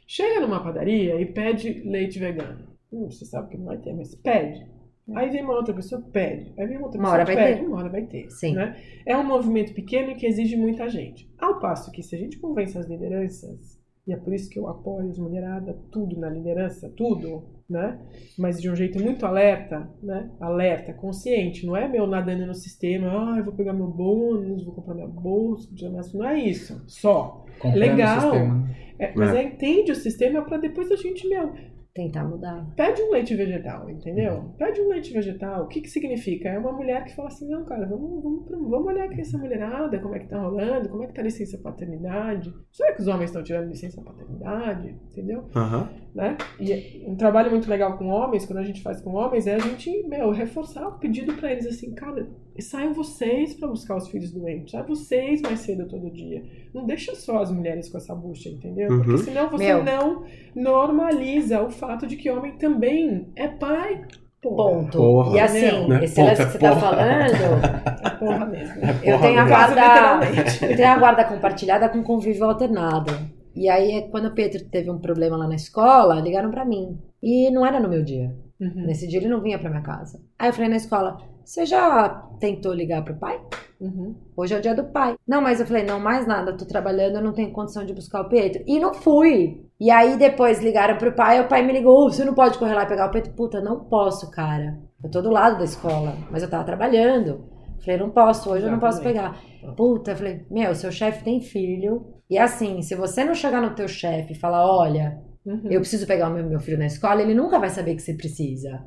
chega 0.06 0.40
numa 0.40 0.62
padaria 0.62 1.20
e 1.20 1.26
pede 1.26 1.82
leite 1.84 2.18
vegano. 2.18 2.66
Hum, 2.92 3.10
você 3.10 3.24
sabe 3.24 3.50
que 3.50 3.58
não 3.58 3.66
vai 3.66 3.78
ter, 3.78 3.94
mas 3.94 4.14
pede. 4.14 4.66
Aí 5.14 5.30
vem 5.30 5.42
uma 5.42 5.54
outra 5.54 5.72
pessoa, 5.72 6.02
pede. 6.12 6.52
Aí 6.58 6.66
vem 6.66 6.76
uma 6.76 6.86
outra 6.86 7.00
Uma 7.00 7.08
pessoa, 7.08 7.14
hora 7.14 7.24
vai 7.24 7.36
pede. 7.36 7.60
ter. 7.60 7.66
Uma 7.66 7.76
hora 7.78 7.88
vai 7.88 8.02
ter. 8.02 8.30
Sim. 8.30 8.54
Né? 8.54 8.76
É 9.06 9.16
um 9.16 9.24
movimento 9.26 9.72
pequeno 9.72 10.14
que 10.14 10.26
exige 10.26 10.54
muita 10.54 10.88
gente. 10.88 11.30
Ao 11.38 11.58
passo 11.58 11.90
que 11.90 12.02
se 12.02 12.14
a 12.14 12.18
gente 12.18 12.38
convence 12.38 12.76
as 12.76 12.86
lideranças 12.86 13.78
e 14.08 14.12
é 14.12 14.16
por 14.16 14.32
isso 14.32 14.48
que 14.48 14.58
eu 14.58 14.66
apoio 14.66 15.10
as 15.10 15.18
mulheradas, 15.18 15.76
tudo 15.92 16.18
na 16.18 16.30
liderança, 16.30 16.88
tudo, 16.96 17.42
né? 17.68 17.98
Mas 18.38 18.58
de 18.60 18.70
um 18.70 18.74
jeito 18.74 18.98
muito 18.98 19.26
alerta, 19.26 19.86
né? 20.02 20.30
Alerta, 20.40 20.94
consciente, 20.94 21.66
não 21.66 21.76
é 21.76 21.86
meu 21.86 22.06
nadando 22.06 22.46
no 22.46 22.54
sistema, 22.54 23.34
ah, 23.34 23.38
eu 23.38 23.44
vou 23.44 23.52
pegar 23.52 23.74
meu 23.74 23.86
bônus, 23.86 24.64
vou 24.64 24.72
comprar 24.74 24.94
minha 24.94 25.06
bolsa, 25.06 25.68
não 26.14 26.24
é 26.26 26.40
isso, 26.40 26.82
só. 26.86 27.44
Comprando 27.60 27.78
Legal. 27.78 28.18
o 28.18 28.20
sistema. 28.22 28.70
É, 28.98 29.12
mas 29.14 29.34
É. 29.34 29.42
é, 29.42 29.44
entende 29.44 29.92
o 29.92 29.96
sistema 29.96 30.42
para 30.42 30.56
depois 30.56 30.90
a 30.90 30.96
gente, 30.96 31.28
meu, 31.28 31.52
Tentar 31.98 32.22
mudar. 32.22 32.64
pede 32.76 33.02
um 33.02 33.10
leite 33.10 33.34
vegetal, 33.34 33.90
entendeu? 33.90 34.54
Pede 34.56 34.80
um 34.80 34.88
leite 34.88 35.12
vegetal. 35.12 35.64
O 35.64 35.66
que 35.66 35.80
que 35.80 35.90
significa? 35.90 36.48
É 36.48 36.56
uma 36.56 36.70
mulher 36.70 37.02
que 37.04 37.16
fala 37.16 37.26
assim, 37.26 37.48
não, 37.48 37.64
cara, 37.64 37.86
vamos, 37.86 38.22
vamos, 38.22 38.46
vamos 38.48 38.86
olhar 38.86 39.06
aqui 39.06 39.20
essa 39.20 39.36
mulherada, 39.36 39.98
como 39.98 40.14
é 40.14 40.20
que 40.20 40.28
tá 40.28 40.40
rolando, 40.40 40.88
como 40.88 41.02
é 41.02 41.08
que 41.08 41.12
tá 41.12 41.22
a 41.22 41.24
licença 41.24 41.58
paternidade. 41.58 42.54
Será 42.70 42.94
que 42.94 43.00
os 43.00 43.08
homens 43.08 43.30
estão 43.30 43.42
tirando 43.42 43.66
licença 43.66 44.00
paternidade? 44.00 44.94
Entendeu? 45.10 45.48
Aham. 45.56 45.90
Né? 46.14 46.36
E 46.60 47.04
um 47.04 47.16
trabalho 47.16 47.50
muito 47.50 47.68
legal 47.68 47.98
com 47.98 48.06
homens, 48.06 48.46
quando 48.46 48.60
a 48.60 48.64
gente 48.64 48.80
faz 48.80 49.00
com 49.00 49.14
homens, 49.14 49.48
é 49.48 49.56
a 49.56 49.58
gente, 49.58 50.06
meu, 50.06 50.30
reforçar 50.30 50.86
o 50.86 51.00
pedido 51.00 51.34
pra 51.34 51.50
eles 51.50 51.66
assim, 51.66 51.92
cara, 51.94 52.28
saiam 52.62 52.92
vocês 52.92 53.54
pra 53.54 53.68
buscar 53.68 53.96
os 53.96 54.08
filhos 54.08 54.30
doentes, 54.32 54.72
saiam 54.72 54.86
vocês 54.86 55.40
mais 55.42 55.60
cedo 55.60 55.86
todo 55.86 56.10
dia. 56.10 56.42
Não 56.74 56.84
deixa 56.86 57.14
só 57.14 57.40
as 57.42 57.50
mulheres 57.50 57.88
com 57.88 57.98
essa 57.98 58.14
bucha, 58.14 58.48
entendeu? 58.48 58.90
Uhum. 58.90 59.02
Porque 59.02 59.18
senão 59.18 59.48
você 59.50 59.64
Meu. 59.74 59.84
não 59.84 60.24
normaliza 60.54 61.62
o 61.62 61.70
fato 61.70 62.06
de 62.06 62.16
que 62.16 62.30
homem 62.30 62.52
também 62.52 63.28
é 63.36 63.48
pai. 63.48 64.02
Porra. 64.40 64.56
Ponto. 64.70 64.98
Porra. 64.98 65.36
E 65.36 65.40
assim, 65.40 65.88
Né? 65.88 66.04
esse 66.04 66.14
Ponto, 66.14 66.28
lance 66.28 66.42
é 66.42 66.44
que 66.46 66.52
você 66.52 66.58
tá 66.58 66.68
porra. 66.70 66.80
falando, 66.80 67.64
É 68.06 68.10
porra 68.10 68.46
mesmo. 68.46 68.74
eu 68.76 68.86
Porra, 69.16 69.18
tenho 69.26 69.40
a 69.40 69.44
mesmo. 69.44 69.48
guarda. 69.48 70.66
Eu 70.70 70.76
tenho 70.76 70.88
a 70.88 70.98
guarda 70.98 71.24
compartilhada 71.24 71.88
com 71.88 72.02
convívio 72.02 72.44
alternado. 72.44 73.12
E 73.56 73.68
aí, 73.68 74.06
quando 74.12 74.26
o 74.28 74.34
Pedro 74.34 74.64
teve 74.66 74.88
um 74.90 74.98
problema 74.98 75.36
lá 75.36 75.48
na 75.48 75.56
escola, 75.56 76.20
ligaram 76.20 76.50
pra 76.52 76.64
mim. 76.64 76.96
E 77.20 77.50
não 77.50 77.66
era 77.66 77.80
no 77.80 77.88
meu 77.88 78.04
dia. 78.04 78.32
Uhum. 78.60 78.86
Nesse 78.86 79.08
dia 79.08 79.18
ele 79.18 79.28
não 79.28 79.40
vinha 79.40 79.58
pra 79.58 79.70
minha 79.70 79.82
casa. 79.82 80.20
Aí 80.38 80.48
eu 80.48 80.52
falei 80.52 80.68
na 80.70 80.76
escola: 80.76 81.16
Você 81.48 81.64
já 81.64 82.10
tentou 82.38 82.74
ligar 82.74 83.02
pro 83.02 83.16
pai? 83.16 83.40
Uhum. 83.80 84.14
Hoje 84.36 84.54
é 84.54 84.58
o 84.58 84.60
dia 84.60 84.74
do 84.74 84.84
pai. 84.84 85.16
Não, 85.26 85.40
mas 85.40 85.58
eu 85.60 85.66
falei: 85.66 85.82
Não, 85.82 85.98
mais 85.98 86.26
nada, 86.26 86.52
tô 86.54 86.66
trabalhando, 86.66 87.16
eu 87.16 87.22
não 87.22 87.32
tenho 87.32 87.50
condição 87.52 87.86
de 87.86 87.94
buscar 87.94 88.20
o 88.20 88.28
Pedro. 88.28 88.62
E 88.66 88.78
não 88.78 88.92
fui. 88.92 89.64
E 89.80 89.90
aí 89.90 90.18
depois 90.18 90.60
ligaram 90.62 90.98
pro 90.98 91.14
pai, 91.14 91.40
o 91.40 91.48
pai 91.48 91.62
me 91.64 91.72
ligou: 91.72 92.04
"Ô, 92.04 92.10
Você 92.12 92.22
não 92.22 92.34
pode 92.34 92.58
correr 92.58 92.74
lá 92.74 92.82
e 92.82 92.86
pegar 92.86 93.06
o 93.06 93.10
Pedro? 93.10 93.32
Puta, 93.32 93.62
não 93.62 93.80
posso, 93.84 94.30
cara. 94.30 94.78
Eu 95.02 95.10
tô 95.10 95.22
do 95.22 95.30
lado 95.30 95.56
da 95.56 95.64
escola, 95.64 96.18
mas 96.30 96.42
eu 96.42 96.50
tava 96.50 96.64
trabalhando. 96.64 97.46
Falei: 97.82 97.98
Não 97.98 98.10
posso, 98.10 98.50
hoje 98.50 98.66
eu 98.66 98.70
não 98.70 98.78
posso 98.78 99.00
Exatamente. 99.00 99.40
pegar. 99.62 99.74
Puta, 99.74 100.14
falei: 100.14 100.44
Meu, 100.50 100.74
seu 100.74 100.92
chefe 100.92 101.24
tem 101.24 101.40
filho. 101.40 102.12
E 102.28 102.36
assim, 102.36 102.82
se 102.82 102.94
você 102.94 103.24
não 103.24 103.34
chegar 103.34 103.62
no 103.62 103.74
teu 103.74 103.88
chefe 103.88 104.34
e 104.34 104.38
falar: 104.38 104.66
Olha, 104.70 105.18
Uhum. 105.46 105.62
eu 105.70 105.80
preciso 105.80 106.06
pegar 106.06 106.28
o 106.28 106.34
meu, 106.34 106.44
meu 106.44 106.60
filho 106.60 106.76
na 106.78 106.84
escola, 106.84 107.22
ele 107.22 107.32
nunca 107.34 107.58
vai 107.58 107.70
saber 107.70 107.94
que 107.94 108.02
você 108.02 108.12
precisa. 108.12 108.84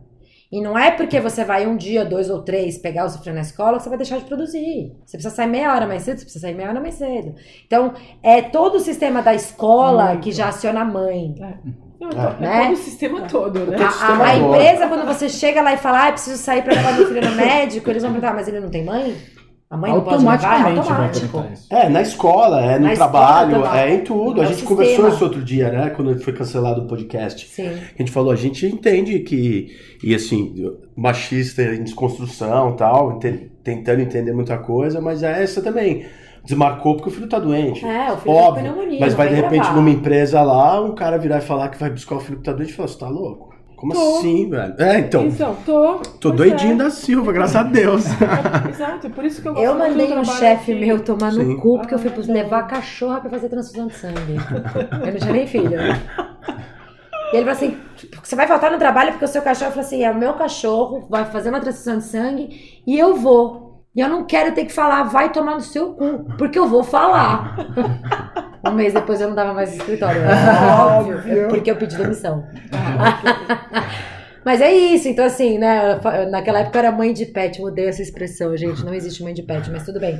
E 0.51 0.59
não 0.61 0.77
é 0.77 0.91
porque 0.91 1.19
você 1.21 1.45
vai 1.45 1.65
um 1.65 1.77
dia, 1.77 2.03
dois 2.03 2.29
ou 2.29 2.41
três 2.41 2.77
pegar 2.77 3.05
o 3.05 3.09
seu 3.09 3.21
filho 3.21 3.33
na 3.35 3.39
escola 3.41 3.77
que 3.77 3.83
você 3.83 3.89
vai 3.89 3.97
deixar 3.97 4.17
de 4.17 4.25
produzir. 4.25 4.91
Você 5.05 5.15
precisa 5.17 5.33
sair 5.33 5.47
meia 5.47 5.73
hora 5.73 5.87
mais 5.87 6.01
cedo, 6.03 6.17
você 6.17 6.25
precisa 6.25 6.45
sair 6.45 6.55
meia 6.55 6.69
hora 6.69 6.81
mais 6.81 6.95
cedo. 6.95 7.35
Então, 7.65 7.93
é 8.21 8.41
todo 8.41 8.75
o 8.75 8.79
sistema 8.79 9.21
da 9.21 9.33
escola 9.33 10.07
Muito. 10.09 10.23
que 10.23 10.31
já 10.33 10.49
aciona 10.49 10.81
a 10.81 10.85
mãe. 10.85 11.33
Não, 12.01 12.09
então, 12.09 12.29
é 12.31 12.39
Né? 12.41 12.63
todo 12.63 12.73
o 12.73 12.77
sistema 12.77 13.21
todo, 13.21 13.59
né? 13.67 13.77
A, 13.77 13.91
sistema 13.91 14.23
a- 14.25 14.27
a 14.27 14.35
empresa, 14.35 14.87
quando 14.87 15.05
você 15.05 15.29
chega 15.29 15.61
lá 15.61 15.73
e 15.73 15.77
fala, 15.77 16.07
ah, 16.07 16.11
preciso 16.11 16.41
sair 16.43 16.63
pra 16.63 16.73
levar 16.73 16.93
meu 16.97 17.07
filho 17.07 17.29
no 17.29 17.35
médico, 17.35 17.89
eles 17.89 18.03
vão 18.03 18.11
perguntar, 18.11 18.33
mas 18.33 18.47
ele 18.49 18.59
não 18.59 18.69
tem 18.69 18.83
mãe? 18.83 19.15
A 19.71 19.77
mãe 19.77 19.93
não 19.93 20.01
pode 20.01 20.17
levar? 20.17 20.31
É 20.33 20.35
Automaticamente 20.35 20.87
vai 20.89 21.05
automático. 21.07 21.45
É, 21.69 21.87
na 21.89 22.01
escola, 22.01 22.59
é 22.61 22.77
no 22.77 22.85
Na 22.87 22.93
escola 22.93 23.11
trabalho, 23.11 23.63
também. 23.63 23.79
é 23.79 23.93
em 23.95 24.01
tudo. 24.03 24.41
É 24.41 24.43
a 24.43 24.45
o 24.45 24.47
gente 24.49 24.57
sistema. 24.59 24.77
conversou 24.81 25.07
isso 25.07 25.23
outro 25.23 25.41
dia, 25.41 25.71
né? 25.71 25.89
Quando 25.91 26.19
foi 26.21 26.33
cancelado 26.33 26.81
o 26.81 26.87
podcast. 26.87 27.47
Sim. 27.47 27.69
A 27.69 27.97
gente 27.97 28.11
falou, 28.11 28.31
a 28.31 28.35
gente 28.35 28.65
entende 28.65 29.19
que, 29.19 29.67
e 30.03 30.13
assim, 30.13 30.53
machista 30.93 31.63
em 31.63 31.83
desconstrução 31.83 32.71
e 32.71 32.75
tal, 32.75 33.17
tentando 33.63 34.01
entender 34.01 34.33
muita 34.33 34.57
coisa, 34.57 34.99
mas 34.99 35.23
é 35.23 35.41
essa 35.41 35.61
também. 35.61 36.05
Desmarcou 36.43 36.95
porque 36.95 37.09
o 37.09 37.11
filho 37.13 37.29
tá 37.29 37.39
doente. 37.39 37.85
É, 37.85 38.11
o 38.11 38.17
filho 38.17 38.35
Óbvio, 38.35 38.65
tá 38.65 38.71
pneumonia. 38.73 38.99
Mas 38.99 39.13
vai 39.13 39.29
de 39.29 39.35
repente 39.35 39.61
gravar. 39.61 39.75
numa 39.75 39.89
empresa 39.89 40.41
lá, 40.41 40.81
um 40.81 40.93
cara 40.95 41.17
virar 41.17 41.37
e 41.37 41.41
falar 41.41 41.69
que 41.69 41.77
vai 41.79 41.89
buscar 41.89 42.15
o 42.15 42.19
filho 42.19 42.39
que 42.39 42.43
tá 42.43 42.51
doente 42.51 42.71
e 42.71 42.73
falar, 42.73 42.87
você 42.89 42.99
tá 42.99 43.07
louco? 43.07 43.50
Como 43.81 43.93
Tô. 43.93 44.19
assim, 44.19 44.47
velho? 44.47 44.75
É, 44.77 44.99
então, 44.99 45.25
Então, 45.25 45.57
tô. 45.65 45.95
tô 46.19 46.29
doidinho 46.29 46.73
é. 46.73 46.75
da 46.75 46.91
Silva, 46.91 47.33
graças 47.33 47.55
a 47.55 47.63
Deus. 47.63 48.05
Exato, 48.69 49.09
por 49.09 49.25
isso 49.25 49.41
que 49.41 49.47
eu 49.47 49.55
Eu 49.57 49.75
mandei 49.75 50.15
um 50.15 50.23
chefe 50.23 50.73
aqui. 50.73 50.85
meu 50.85 50.99
tomar 51.03 51.31
Sim. 51.31 51.43
no 51.43 51.59
cu 51.59 51.79
porque 51.79 51.95
eu 51.95 51.97
fui 51.97 52.11
Ah, 52.15 52.31
levar 52.31 52.59
a 52.59 52.63
cachorra 52.63 53.19
pra 53.19 53.31
fazer 53.31 53.49
transfusão 53.49 53.87
de 53.87 53.95
sangue. 53.95 54.35
Eu 55.03 55.11
não 55.13 55.19
tinha 55.19 55.33
nem 55.33 55.47
filho. 55.47 55.71
E 55.73 57.35
ele 57.37 57.45
falou 57.45 57.49
assim: 57.51 57.75
você 58.23 58.35
vai 58.35 58.47
faltar 58.47 58.69
no 58.71 58.77
trabalho 58.77 59.13
porque 59.13 59.25
o 59.25 59.27
seu 59.27 59.41
cachorro. 59.41 59.69
Eu 59.69 59.73
falei 59.73 59.87
assim: 59.87 60.03
é 60.03 60.11
o 60.11 60.15
meu 60.15 60.33
cachorro, 60.33 61.07
vai 61.09 61.25
fazer 61.25 61.49
uma 61.49 61.59
transfusão 61.59 61.97
de 61.97 62.03
sangue 62.03 62.81
e 62.85 62.99
eu 62.99 63.15
vou. 63.15 63.70
E 63.93 63.99
eu 63.99 64.07
não 64.07 64.25
quero 64.25 64.53
ter 64.53 64.65
que 64.65 64.71
falar, 64.71 65.03
vai 65.03 65.31
tomar 65.31 65.55
no 65.55 65.61
seu 65.61 65.93
cu, 65.93 66.25
porque 66.37 66.57
eu 66.57 66.67
vou 66.67 66.83
falar. 66.83 67.57
Um 68.63 68.73
mês 68.73 68.93
depois 68.93 69.19
eu 69.19 69.27
não 69.27 69.35
dava 69.35 69.55
mais 69.55 69.71
no 69.71 69.77
escritório. 69.77 70.21
Óbvio, 70.87 71.47
porque 71.49 71.71
eu 71.71 71.75
pedi 71.75 71.97
demissão. 71.97 72.45
Mas 74.43 74.59
é 74.61 74.71
isso, 74.73 75.07
então 75.07 75.23
assim, 75.25 75.57
né? 75.59 75.99
Naquela 76.29 76.59
época 76.61 76.77
eu 76.77 76.83
era 76.85 76.91
mãe 76.91 77.13
de 77.13 77.25
pet, 77.27 77.59
eu 77.59 77.65
odeio 77.67 77.89
essa 77.89 78.01
expressão, 78.01 78.55
gente. 78.57 78.83
Não 78.83 78.93
existe 78.93 79.21
mãe 79.23 79.33
de 79.33 79.43
pet, 79.43 79.69
mas 79.69 79.85
tudo 79.85 79.99
bem. 79.99 80.19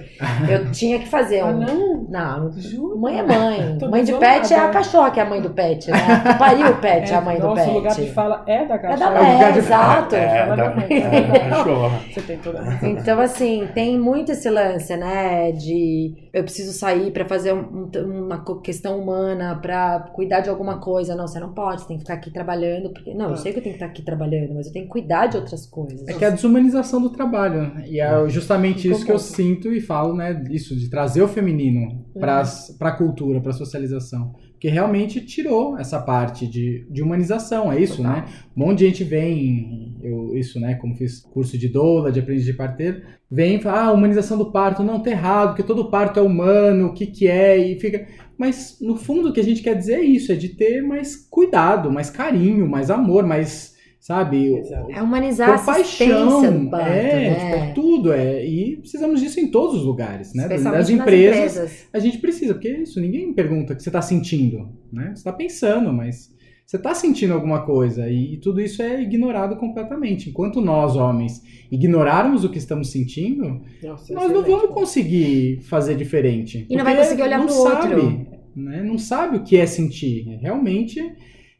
Eu 0.49 0.69
tinha 0.71 0.99
que 0.99 1.07
fazer 1.07 1.39
Ah, 1.39 1.47
um. 1.47 1.59
não? 1.59 2.05
Não, 2.09 2.51
Jura? 2.51 2.95
mãe 2.97 3.19
é 3.19 3.23
mãe. 3.23 3.77
Tô 3.79 3.89
mãe 3.89 4.03
de 4.03 4.13
pet 4.13 4.53
é 4.53 4.59
a 4.59 4.69
cachorra 4.69 5.09
que 5.11 5.19
é 5.19 5.23
a 5.23 5.25
mãe 5.25 5.41
do 5.41 5.49
pet, 5.49 5.89
né? 5.89 5.97
Que 6.27 6.33
pariu 6.37 6.67
o 6.67 6.75
pet, 6.77 7.11
é 7.11 7.15
a 7.15 7.21
mãe 7.21 7.37
do 7.39 7.47
Nosso 7.47 7.63
pet. 7.63 7.73
lugar 7.73 7.95
de 7.95 8.11
fala 8.11 8.43
é 8.47 8.65
da 8.65 8.75
É 8.75 8.77
cachorra. 8.77 9.09
da 9.11 9.17
É 9.17 9.21
o 9.21 9.33
lugar 9.33 9.49
é, 9.49 9.51
de- 9.53 9.57
exato. 9.59 10.15
É, 10.15 10.39
Fala 10.45 10.55
da- 10.55 10.67
da 10.69 10.75
mãe. 10.75 10.87
é, 10.91 11.21
da 11.21 11.39
cachorra. 11.49 11.99
Você 12.13 12.21
tem 12.21 12.37
toda 12.37 12.59
a. 12.61 12.87
Então, 12.87 13.19
assim, 13.19 13.67
tem 13.73 13.97
muito 13.99 14.31
esse 14.33 14.49
lance, 14.49 14.95
né? 14.97 15.51
De 15.51 16.29
eu 16.33 16.43
preciso 16.43 16.71
sair 16.73 17.11
pra 17.11 17.25
fazer 17.25 17.53
um- 17.53 17.89
um- 17.95 18.25
uma 18.25 18.43
questão 18.61 18.99
humana, 18.99 19.57
pra 19.61 19.99
cuidar 20.13 20.41
de 20.41 20.49
alguma 20.49 20.79
coisa. 20.79 21.15
Não, 21.15 21.27
você 21.27 21.39
não 21.39 21.53
pode, 21.53 21.81
você 21.81 21.87
tem 21.87 21.97
que 21.97 22.03
ficar 22.03 22.13
aqui 22.13 22.31
trabalhando. 22.31 22.91
Porque... 22.93 23.13
Não, 23.15 23.31
eu 23.31 23.37
sei 23.37 23.51
que 23.51 23.59
eu 23.59 23.63
tenho 23.63 23.73
que 23.75 23.83
estar 23.83 23.91
aqui 23.91 24.01
trabalhando, 24.01 24.10
mas 24.15 24.67
eu 24.67 24.73
tenho 24.73 24.85
que 24.85 24.91
cuidar 24.91 25.27
de 25.27 25.37
outras 25.37 25.65
coisas. 25.65 26.07
É 26.07 26.13
que 26.13 26.23
é 26.23 26.27
a 26.27 26.31
desumanização 26.31 27.01
do 27.01 27.09
trabalho. 27.09 27.71
E 27.85 27.99
é 27.99 28.29
justamente 28.29 28.83
Ficou 28.83 28.97
isso 28.97 29.05
que 29.05 29.11
eu 29.11 29.19
sinto 29.19 29.73
e 29.73 29.81
falo, 29.81 30.15
né? 30.15 30.43
Isso, 30.49 30.75
de 30.75 30.89
trazer 30.89 31.21
o 31.21 31.27
feminino 31.27 32.05
para 32.19 32.43
a 32.79 32.91
cultura, 32.91 33.41
para 33.41 33.51
a 33.51 33.55
socialização. 33.55 34.33
Porque 34.51 34.69
realmente 34.69 35.25
tirou 35.25 35.75
essa 35.79 35.99
parte 35.99 36.45
de, 36.45 36.85
de 36.87 37.01
humanização, 37.01 37.71
é 37.71 37.81
isso, 37.81 38.03
né? 38.03 38.25
Um 38.55 38.65
monte 38.65 38.79
de 38.79 38.85
gente 38.85 39.03
vem, 39.03 39.97
eu, 40.03 40.35
isso, 40.35 40.59
né? 40.59 40.75
Como 40.75 40.95
fiz 40.95 41.19
curso 41.21 41.57
de 41.57 41.67
doula, 41.67 42.11
de 42.11 42.19
aprendiz 42.19 42.45
de 42.45 42.53
parteiro, 42.53 43.01
vem 43.29 43.55
e 43.55 43.59
fala, 43.59 43.85
ah, 43.85 43.91
humanização 43.91 44.37
do 44.37 44.51
parto, 44.51 44.83
não, 44.83 45.01
tá 45.01 45.09
errado, 45.09 45.47
porque 45.49 45.63
todo 45.63 45.89
parto 45.89 46.19
é 46.19 46.21
humano, 46.21 46.87
o 46.87 46.93
que 46.93 47.07
que 47.07 47.27
é, 47.27 47.57
e 47.57 47.79
fica... 47.79 48.05
Mas, 48.37 48.77
no 48.79 48.95
fundo, 48.95 49.29
o 49.29 49.33
que 49.33 49.39
a 49.39 49.43
gente 49.43 49.63
quer 49.63 49.75
dizer 49.75 49.95
é 49.95 50.01
isso, 50.01 50.31
é 50.31 50.35
de 50.35 50.49
ter 50.49 50.81
mais 50.83 51.15
cuidado, 51.15 51.91
mais 51.91 52.11
carinho, 52.11 52.69
mais 52.69 52.91
amor, 52.91 53.25
mais, 53.25 53.70
sabe... 54.01 54.55
Exato. 54.55 54.91
É 54.91 55.01
humanizar 55.01 55.51
a 55.51 55.59
compaixão, 55.59 56.63
do 56.63 56.69
parto, 56.71 56.87
é, 56.87 57.29
né? 57.29 57.35
tipo, 57.35 57.63
é 57.63 57.73
tudo, 57.73 58.11
é, 58.11 58.45
e 58.45 58.77
precisamos 58.77 59.21
disso 59.21 59.39
em 59.39 59.51
todos 59.51 59.77
os 59.77 59.85
lugares, 59.85 60.33
né? 60.33 60.47
Das 60.47 60.63
nas 60.63 60.89
empresas, 60.89 61.55
empresas. 61.55 61.87
a 61.93 61.99
gente 61.99 62.17
precisa, 62.17 62.55
porque 62.55 62.69
isso, 62.69 62.99
ninguém 62.99 63.31
pergunta 63.31 63.73
o 63.73 63.75
que 63.75 63.83
você 63.83 63.89
está 63.89 64.01
sentindo, 64.01 64.67
né? 64.91 65.09
Você 65.09 65.19
está 65.19 65.31
pensando, 65.31 65.93
mas 65.93 66.31
você 66.71 66.77
está 66.77 66.95
sentindo 66.95 67.33
alguma 67.33 67.63
coisa, 67.63 68.09
e, 68.09 68.37
tudo 68.37 68.59
isso 68.59 68.81
é 68.81 69.01
ignorado 69.01 69.55
completamente. 69.57 70.29
Enquanto 70.29 70.61
nós, 70.61 70.95
homens, 70.95 71.43
ignorarmos 71.69 72.43
o 72.43 72.49
que 72.49 72.57
estamos 72.57 72.89
sentindo, 72.89 73.61
Nossa, 73.83 74.13
nós 74.13 74.31
não 74.31 74.41
vamos 74.41 74.73
conseguir 74.73 75.59
fazer 75.63 75.95
diferente. 75.95 76.65
E 76.67 76.75
não 76.75 76.83
vai 76.83 76.95
conseguir 76.95 77.21
olhar 77.21 77.41
pro 77.41 77.51
sabe, 77.51 77.93
outro. 77.93 78.27
Né? 78.55 78.81
Não 78.81 78.97
sabe 78.97 79.37
o 79.37 79.43
que 79.43 79.57
é 79.57 79.65
sentir. 79.65 80.39
Realmente 80.41 81.01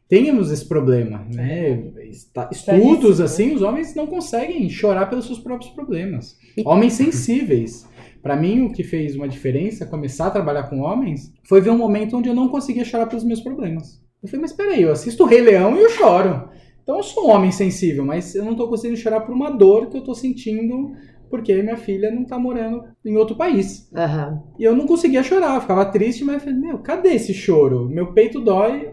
temos 0.08 0.50
esse 0.50 0.66
problema. 0.66 1.26
Né? 1.30 1.92
Está- 2.12 2.48
Estudos 2.52 2.80
Seríssimo, 2.80 3.18
né? 3.18 3.24
assim, 3.24 3.54
os 3.54 3.62
homens 3.62 3.94
não 3.94 4.06
conseguem 4.06 4.68
chorar 4.68 5.06
pelos 5.06 5.26
seus 5.26 5.38
próprios 5.38 5.70
problemas. 5.72 6.36
E- 6.56 6.62
Homens 6.66 6.92
sensíveis. 6.92 7.88
Para 8.22 8.36
mim, 8.36 8.66
o 8.66 8.72
que 8.72 8.84
fez 8.84 9.16
uma 9.16 9.26
diferença 9.26 9.84
começar 9.86 10.26
a 10.28 10.30
trabalhar 10.30 10.64
com 10.64 10.80
homens 10.80 11.32
foi 11.48 11.60
ver 11.60 11.70
um 11.70 11.78
momento 11.78 12.16
onde 12.16 12.28
eu 12.28 12.34
não 12.34 12.48
conseguia 12.48 12.84
chorar 12.84 13.06
pelos 13.06 13.24
meus 13.24 13.40
problemas. 13.40 14.00
Eu 14.22 14.28
falei, 14.28 14.42
mas 14.42 14.52
peraí, 14.52 14.82
eu 14.82 14.92
assisto 14.92 15.24
o 15.24 15.26
Rei 15.26 15.40
Leão 15.40 15.76
e 15.76 15.82
eu 15.82 15.90
choro. 15.90 16.48
Então 16.82 16.96
eu 16.96 17.02
sou 17.02 17.26
um 17.26 17.30
homem 17.30 17.50
sensível, 17.50 18.04
mas 18.04 18.34
eu 18.34 18.44
não 18.44 18.54
tô 18.54 18.68
conseguindo 18.68 18.98
chorar 19.00 19.22
por 19.22 19.34
uma 19.34 19.50
dor 19.50 19.88
que 19.88 19.96
eu 19.96 20.04
tô 20.04 20.14
sentindo 20.14 20.92
porque 21.30 21.62
minha 21.62 21.76
filha 21.78 22.10
não 22.10 22.24
tá 22.24 22.38
morando 22.38 22.84
em 23.04 23.16
outro 23.16 23.34
país. 23.34 23.88
Aham. 23.94 24.42
E 24.58 24.64
eu 24.64 24.76
não 24.76 24.86
conseguia 24.86 25.22
chorar, 25.22 25.54
eu 25.54 25.60
ficava 25.62 25.84
triste, 25.86 26.22
mas 26.24 26.34
eu 26.34 26.40
falei, 26.40 26.54
meu, 26.58 26.78
cadê 26.78 27.14
esse 27.14 27.32
choro? 27.32 27.88
Meu 27.88 28.12
peito 28.12 28.38
dói. 28.40 28.90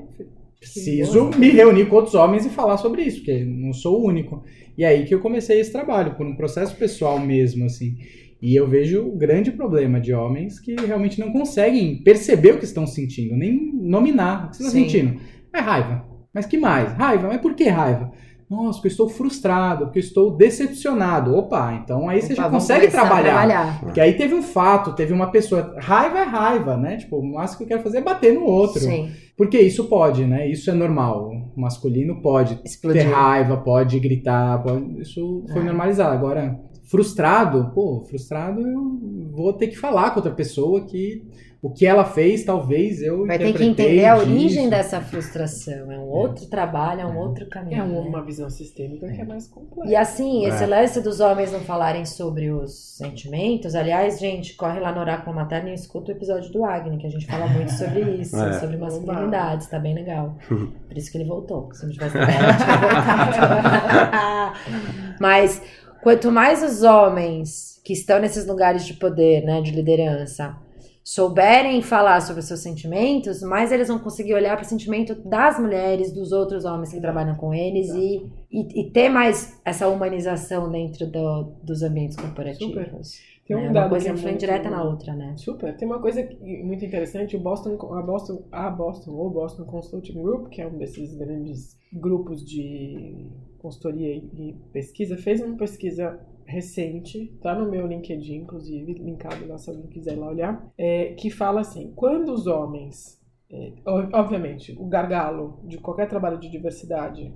Preciso 0.60 1.30
me 1.38 1.50
reunir 1.50 1.86
com 1.86 1.96
outros 1.96 2.16
homens 2.16 2.46
e 2.46 2.50
falar 2.50 2.78
sobre 2.78 3.04
isso, 3.04 3.18
porque 3.18 3.46
não 3.46 3.72
sou 3.72 4.02
o 4.02 4.06
único. 4.06 4.44
E 4.78 4.84
aí 4.84 5.06
que 5.06 5.16
eu 5.16 5.22
comecei 5.22 5.60
esse 5.60 5.72
trabalho, 5.72 6.16
por 6.16 6.26
um 6.26 6.36
processo 6.36 6.76
pessoal 6.76 7.20
mesmo, 7.20 7.66
assim. 7.66 7.96
E 8.42 8.56
eu 8.56 8.68
vejo 8.68 9.06
o 9.06 9.18
grande 9.18 9.52
problema 9.52 10.00
de 10.00 10.14
homens 10.14 10.60
que 10.60 10.76
realmente 10.76 11.20
não 11.20 11.32
conseguem 11.32 12.02
perceber 12.04 12.54
o 12.54 12.58
que 12.58 12.66
estão 12.66 12.88
sentindo, 12.88 13.36
nem 13.36 13.74
nominar 13.74 14.46
o 14.46 14.50
que 14.50 14.56
estão 14.56 14.70
Sim. 14.70 14.84
sentindo. 14.84 15.20
É 15.54 15.60
raiva. 15.60 16.06
Mas 16.34 16.46
que 16.46 16.58
mais? 16.58 16.94
Raiva. 16.94 17.28
Mas 17.28 17.42
por 17.42 17.54
que 17.56 17.68
raiva? 17.68 18.12
Nossa, 18.50 18.74
porque 18.80 18.88
eu 18.88 18.92
estou 18.92 19.08
frustrado, 19.10 19.86
porque 19.86 20.00
eu 20.00 20.04
estou 20.04 20.32
decepcionado. 20.36 21.36
Opa, 21.36 21.74
então 21.84 22.10
aí 22.10 22.20
você 22.20 22.34
Opa, 22.34 22.36
já 22.36 22.48
vamos 22.48 22.64
consegue 22.64 22.88
trabalhar. 22.88 23.24
trabalhar. 23.34 23.80
Porque 23.80 24.02
aí 24.02 24.14
teve 24.14 24.34
um 24.34 24.42
fato, 24.42 24.94
teve 24.94 25.14
uma 25.14 25.30
pessoa. 25.32 25.76
Raiva 25.78 26.18
é 26.20 26.24
raiva, 26.24 26.76
né? 26.76 26.98
Tipo, 26.98 27.18
o 27.20 27.34
máximo 27.36 27.60
que 27.60 27.64
eu 27.66 27.68
quero 27.68 27.84
fazer 27.84 28.00
é 28.00 28.02
bater 28.02 28.34
no 28.34 28.44
outro. 28.46 28.80
Sim, 28.80 29.12
Porque 29.38 29.60
isso 29.60 29.86
pode, 29.86 30.26
né? 30.26 30.50
Isso 30.50 30.70
é 30.70 30.74
normal. 30.74 31.32
O 31.56 31.62
masculino 31.62 32.22
pode 32.22 32.56
ter 32.56 32.66
explodir. 32.68 33.10
raiva, 33.10 33.56
pode 33.58 34.00
gritar, 34.00 34.64
pode... 34.64 35.00
isso 35.02 35.44
foi 35.54 35.62
É. 35.62 35.66
normalizado. 35.66 36.14
Agora, 36.14 36.60
frustrado, 36.90 37.72
pô, 37.76 38.02
frustrado 38.10 38.62
eu 38.62 39.30
vou 39.32 39.54
ter 39.54 39.68
que 39.68 39.78
falar 39.78 40.10
com 40.10 40.18
outra 40.18 40.32
pessoa 40.34 40.82
que 40.82 41.24
o 41.62 41.70
que 41.70 41.86
ela 41.86 42.06
fez, 42.06 42.46
talvez 42.46 43.02
eu 43.02 43.28
Vai 43.28 43.38
ter 43.38 43.52
que 43.54 43.64
entender 43.66 44.06
a 44.06 44.16
disso. 44.16 44.30
origem 44.32 44.70
dessa 44.70 45.02
frustração. 45.02 45.92
É 45.92 46.00
um 46.00 46.08
outro 46.08 46.46
trabalho, 46.46 47.02
é 47.02 47.06
um 47.06 47.18
outro 47.18 47.46
caminho. 47.48 47.84
É 47.84 47.86
né? 47.86 48.00
uma 48.00 48.24
visão 48.24 48.50
sistêmica 48.50 49.12
que 49.12 49.20
é 49.20 49.26
mais 49.26 49.46
complexa. 49.48 49.92
E 49.92 49.96
assim, 49.96 50.46
É. 50.46 50.50
esse 50.50 50.66
lance 50.66 51.02
dos 51.02 51.20
homens 51.20 51.52
não 51.52 51.60
falarem 51.60 52.06
sobre 52.06 52.50
os 52.50 52.96
sentimentos, 52.98 53.76
aliás, 53.76 54.20
gente, 54.20 54.56
corre 54.56 54.80
lá 54.80 54.94
no 54.94 55.02
Oráculo 55.02 55.36
Materno 55.36 55.68
e 55.68 55.74
escuta 55.74 56.14
o 56.14 56.16
episódio 56.16 56.50
do 56.52 56.64
Agni, 56.64 56.98
que 56.98 57.08
a 57.08 57.12
gente 57.12 57.26
fala 57.26 57.46
muito 57.48 57.74
sobre 57.74 58.00
isso, 58.22 58.42
É. 58.42 58.54
sobre 58.54 58.78
masculinidades, 58.78 59.68
tá 59.68 59.78
bem 59.80 59.94
legal. 59.94 60.38
Por 60.88 60.98
isso 60.98 61.12
que 61.12 61.18
ele 61.18 61.28
voltou. 61.28 61.68
Se 61.74 61.84
não 61.86 61.92
tivesse 61.92 62.18
voltado. 62.18 62.40
Mas 65.20 65.62
quanto 66.02 66.32
mais 66.32 66.64
os 66.64 66.84
homens 66.84 67.80
que 67.84 67.94
estão 67.94 68.20
nesses 68.20 68.46
lugares 68.48 68.86
de 68.86 68.94
poder, 68.94 69.44
né, 69.44 69.62
de 69.62 69.72
liderança, 69.72 70.56
souberem 71.04 71.82
falar 71.82 72.22
sobre 72.22 72.42
os 72.42 72.48
seus 72.48 72.60
sentimentos, 72.60 73.42
mais 73.42 73.72
eles 73.72 73.88
vão 73.88 73.98
conseguir 74.00 74.34
olhar 74.34 74.56
para 74.56 74.64
o 74.66 74.68
sentimento 74.68 75.16
das 75.28 75.60
mulheres, 75.60 76.12
dos 76.14 76.32
outros 76.32 76.66
homens 76.66 76.92
que 76.92 77.02
trabalham 77.02 77.36
com 77.36 77.54
eles 77.54 77.90
e, 77.90 78.30
e, 78.52 78.82
e 78.82 78.92
ter 78.92 79.10
mais 79.10 79.60
essa 79.66 79.88
humanização 79.88 80.70
dentro 80.72 81.08
do- 81.08 81.54
dos 81.64 81.82
ambientes 81.82 82.16
corporativos. 82.16 83.20
Tem 83.48 83.58
um 83.58 83.62
né? 83.62 83.72
dado 83.72 83.84
Uma 83.86 83.90
coisa 83.90 84.06
que 84.06 84.12
é 84.12 84.14
influi 84.14 84.30
muito- 84.32 84.40
direta 84.42 84.70
na 84.70 84.84
outra, 84.84 85.16
né? 85.16 85.34
Super. 85.36 85.76
Tem 85.76 85.88
uma 85.88 86.00
coisa 86.00 86.22
muito 86.64 86.86
interessante, 86.86 87.36
o 87.36 87.40
Boston, 87.40 87.76
a 87.96 88.02
Boston, 88.04 88.44
a 88.52 88.70
Boston 88.70 89.12
ou 89.12 89.32
Boston 89.32 89.66
Consulting 89.66 90.22
Group, 90.22 90.50
que 90.50 90.62
é 90.62 90.68
um 90.68 90.78
desses 90.78 91.16
grandes 91.18 91.76
grupos 91.92 92.46
de 92.46 93.26
consultoria 93.58 94.16
e 94.16 94.56
pesquisa, 94.72 95.18
fez 95.18 95.42
uma 95.42 95.58
pesquisa 95.58 96.20
recente, 96.50 97.38
tá 97.42 97.54
no 97.54 97.70
meu 97.70 97.86
LinkedIn, 97.86 98.38
inclusive, 98.38 98.94
linkado 98.94 99.48
lá 99.48 99.58
se 99.58 99.70
alguém 99.70 99.88
quiser 99.88 100.18
lá 100.18 100.28
olhar, 100.28 100.72
é, 100.78 101.14
que 101.14 101.30
fala 101.30 101.62
assim, 101.62 101.94
quando 101.96 102.34
os 102.34 102.48
homens, 102.48 103.22
é, 103.52 103.74
obviamente, 103.86 104.76
o 104.78 104.86
gargalo 104.86 105.60
de 105.64 105.78
qualquer 105.78 106.10
trabalho 106.10 106.40
de 106.40 106.50
diversidade, 106.50 107.34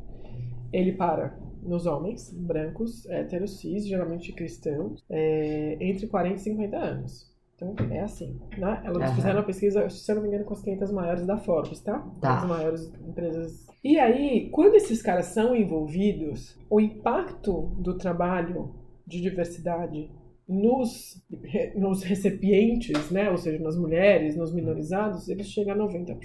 ele 0.72 0.93
para 0.93 1.38
nos 1.61 1.86
homens, 1.86 2.34
brancos, 2.34 3.05
héteros, 3.09 3.59
cis, 3.59 3.88
geralmente 3.88 4.34
cristãos, 4.34 5.03
é, 5.09 5.78
entre 5.80 6.07
40 6.07 6.36
e 6.36 6.39
50 6.39 6.78
anos. 6.78 7.32
Então, 7.55 7.76
é 7.91 7.99
assim, 8.01 8.39
né? 8.57 8.82
Elas 8.84 9.03
Aham. 9.03 9.16
fizeram 9.16 9.39
a 9.39 9.43
pesquisa, 9.43 9.88
se 9.89 10.11
eu 10.11 10.16
não 10.16 10.24
me 10.24 10.28
engano, 10.28 10.43
com 10.43 10.53
as 10.53 10.61
500 10.61 10.91
maiores 10.91 11.26
da 11.26 11.38
Forbes, 11.38 11.80
tá? 11.82 11.99
Tá. 12.20 12.39
As 12.39 12.47
maiores 12.49 12.91
empresas. 13.07 13.68
E 13.84 13.97
aí, 13.99 14.49
quando 14.49 14.76
esses 14.76 15.01
caras 15.01 15.28
são 15.28 15.55
envolvidos, 15.55 16.57
o 16.70 16.82
impacto 16.82 17.72
do 17.78 17.95
trabalho 17.95 18.82
de 19.06 19.22
diversidade 19.22 20.10
nos, 20.47 21.24
nos 21.76 22.04
recipientes, 22.04 23.10
né? 23.10 23.30
Ou 23.30 23.38
seja, 23.38 23.64
nas 23.64 23.78
mulheres, 23.78 24.36
nos 24.36 24.54
minorizados, 24.54 25.30
ele 25.30 25.43
chega 25.43 25.74
a 25.74 25.78
90%. 25.78 26.18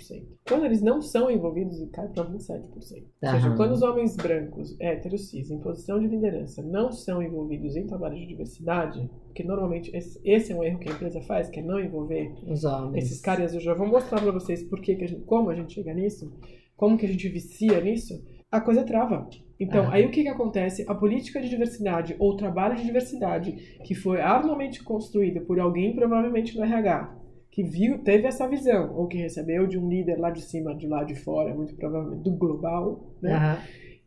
Quando 0.47 0.65
eles 0.65 0.83
não 0.83 1.01
são 1.01 1.31
envolvidos, 1.31 1.79
cai 1.93 2.09
para 2.09 2.25
27%. 2.25 2.65
Ou 2.75 2.83
seja, 2.83 3.55
quando 3.57 3.73
os 3.73 3.83
homens 3.83 4.17
brancos, 4.17 4.77
héteros, 4.81 5.31
cis, 5.31 5.51
em 5.51 5.61
posição 5.61 6.01
de 6.01 6.09
liderança, 6.09 6.63
não 6.63 6.91
são 6.91 7.23
envolvidos 7.23 7.77
em 7.77 7.87
trabalho 7.87 8.17
de 8.17 8.27
diversidade, 8.27 9.09
porque 9.27 9.45
normalmente 9.45 9.95
esse, 9.97 10.21
esse 10.25 10.53
é 10.53 10.57
um 10.57 10.65
erro 10.65 10.81
que 10.81 10.89
a 10.89 10.93
empresa 10.93 11.21
faz, 11.23 11.49
que 11.49 11.61
é 11.61 11.63
não 11.63 11.79
envolver 11.79 12.33
Os 12.47 12.65
homens. 12.65 13.05
esses 13.05 13.21
caras, 13.21 13.55
eu 13.55 13.61
já 13.61 13.75
vou 13.75 13.87
mostrar 13.87 14.21
pra 14.21 14.33
vocês 14.33 14.65
por 14.65 14.81
que 14.81 14.97
que 14.97 15.05
a 15.05 15.07
gente, 15.07 15.23
como 15.25 15.51
a 15.51 15.55
gente 15.55 15.75
chega 15.75 15.95
nisso, 15.95 16.33
como 16.77 16.99
que 16.99 17.07
a 17.07 17.09
gente 17.09 17.29
vicia 17.29 17.81
nisso, 17.81 18.21
a 18.51 18.61
coisa 18.61 18.83
trava. 18.83 19.29
Então, 19.61 19.91
aí 19.91 20.07
o 20.07 20.11
que 20.11 20.23
que 20.23 20.29
acontece? 20.29 20.85
A 20.89 20.95
política 20.95 21.41
de 21.41 21.49
diversidade 21.49 22.15
ou 22.19 22.31
o 22.31 22.37
trabalho 22.37 22.77
de 22.77 22.85
diversidade 22.85 23.53
que 23.85 23.95
foi 23.95 24.21
arduamente 24.21 24.83
construído 24.85 25.41
por 25.41 25.59
alguém, 25.59 25.95
provavelmente 25.95 26.57
no 26.57 26.65
RH, 26.65 27.17
que 27.51 27.63
viu, 27.65 27.99
teve 27.99 28.27
essa 28.29 28.47
visão, 28.47 28.95
ou 28.97 29.09
que 29.09 29.17
recebeu 29.19 29.67
de 29.67 29.77
um 29.79 29.89
líder 29.89 30.17
lá 30.19 30.31
de 30.31 30.43
cima, 30.43 30.75
de 30.77 30.87
lá 30.87 31.03
de 31.03 31.17
fora, 31.17 31.53
muito 31.55 31.75
provavelmente 31.75 32.23
do 32.23 32.31
global, 32.37 33.15
né? 33.21 33.33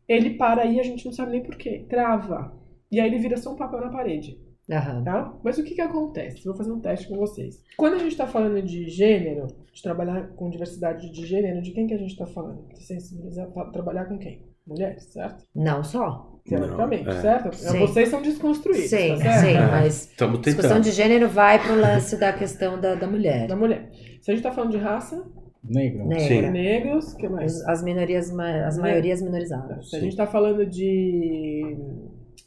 Ele 0.08 0.32
para 0.32 0.62
aí, 0.64 0.80
a 0.80 0.84
gente 0.84 1.06
não 1.06 1.12
sabe 1.12 1.32
nem 1.32 1.43
por 1.43 1.56
quê, 1.58 1.86
trava. 1.89 2.54
E 2.91 2.99
aí 2.99 3.08
ele 3.08 3.18
vira 3.20 3.36
só 3.38 3.52
um 3.54 3.58
papel 3.58 3.82
na 3.82 3.89
parede 3.89 4.38
Aham. 4.70 5.04
tá? 5.04 5.38
Mas 5.43 5.58
o 5.58 5.64
que 5.64 5.76
que 5.76 5.82
acontece? 5.82 6.43
Vou 6.45 6.56
fazer 6.56 6.72
um 6.72 6.80
teste 6.80 7.08
com 7.08 7.18
vocês. 7.18 7.62
Quando 7.78 7.95
a 7.95 7.99
gente 7.99 8.12
está 8.12 8.28
falando 8.28 8.62
de 8.62 8.89
gênero, 8.89 9.47
de 9.74 9.82
trabalhar 9.82 10.30
com 10.36 10.49
diversidade 10.49 11.12
de 11.12 11.26
gênero, 11.26 11.62
de 11.62 11.72
quem 11.72 11.88
que 11.88 11.93
a 11.93 11.97
gente 11.97 12.12
está 12.12 12.26
falando? 12.28 12.68
De 12.70 12.84
sensibilizar, 12.84 13.49
tra- 13.52 13.70
trabalhar 13.72 14.06
com 14.06 14.18
quem? 14.18 14.41
Mulheres, 14.68 15.03
certo? 15.12 15.43
Não 15.55 15.84
só. 15.84 16.39
Teoricamente, 16.45 17.03
Não, 17.03 17.12
é. 17.14 17.22
certo? 17.22 17.55
Sim. 17.55 17.80
Vocês 17.80 18.09
são 18.09 18.22
desconstruídos, 18.22 18.89
Sim, 18.89 19.09
tá 19.09 19.18
certo? 19.18 19.41
sim, 19.45 19.53
É. 19.55 19.68
mas 19.68 20.14
a 20.20 20.28
discussão 20.38 20.80
de 20.80 20.91
gênero 20.91 21.30
vai 21.30 21.59
pro 21.64 21.76
lance 21.80 22.18
da 22.18 22.34
questão 22.34 22.80
da, 22.82 22.95
da 22.95 23.07
mulher. 23.07 23.47
Da 23.47 23.55
mulher. 23.55 23.89
Se 24.22 24.32
a 24.32 24.34
gente 24.34 24.43
está 24.43 24.51
falando 24.51 24.72
de 24.72 24.78
raça, 24.78 25.24
Negro. 25.64 26.07
Negra. 26.07 26.49
Negros, 26.49 27.14
que 27.14 27.30
mais? 27.30 27.62
As, 27.62 27.68
as 27.68 27.84
minorias, 27.84 28.32
as 28.32 28.78
Né? 28.78 28.82
maiorias 28.82 29.22
minorizadas. 29.22 29.89
Se 29.91 29.95
a 29.95 29.99
gente 29.99 30.09
está 30.12 30.26
falando 30.26 30.66
de, 30.66 31.78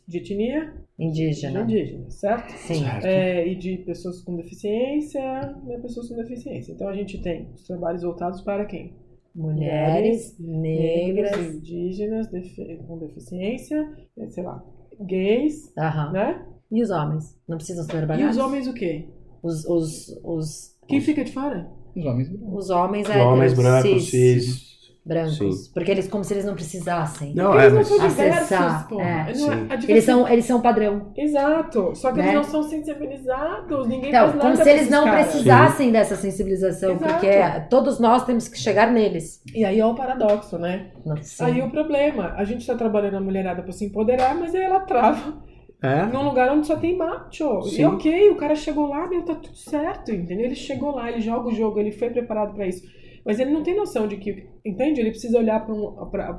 de 0.08 0.18
etnia, 0.18 0.74
Indígena. 0.98 1.60
indígena, 1.62 2.10
certo? 2.10 2.50
Sim. 2.56 2.82
Certo. 2.84 3.04
É, 3.04 3.46
e 3.46 3.54
de 3.56 3.78
pessoas 3.78 4.20
com 4.22 4.36
deficiência, 4.36 5.20
né, 5.64 5.78
pessoas 5.78 6.08
com 6.08 6.16
deficiência. 6.16 6.72
Então 6.72 6.88
a 6.88 6.92
gente 6.94 7.20
tem 7.22 7.48
os 7.54 7.64
trabalhos 7.64 8.02
voltados 8.02 8.40
para 8.40 8.64
quem? 8.64 8.92
Mulheres, 9.35 10.37
negros, 10.39 11.30
negras. 11.39 11.55
indígenas 11.57 12.26
defi- 12.28 12.78
com 12.87 12.99
deficiência, 12.99 13.89
eh, 14.18 14.28
sei 14.30 14.45
lá, 14.45 14.64
gays, 15.01 15.72
Aham. 15.76 16.12
né? 16.12 16.47
E 16.70 16.82
os 16.82 16.91
homens? 16.91 17.37
Não 17.49 17.57
precisam 17.57 17.87
trabalhar? 17.87 18.26
E 18.26 18.30
os 18.30 18.37
homens 18.39 18.66
o 18.68 18.74
quê? 18.74 19.09
Os, 19.43 19.64
os, 19.66 20.09
os, 20.24 20.76
Quem 20.89 21.01
fica 21.01 21.24
de 21.24 21.32
fora? 21.32 21.68
Os 21.97 22.05
homens. 22.05 22.28
os 22.30 22.70
homens, 22.70 23.09
Os 23.09 23.16
homens 23.16 23.55
brancos, 23.55 24.05
cis, 24.11 24.43
cis. 24.45 24.74
Brancos. 25.07 25.36
Sim. 25.66 25.70
Porque 25.74 25.90
eles, 25.90 26.09
como 26.09 26.24
se 26.24 26.32
eles 26.32 26.44
não 26.44 26.55
precisassem. 26.55 27.34
Não, 27.34 27.52
eles 27.52 27.64
é, 27.64 27.68
não 27.70 27.76
mas... 27.76 27.88
são 27.88 27.98
diversos, 28.09 28.52
Acessar, 28.52 28.88
pô. 28.88 29.00
é. 29.00 29.26
É- 29.30 29.34
Sim. 29.34 29.50
Eles 29.50 29.68
diversidade- 29.80 30.02
são, 30.02 30.28
eles 30.28 30.44
são 30.46 30.61
padrão. 30.61 31.12
Exato. 31.16 31.92
Só 31.94 32.11
que 32.11 32.18
Né? 32.18 32.24
eles 32.24 32.34
não 32.36 32.44
são 32.44 32.62
sensibilizados. 32.62 33.86
Ninguém 33.86 34.09
Então, 34.09 34.20
faz 34.22 34.30
como 34.32 34.42
nada 34.44 34.57
se 34.57 34.62
pra 34.62 34.72
eles 34.72 34.90
não 34.90 35.05
caras. 35.05 35.26
precisassem 35.26 35.92
dessa 35.92 36.16
sensibilização, 36.16 36.92
Exato. 36.92 37.12
porque 37.12 37.30
todos 37.70 37.98
nós 38.00 38.24
temos 38.24 38.48
que 38.48 38.59
chegar 38.59 38.90
neles. 38.90 39.42
E 39.55 39.64
aí 39.64 39.78
é 39.78 39.86
o 39.86 39.94
paradoxo, 39.94 40.59
né? 40.59 40.86
Sim. 41.22 41.44
Aí 41.44 41.62
o 41.62 41.70
problema, 41.70 42.34
a 42.36 42.44
gente 42.44 42.66
tá 42.66 42.74
trabalhando 42.74 43.16
a 43.16 43.20
mulherada 43.20 43.62
pra 43.62 43.72
se 43.72 43.84
empoderar, 43.84 44.34
mas 44.34 44.55
aí 44.55 44.62
ela 44.62 44.80
trava 44.80 45.34
É? 45.82 46.02
num 46.07 46.22
lugar 46.22 46.50
onde 46.50 46.66
só 46.66 46.76
tem 46.76 46.96
macho. 46.96 47.61
E 47.66 47.70
Sim. 47.70 47.84
ok, 47.84 48.30
o 48.30 48.36
cara 48.36 48.55
chegou 48.55 48.86
lá, 48.88 49.07
meu, 49.07 49.22
tá 49.22 49.34
tudo 49.34 49.57
certo, 49.57 50.12
entendeu? 50.12 50.46
Ele 50.46 50.55
chegou 50.55 50.94
lá, 50.94 51.11
ele 51.11 51.20
joga 51.20 51.48
o 51.48 51.55
jogo, 51.55 51.78
ele 51.78 51.92
foi 51.92 52.09
preparado 52.11 52.55
pra 52.55 52.66
isso. 52.66 52.82
Mas 53.25 53.39
ele 53.41 53.51
não 53.53 53.62
tem 53.62 53.75
noção 53.75 54.07
de 54.07 54.16
que, 54.18 54.47
entende? 54.64 55.01
Ele 55.01 55.11
precisa 55.11 55.39
olhar 55.39 55.64
pra, 55.64 55.75
um, 55.75 55.95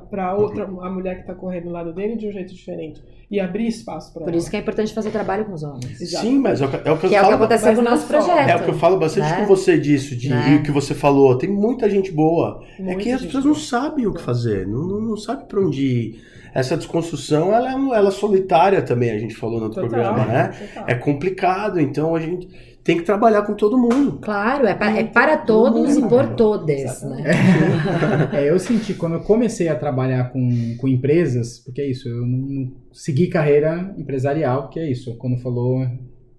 pra 0.08 0.36
outra, 0.36 0.64
a 0.64 0.88
mulher 0.90 1.20
que 1.20 1.26
tá 1.26 1.34
correndo 1.34 1.64
do 1.64 1.70
lado 1.70 1.92
dele 1.92 2.16
de 2.16 2.28
um 2.28 2.32
jeito 2.32 2.54
diferente. 2.54 3.02
E 3.28 3.40
abrir 3.40 3.66
espaço 3.66 4.12
pra 4.12 4.22
Por 4.22 4.28
ela. 4.28 4.38
isso 4.38 4.48
que 4.48 4.56
é 4.56 4.60
importante 4.60 4.94
fazer 4.94 5.10
trabalho 5.10 5.44
com 5.46 5.52
os 5.52 5.64
homens. 5.64 6.00
Exato. 6.00 6.24
Sim, 6.24 6.38
mas 6.38 6.62
é 6.62 6.66
o 6.66 6.70
que, 6.70 6.76
é 6.76 6.92
o 6.92 6.96
que 6.96 7.06
eu 7.06 7.10
Que 7.10 7.16
é 7.16 7.18
o 7.18 7.24
que 7.24 7.30
falo. 7.30 7.34
aconteceu 7.34 7.66
mas 7.66 7.74
com 7.76 7.80
o 7.80 7.84
não 7.84 7.90
nosso 7.90 8.02
só. 8.06 8.08
projeto. 8.08 8.48
É 8.48 8.54
o 8.56 8.62
que 8.62 8.70
eu 8.70 8.74
falo 8.74 8.96
bastante 8.98 9.28
né? 9.32 9.36
com 9.40 9.46
você 9.46 9.76
disso, 9.76 10.14
de, 10.14 10.28
Né? 10.30 10.58
o 10.60 10.62
que 10.62 10.70
você 10.70 10.94
falou. 10.94 11.36
Tem 11.36 11.50
muita 11.50 11.90
gente 11.90 12.12
boa. 12.12 12.62
é 12.78 12.82
Muita 12.82 13.00
que 13.00 13.10
as 13.10 13.22
pessoas 13.22 13.44
não 13.44 13.52
boa. 13.52 13.64
sabem 13.64 14.06
o 14.06 14.14
que 14.14 14.22
fazer, 14.22 14.64
não, 14.68 14.86
não, 14.86 15.00
não 15.00 15.16
sabem 15.16 15.44
pra 15.44 15.60
onde 15.60 15.82
ir. 15.84 16.20
Essa 16.54 16.76
desconstrução, 16.76 17.52
ela 17.52 17.72
é, 17.72 17.74
um- 17.74 17.92
ela 17.92 18.08
é 18.08 18.12
solitária 18.12 18.80
também, 18.80 19.10
a 19.10 19.18
gente 19.18 19.34
falou 19.34 19.58
no 19.58 19.64
outro 19.64 19.82
Total, 19.82 20.00
programa, 20.14 20.24
né? 20.32 20.48
total. 20.68 20.84
É 20.86 20.94
complicado, 20.94 21.80
então 21.80 22.14
a 22.14 22.20
gente 22.20 22.48
tem 22.86 22.96
que 22.98 23.02
trabalhar 23.02 23.42
com 23.42 23.52
todo 23.54 23.76
mundo. 23.76 24.18
Claro, 24.22 24.66
é, 24.66 24.74
pa- 24.74 24.90
é 24.92 25.02
para 25.04 25.36
todos 25.36 25.96
e 25.96 26.00
bom. 26.00 26.08
por 26.08 26.28
todas, 26.36 27.02
né? 27.02 27.24
É, 28.32 28.48
eu 28.48 28.58
senti 28.58 28.94
quando 28.94 29.14
eu 29.14 29.20
comecei 29.20 29.68
a 29.68 29.74
trabalhar 29.76 30.30
com, 30.32 30.76
com 30.78 30.86
empresas, 30.88 31.58
porque 31.58 31.80
é 31.80 31.90
isso, 31.90 32.08
eu 32.08 32.24
não, 32.26 32.38
não 32.38 32.72
segui 32.92 33.26
carreira 33.26 33.92
empresarial, 33.98 34.62
porque 34.62 34.78
é 34.80 34.90
isso. 34.90 35.16
Quando 35.18 35.36
falou 35.38 35.84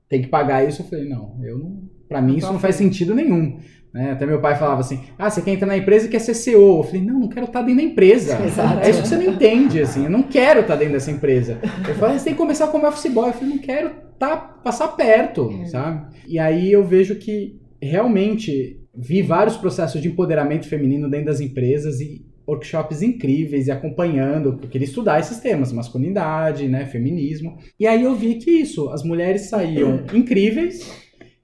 tem 0.09 0.21
que 0.21 0.27
pagar 0.27 0.67
isso, 0.67 0.81
eu 0.81 0.85
falei, 0.85 1.07
não, 1.07 1.39
eu 1.43 1.57
não. 1.57 1.89
Pra 2.07 2.21
mim 2.21 2.37
isso 2.37 2.51
não 2.51 2.59
faz 2.59 2.75
sentido 2.75 3.13
nenhum. 3.13 3.59
Né? 3.93 4.11
Até 4.11 4.25
meu 4.25 4.39
pai 4.39 4.55
falava 4.55 4.81
assim: 4.81 5.01
ah, 5.17 5.29
você 5.29 5.41
quer 5.41 5.51
entrar 5.51 5.67
na 5.67 5.77
empresa 5.77 6.05
e 6.05 6.09
quer 6.09 6.19
ser 6.19 6.33
CEO. 6.33 6.79
Eu 6.79 6.83
falei: 6.83 7.01
não, 7.01 7.19
não 7.19 7.29
quero 7.29 7.47
estar 7.47 7.61
dentro 7.61 7.83
da 7.83 7.89
empresa. 7.89 8.39
Exato. 8.45 8.79
É 8.79 8.89
isso 8.89 9.01
que 9.01 9.07
você 9.07 9.17
não 9.17 9.33
entende, 9.33 9.81
assim. 9.81 10.03
Eu 10.03 10.09
não 10.09 10.23
quero 10.23 10.61
estar 10.61 10.75
dentro 10.75 10.93
dessa 10.93 11.11
empresa. 11.11 11.59
Eu 11.87 11.95
falei: 11.95 12.17
você 12.17 12.25
tem 12.25 12.33
que 12.33 12.39
começar 12.39 12.67
como 12.67 12.87
office 12.87 13.11
boy. 13.11 13.29
Eu 13.29 13.33
falei: 13.33 13.49
não 13.49 13.57
quero 13.57 13.91
tá, 14.19 14.37
passar 14.37 14.89
perto, 14.89 15.51
sabe? 15.65 16.15
E 16.27 16.37
aí 16.37 16.71
eu 16.71 16.85
vejo 16.85 17.15
que 17.15 17.59
realmente 17.81 18.79
vi 18.95 19.21
vários 19.21 19.57
processos 19.57 20.01
de 20.01 20.07
empoderamento 20.07 20.67
feminino 20.67 21.09
dentro 21.09 21.27
das 21.27 21.39
empresas 21.39 21.99
e 21.99 22.25
workshops 22.47 23.01
incríveis 23.01 23.67
e 23.67 23.71
acompanhando, 23.71 24.57
eu 24.63 24.69
queria 24.69 24.85
estudar 24.87 25.19
esses 25.19 25.39
temas, 25.39 25.71
masculinidade, 25.73 26.67
né, 26.67 26.85
feminismo. 26.85 27.57
E 27.79 27.85
aí 27.85 28.03
eu 28.03 28.15
vi 28.15 28.35
que 28.35 28.49
isso, 28.51 28.89
as 28.89 29.03
mulheres 29.03 29.49
saíam 29.49 30.03
incríveis, 30.13 30.89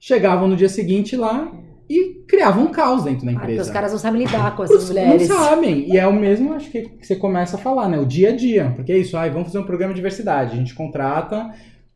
chegavam 0.00 0.48
no 0.48 0.56
dia 0.56 0.68
seguinte 0.68 1.16
lá 1.16 1.52
e 1.90 2.22
criavam 2.26 2.64
um 2.64 2.70
caos 2.70 3.04
dentro 3.04 3.26
da 3.26 3.32
Ah, 3.32 3.34
empresa. 3.34 3.56
porque 3.58 3.60
os 3.68 3.70
caras 3.70 3.92
não 3.92 3.98
sabem 3.98 4.24
lidar 4.24 4.56
com 4.56 4.64
essas 4.64 4.84
Os- 4.84 4.88
mulheres. 4.88 5.28
Não 5.28 5.36
sabem. 5.36 5.86
E 5.92 5.98
é 5.98 6.06
o 6.06 6.12
mesmo, 6.12 6.54
acho 6.54 6.70
que, 6.70 6.82
que 6.82 7.06
você 7.06 7.14
começa 7.16 7.56
a 7.56 7.60
falar, 7.60 7.88
né? 7.88 7.98
O 7.98 8.06
dia 8.06 8.30
a 8.30 8.32
dia. 8.36 8.72
Porque 8.74 8.90
é 8.92 8.96
isso, 8.98 9.16
ai, 9.16 9.28
vamos 9.30 9.48
fazer 9.48 9.58
um 9.58 9.64
programa 9.66 9.92
de 9.92 9.98
diversidade. 9.98 10.54
A 10.54 10.56
gente 10.56 10.74
contrata 10.74 11.50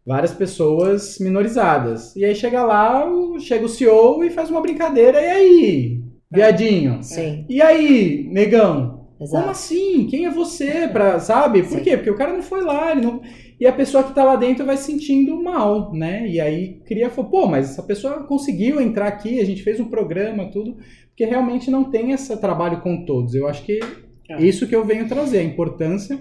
várias 0.07 0.33
pessoas 0.35 1.19
minorizadas. 1.19 2.15
E 2.17 2.25
aí 2.25 2.35
chega 2.35 2.63
lá, 2.65 3.07
chega 3.41 3.65
o 3.65 3.69
CEO 3.69 4.23
e 4.25 4.31
faz 4.31 4.51
uma 4.51 4.61
brincadeira. 4.61 5.21
E 5.23 5.27
aí, 5.27 6.01
viadinho? 6.31 7.03
Sim, 7.03 7.47
E 7.49 7.61
aí, 7.63 8.29
negão? 8.31 8.97
Como 9.19 9.29
exato. 9.31 9.51
assim? 9.51 10.07
Quem 10.07 10.27
é 10.27 10.31
você 10.31 10.89
pra, 10.93 11.19
sabe? 11.19 11.62
Por 11.62 11.79
Sim. 11.79 11.85
quê? 11.85 11.97
Porque 11.97 12.11
o 12.11 12.16
cara 12.16 12.33
não 12.33 12.43
foi 12.43 12.62
lá, 12.62 12.93
ele 12.93 13.01
não... 13.03 13.21
E 13.61 13.66
a 13.66 13.73
pessoa 13.73 14.05
que 14.05 14.14
tá 14.14 14.23
lá 14.23 14.37
dentro 14.37 14.64
vai 14.64 14.77
se 14.77 14.85
sentindo 14.85 15.43
mal, 15.43 15.93
né? 15.93 16.29
E 16.29 16.41
aí 16.41 16.81
cria, 16.87 17.11
pô, 17.11 17.47
mas 17.47 17.71
essa 17.71 17.83
pessoa 17.83 18.23
conseguiu 18.23 18.81
entrar 18.81 19.09
aqui, 19.09 19.41
a 19.41 19.45
gente 19.45 19.64
fez 19.64 19.81
um 19.81 19.87
programa, 19.87 20.49
tudo, 20.53 20.77
porque 21.09 21.25
realmente 21.25 21.69
não 21.69 21.83
tem 21.91 22.12
esse 22.12 22.37
trabalho 22.41 22.81
com 22.81 23.05
todos. 23.05 23.35
Eu 23.35 23.49
acho 23.49 23.64
que 23.64 23.81
É. 24.31 24.41
isso 24.41 24.66
que 24.69 24.77
eu 24.77 24.85
venho 24.85 25.09
trazer, 25.09 25.39
a 25.39 25.43
importância 25.43 26.16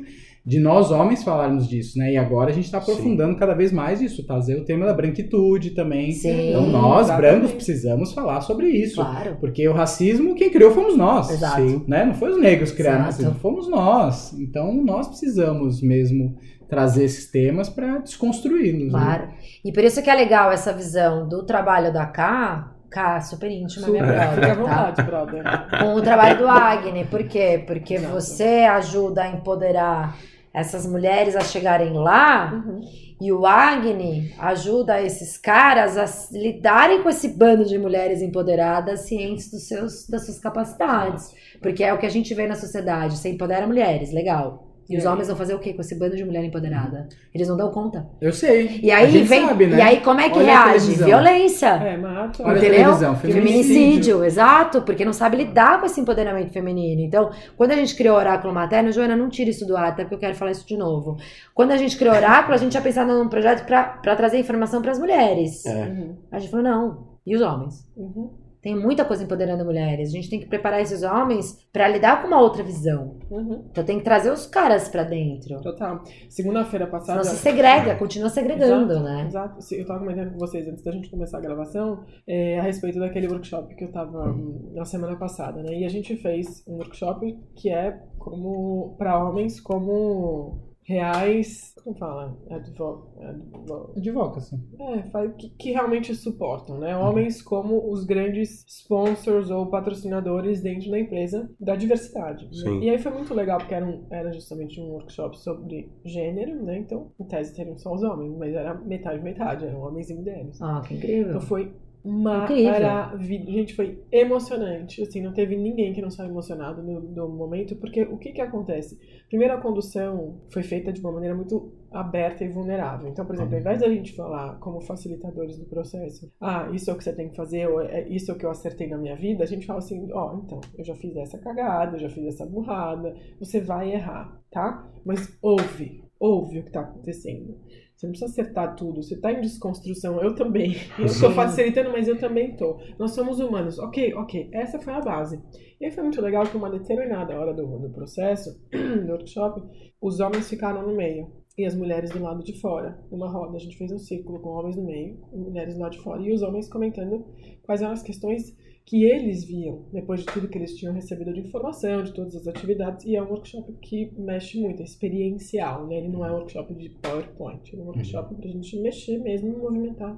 de 0.47 0.61
nós 0.61 0.91
homens 0.91 1.25
falarmos 1.25 1.67
disso, 1.67 1.99
né? 1.99 2.13
E 2.13 2.17
agora 2.17 2.51
a 2.51 2.53
gente 2.53 2.71
tá 2.71 2.77
aprofundando 2.77 3.35
cada 3.35 3.53
vez 3.53 3.69
mais 3.69 3.99
isso, 3.99 4.25
trazer 4.25 4.55
o 4.55 4.63
tema 4.63 4.85
da 4.85 4.93
branquitude 4.93 5.71
também. 5.71 6.13
Sim. 6.13 6.51
Então 6.51 6.67
nós, 6.67 7.07
Exatamente. 7.07 7.31
brancos, 7.31 7.51
precisamos 7.51 8.13
falar 8.13 8.39
sobre 8.39 8.69
isso. 8.69 8.95
Claro. 8.95 9.35
Porque 9.41 9.67
o 9.67 9.73
racismo, 9.73 10.35
quem 10.35 10.49
criou 10.49 10.71
fomos 10.71 10.95
nós. 10.95 11.29
Exato. 11.29 11.57
Sim. 11.57 11.83
Né? 11.85 12.05
Não 12.05 12.13
foi 12.13 12.29
os 12.31 12.39
negros 12.39 12.71
que 12.71 12.77
criaram 12.77 13.03
racismo, 13.03 13.35
fomos 13.35 13.69
nós. 13.69 14.31
Então 14.39 14.73
nós 14.73 15.09
precisamos 15.09 15.81
mesmo 15.81 16.37
trazer 16.69 17.03
esses 17.03 17.29
temas 17.29 17.67
para 17.67 17.97
desconstruí-los. 17.97 18.93
né? 18.93 18.99
Claro. 18.99 19.27
E 19.65 19.73
por 19.73 19.83
isso 19.83 20.01
que 20.01 20.09
é 20.09 20.15
legal 20.15 20.49
essa 20.49 20.71
visão 20.71 21.27
do 21.27 21.45
trabalho 21.45 21.91
da 21.91 22.05
K, 22.05 22.73
K, 22.89 23.19
super 23.19 23.51
íntima, 23.51 23.89
minha 23.89 24.01
Super. 24.05 24.17
Fica 24.17 24.23
à 24.23 24.55
brother, 24.55 24.55
tá? 24.55 24.61
vontade, 24.61 25.03
brother. 25.03 25.43
Com 25.81 25.93
o 25.95 26.01
trabalho 26.01 26.37
do 26.37 26.47
Agni. 26.47 27.03
Por 27.03 27.23
quê? 27.25 27.61
Porque 27.67 27.95
Exato. 27.95 28.13
você 28.13 28.63
ajuda 28.63 29.23
a 29.23 29.27
empoderar 29.29 30.15
essas 30.57 30.85
mulheres 30.85 31.35
a 31.35 31.41
chegarem 31.41 31.93
lá 31.93 32.51
Uhum. 32.53 32.81
e 33.21 33.31
o 33.31 33.45
Agni 33.45 34.33
ajuda 34.39 35.01
esses 35.01 35.37
caras 35.37 35.97
a 35.97 36.05
lidarem 36.35 37.01
com 37.03 37.09
esse 37.09 37.29
bando 37.29 37.65
de 37.65 37.77
mulheres 37.77 38.21
empoderadas, 38.21 39.01
cientes 39.01 39.49
dos 39.51 39.67
seus, 39.67 40.07
das 40.07 40.25
suas 40.25 40.39
capacidades. 40.39 41.33
Porque 41.61 41.83
é 41.83 41.93
o 41.93 41.97
que 41.97 42.05
a 42.05 42.09
gente 42.09 42.33
vê 42.33 42.47
na 42.47 42.55
sociedade. 42.55 43.17
Você 43.17 43.29
empodera 43.29 43.65
mulheres, 43.67 44.11
legal. 44.11 44.66
E 44.89 44.97
os 44.97 45.03
É. 45.03 45.09
homens 45.09 45.27
vão 45.27 45.35
fazer 45.35 45.53
o 45.53 45.59
quê 45.59 45.73
com 45.73 45.81
esse 45.81 45.97
bando 45.99 46.15
de 46.15 46.23
mulher 46.23 46.43
empoderada? 46.43 47.09
Eles 47.35 47.47
não 47.47 47.57
dão 47.57 47.69
conta. 47.71 48.07
Eu 48.21 48.31
sei. 48.31 48.79
E 48.81 48.89
aí 48.89 49.21
vem. 49.23 49.45
sabe, 49.45 49.67
né? 49.67 49.77
E 49.77 49.81
aí, 49.81 49.99
como 50.01 50.21
é 50.21 50.29
que 50.29 50.37
Olha 50.39 50.45
reage? 50.65 50.95
Violência. 50.95 51.67
É, 51.67 51.97
mata. 51.97 52.41
Olha 52.43 52.53
a 52.53 52.57
Entendeu? 52.57 52.75
televisão, 52.79 53.15
feminicídio. 53.17 53.43
Feminicídio, 53.67 54.23
exato, 54.23 54.81
porque 54.83 55.03
não 55.03 55.13
sabe 55.13 55.37
lidar 55.37 55.79
com 55.79 55.85
esse 55.85 55.99
empoderamento 55.99 56.51
feminino. 56.53 57.01
Então, 57.01 57.31
quando 57.57 57.71
a 57.71 57.75
gente 57.75 57.95
criou 57.95 58.15
o 58.15 58.19
oráculo 58.19 58.53
materno, 58.53 58.91
Joana, 58.91 59.15
não 59.15 59.29
tira 59.29 59.49
isso 59.49 59.65
do 59.65 59.75
ar, 59.75 59.89
até 59.89 60.03
porque 60.03 60.15
eu 60.15 60.19
quero 60.19 60.35
falar 60.35 60.51
isso 60.51 60.65
de 60.65 60.77
novo. 60.77 61.17
Quando 61.53 61.71
a 61.71 61.77
gente 61.77 61.97
criou 61.97 62.13
o 62.13 62.17
oráculo, 62.17 62.53
a 62.53 62.57
gente 62.57 62.71
tinha 62.71 62.81
pensado 62.83 63.11
num 63.11 63.27
projeto 63.29 63.65
para 63.65 64.15
trazer 64.15 64.39
informação 64.39 64.81
para 64.81 64.91
as 64.91 64.99
mulheres. 64.99 65.65
É. 65.65 65.85
Uhum. 65.85 66.15
A 66.31 66.39
gente 66.39 66.49
falou, 66.49 66.65
não. 66.65 67.07
E 67.25 67.35
os 67.35 67.41
homens? 67.41 67.85
Uhum. 67.97 68.29
Tem 68.61 68.75
muita 68.75 69.05
coisa 69.05 69.23
empoderando 69.23 69.63
mulheres. 69.63 70.09
A 70.09 70.11
gente 70.11 70.29
tem 70.29 70.39
que 70.39 70.47
preparar 70.47 70.81
esses 70.81 71.03
homens 71.03 71.67
para 71.71 71.87
lidar 71.87 72.21
com 72.21 72.27
uma 72.27 72.41
outra 72.41 72.63
visão. 72.63 73.17
Uhum. 73.29 73.65
Então 73.71 73.83
tem 73.83 73.97
que 73.97 74.03
trazer 74.03 74.31
os 74.31 74.45
caras 74.45 74.89
para 74.89 75.03
dentro. 75.03 75.61
Total. 75.61 76.03
Segunda-feira 76.29 76.87
passada. 76.87 77.23
Senão 77.23 77.35
se 77.35 77.41
segrega, 77.41 77.95
continua 77.95 78.29
segregando, 78.29 78.93
Exato, 78.93 79.05
né? 79.05 79.25
Exato. 79.27 79.75
Eu 79.75 79.85
tava 79.85 79.99
comentando 79.99 80.31
com 80.33 80.39
vocês 80.39 80.67
antes 80.67 80.83
da 80.83 80.91
gente 80.91 81.09
começar 81.09 81.37
a 81.37 81.41
gravação 81.41 82.03
é, 82.27 82.59
a 82.59 82.63
respeito 82.63 82.99
daquele 82.99 83.27
workshop 83.27 83.75
que 83.75 83.83
eu 83.83 83.91
tava 83.91 84.29
hum, 84.29 84.71
na 84.73 84.85
semana 84.85 85.15
passada, 85.15 85.61
né? 85.61 85.73
E 85.73 85.85
a 85.85 85.89
gente 85.89 86.15
fez 86.15 86.63
um 86.67 86.75
workshop 86.75 87.37
que 87.55 87.69
é 87.69 87.99
como 88.17 88.95
para 88.97 89.23
homens 89.23 89.59
como 89.61 90.67
reais, 90.87 91.73
como 91.83 91.97
fala, 91.97 92.37
Advo, 92.49 93.09
advo, 93.21 93.93
Advocacy. 93.97 94.55
é, 94.79 95.03
faz- 95.03 95.33
que, 95.37 95.49
que 95.49 95.71
realmente 95.71 96.15
suportam, 96.15 96.77
né? 96.79 96.95
Homens 96.97 97.41
como 97.41 97.91
os 97.91 98.05
grandes 98.05 98.63
sponsors 98.67 99.49
ou 99.49 99.67
patrocinadores 99.67 100.61
dentro 100.61 100.89
da 100.89 100.97
empresa 100.99 101.49
da 101.59 101.75
diversidade. 101.75 102.45
né? 102.45 102.51
Sim. 102.53 102.79
E 102.81 102.89
aí 102.89 102.97
foi 102.97 103.11
muito 103.11 103.33
legal, 103.33 103.57
porque 103.57 103.73
era, 103.75 103.85
um- 103.85 104.05
era 104.09 104.31
justamente 104.31 104.79
um 104.79 104.91
workshop 104.93 105.37
sobre 105.39 105.91
gênero, 106.05 106.63
né? 106.63 106.77
Então, 106.79 107.11
em 107.19 107.25
tese, 107.25 107.53
teriam 107.53 107.77
só 107.77 107.93
os 107.93 108.01
homens, 108.03 108.33
mas 108.37 108.53
era 108.55 108.73
metade, 108.73 109.21
metade, 109.21 109.65
eram 109.65 109.81
homens 109.81 110.09
e 110.09 110.15
mulheres. 110.15 110.61
Ó, 110.61 110.79
que 110.81 110.95
incrível. 110.95 111.29
Então 111.29 111.41
foi. 111.41 111.73
Maravilhoso. 112.07 113.51
Gente, 113.51 113.75
foi 113.75 114.03
emocionante. 114.11 115.01
Assim, 115.01 115.21
não 115.21 115.33
teve 115.33 115.55
ninguém 115.55 115.93
que 115.93 116.01
não 116.01 116.09
saiu 116.09 116.29
emocionado 116.29 116.81
no, 116.81 116.99
no 116.99 117.29
momento, 117.29 117.75
porque 117.75 118.03
o 118.03 118.17
que 118.17 118.31
que 118.31 118.41
acontece? 118.41 118.97
Primeiro, 119.27 119.53
a 119.53 119.61
condução 119.61 120.41
foi 120.49 120.63
feita 120.63 120.91
de 120.91 121.01
uma 121.01 121.11
maneira 121.11 121.35
muito 121.35 121.73
aberta 121.91 122.43
e 122.43 122.49
vulnerável. 122.49 123.09
Então, 123.09 123.25
por 123.25 123.35
exemplo, 123.35 123.55
ao 123.55 123.59
invés 123.59 123.79
da 123.79 123.89
gente 123.89 124.13
falar 124.13 124.57
como 124.59 124.81
facilitadores 124.81 125.57
do 125.57 125.65
processo, 125.65 126.31
ah, 126.39 126.69
isso 126.73 126.89
é 126.89 126.93
o 126.93 126.97
que 126.97 127.03
você 127.03 127.13
tem 127.13 127.29
que 127.29 127.35
fazer, 127.35 127.67
ou 127.67 127.81
é, 127.81 128.07
isso 128.09 128.31
é 128.31 128.33
o 128.33 128.37
que 128.37 128.45
eu 128.45 128.51
acertei 128.51 128.87
na 128.87 128.97
minha 128.97 129.15
vida, 129.15 129.43
a 129.43 129.47
gente 129.47 129.65
fala 129.65 129.79
assim, 129.79 130.07
ó, 130.13 130.39
então, 130.43 130.59
eu 130.77 130.83
já 130.83 130.95
fiz 130.95 131.15
essa 131.15 131.37
cagada, 131.37 131.95
eu 131.95 132.01
já 132.01 132.09
fiz 132.09 132.25
essa 132.25 132.45
burrada, 132.45 133.15
você 133.39 133.59
vai 133.59 133.91
errar, 133.91 134.41
tá? 134.51 134.89
Mas 135.05 135.37
ouve, 135.41 136.03
ouve 136.19 136.59
o 136.59 136.63
que 136.63 136.71
tá 136.71 136.81
acontecendo. 136.81 137.57
Você 137.97 138.05
não 138.05 138.11
precisa 138.11 138.31
acertar 138.31 138.75
tudo. 138.75 139.01
Você 139.01 139.19
tá 139.19 139.31
em 139.31 139.41
desconstrução, 139.41 140.21
eu 140.21 140.35
também. 140.35 140.75
Eu 140.99 141.07
Sim. 141.07 141.31
facilitando, 141.33 141.91
mas 141.91 142.07
eu 142.07 142.17
também 142.19 142.55
tô. 142.55 142.79
Nós 142.99 143.11
somos 143.11 143.39
humanos. 143.39 143.79
Ok, 143.79 144.13
ok. 144.13 144.49
Essa 144.53 144.79
foi 144.79 144.93
a 144.93 145.01
base. 145.01 145.41
E 145.81 145.85
aí 145.85 145.91
foi 145.91 146.03
muito 146.03 146.21
legal 146.21 146.45
que 146.45 146.55
uma 146.55 146.69
determinada 146.69 147.37
hora 147.37 147.53
do, 147.55 147.65
do 147.79 147.89
processo, 147.89 148.51
do 148.71 149.11
workshop, 149.11 149.63
os 149.99 150.19
homens 150.19 150.47
ficaram 150.47 150.87
no 150.87 150.95
meio. 150.95 151.31
E 151.57 151.65
as 151.65 151.73
mulheres 151.73 152.11
do 152.11 152.21
lado 152.21 152.43
de 152.43 152.53
fora, 152.61 153.03
numa 153.11 153.27
roda. 153.27 153.57
A 153.57 153.59
gente 153.59 153.75
fez 153.75 153.91
um 153.91 153.97
círculo 153.97 154.39
com 154.39 154.49
homens 154.49 154.75
no 154.75 154.85
meio, 154.85 155.19
e 155.33 155.37
mulheres 155.37 155.73
do 155.73 155.79
lado 155.81 155.93
de 155.93 156.03
fora. 156.03 156.21
E 156.21 156.31
os 156.31 156.43
homens 156.43 156.69
comentando 156.69 157.25
quais 157.63 157.81
eram 157.81 157.93
as 157.93 158.03
questões 158.03 158.55
que 158.87 159.03
eles 159.03 159.43
viam, 159.43 159.85
depois 159.91 160.21
de 160.21 160.27
tudo 160.27 160.47
que 160.47 160.57
eles 160.57 160.73
tinham 160.73 160.93
recebido 160.93 161.33
de 161.33 161.41
informação, 161.41 162.01
de 162.03 162.13
todas 162.13 162.33
as 162.37 162.47
atividades, 162.47 163.05
e 163.05 163.17
é 163.17 163.21
um 163.21 163.27
workshop 163.27 163.73
que 163.81 164.13
mexe 164.17 164.57
muito, 164.61 164.81
é 164.81 164.85
experiencial, 164.85 165.85
né? 165.85 165.97
Ele 165.97 166.07
não 166.07 166.25
é 166.25 166.31
um 166.31 166.35
workshop 166.35 166.73
de 166.73 166.89
PowerPoint, 166.91 167.75
é 167.75 167.77
um 167.77 167.87
workshop 167.87 168.33
pra 168.35 168.47
gente 168.47 168.79
mexer 168.79 169.17
mesmo 169.17 169.49
e 169.49 169.57
movimentar 169.57 170.17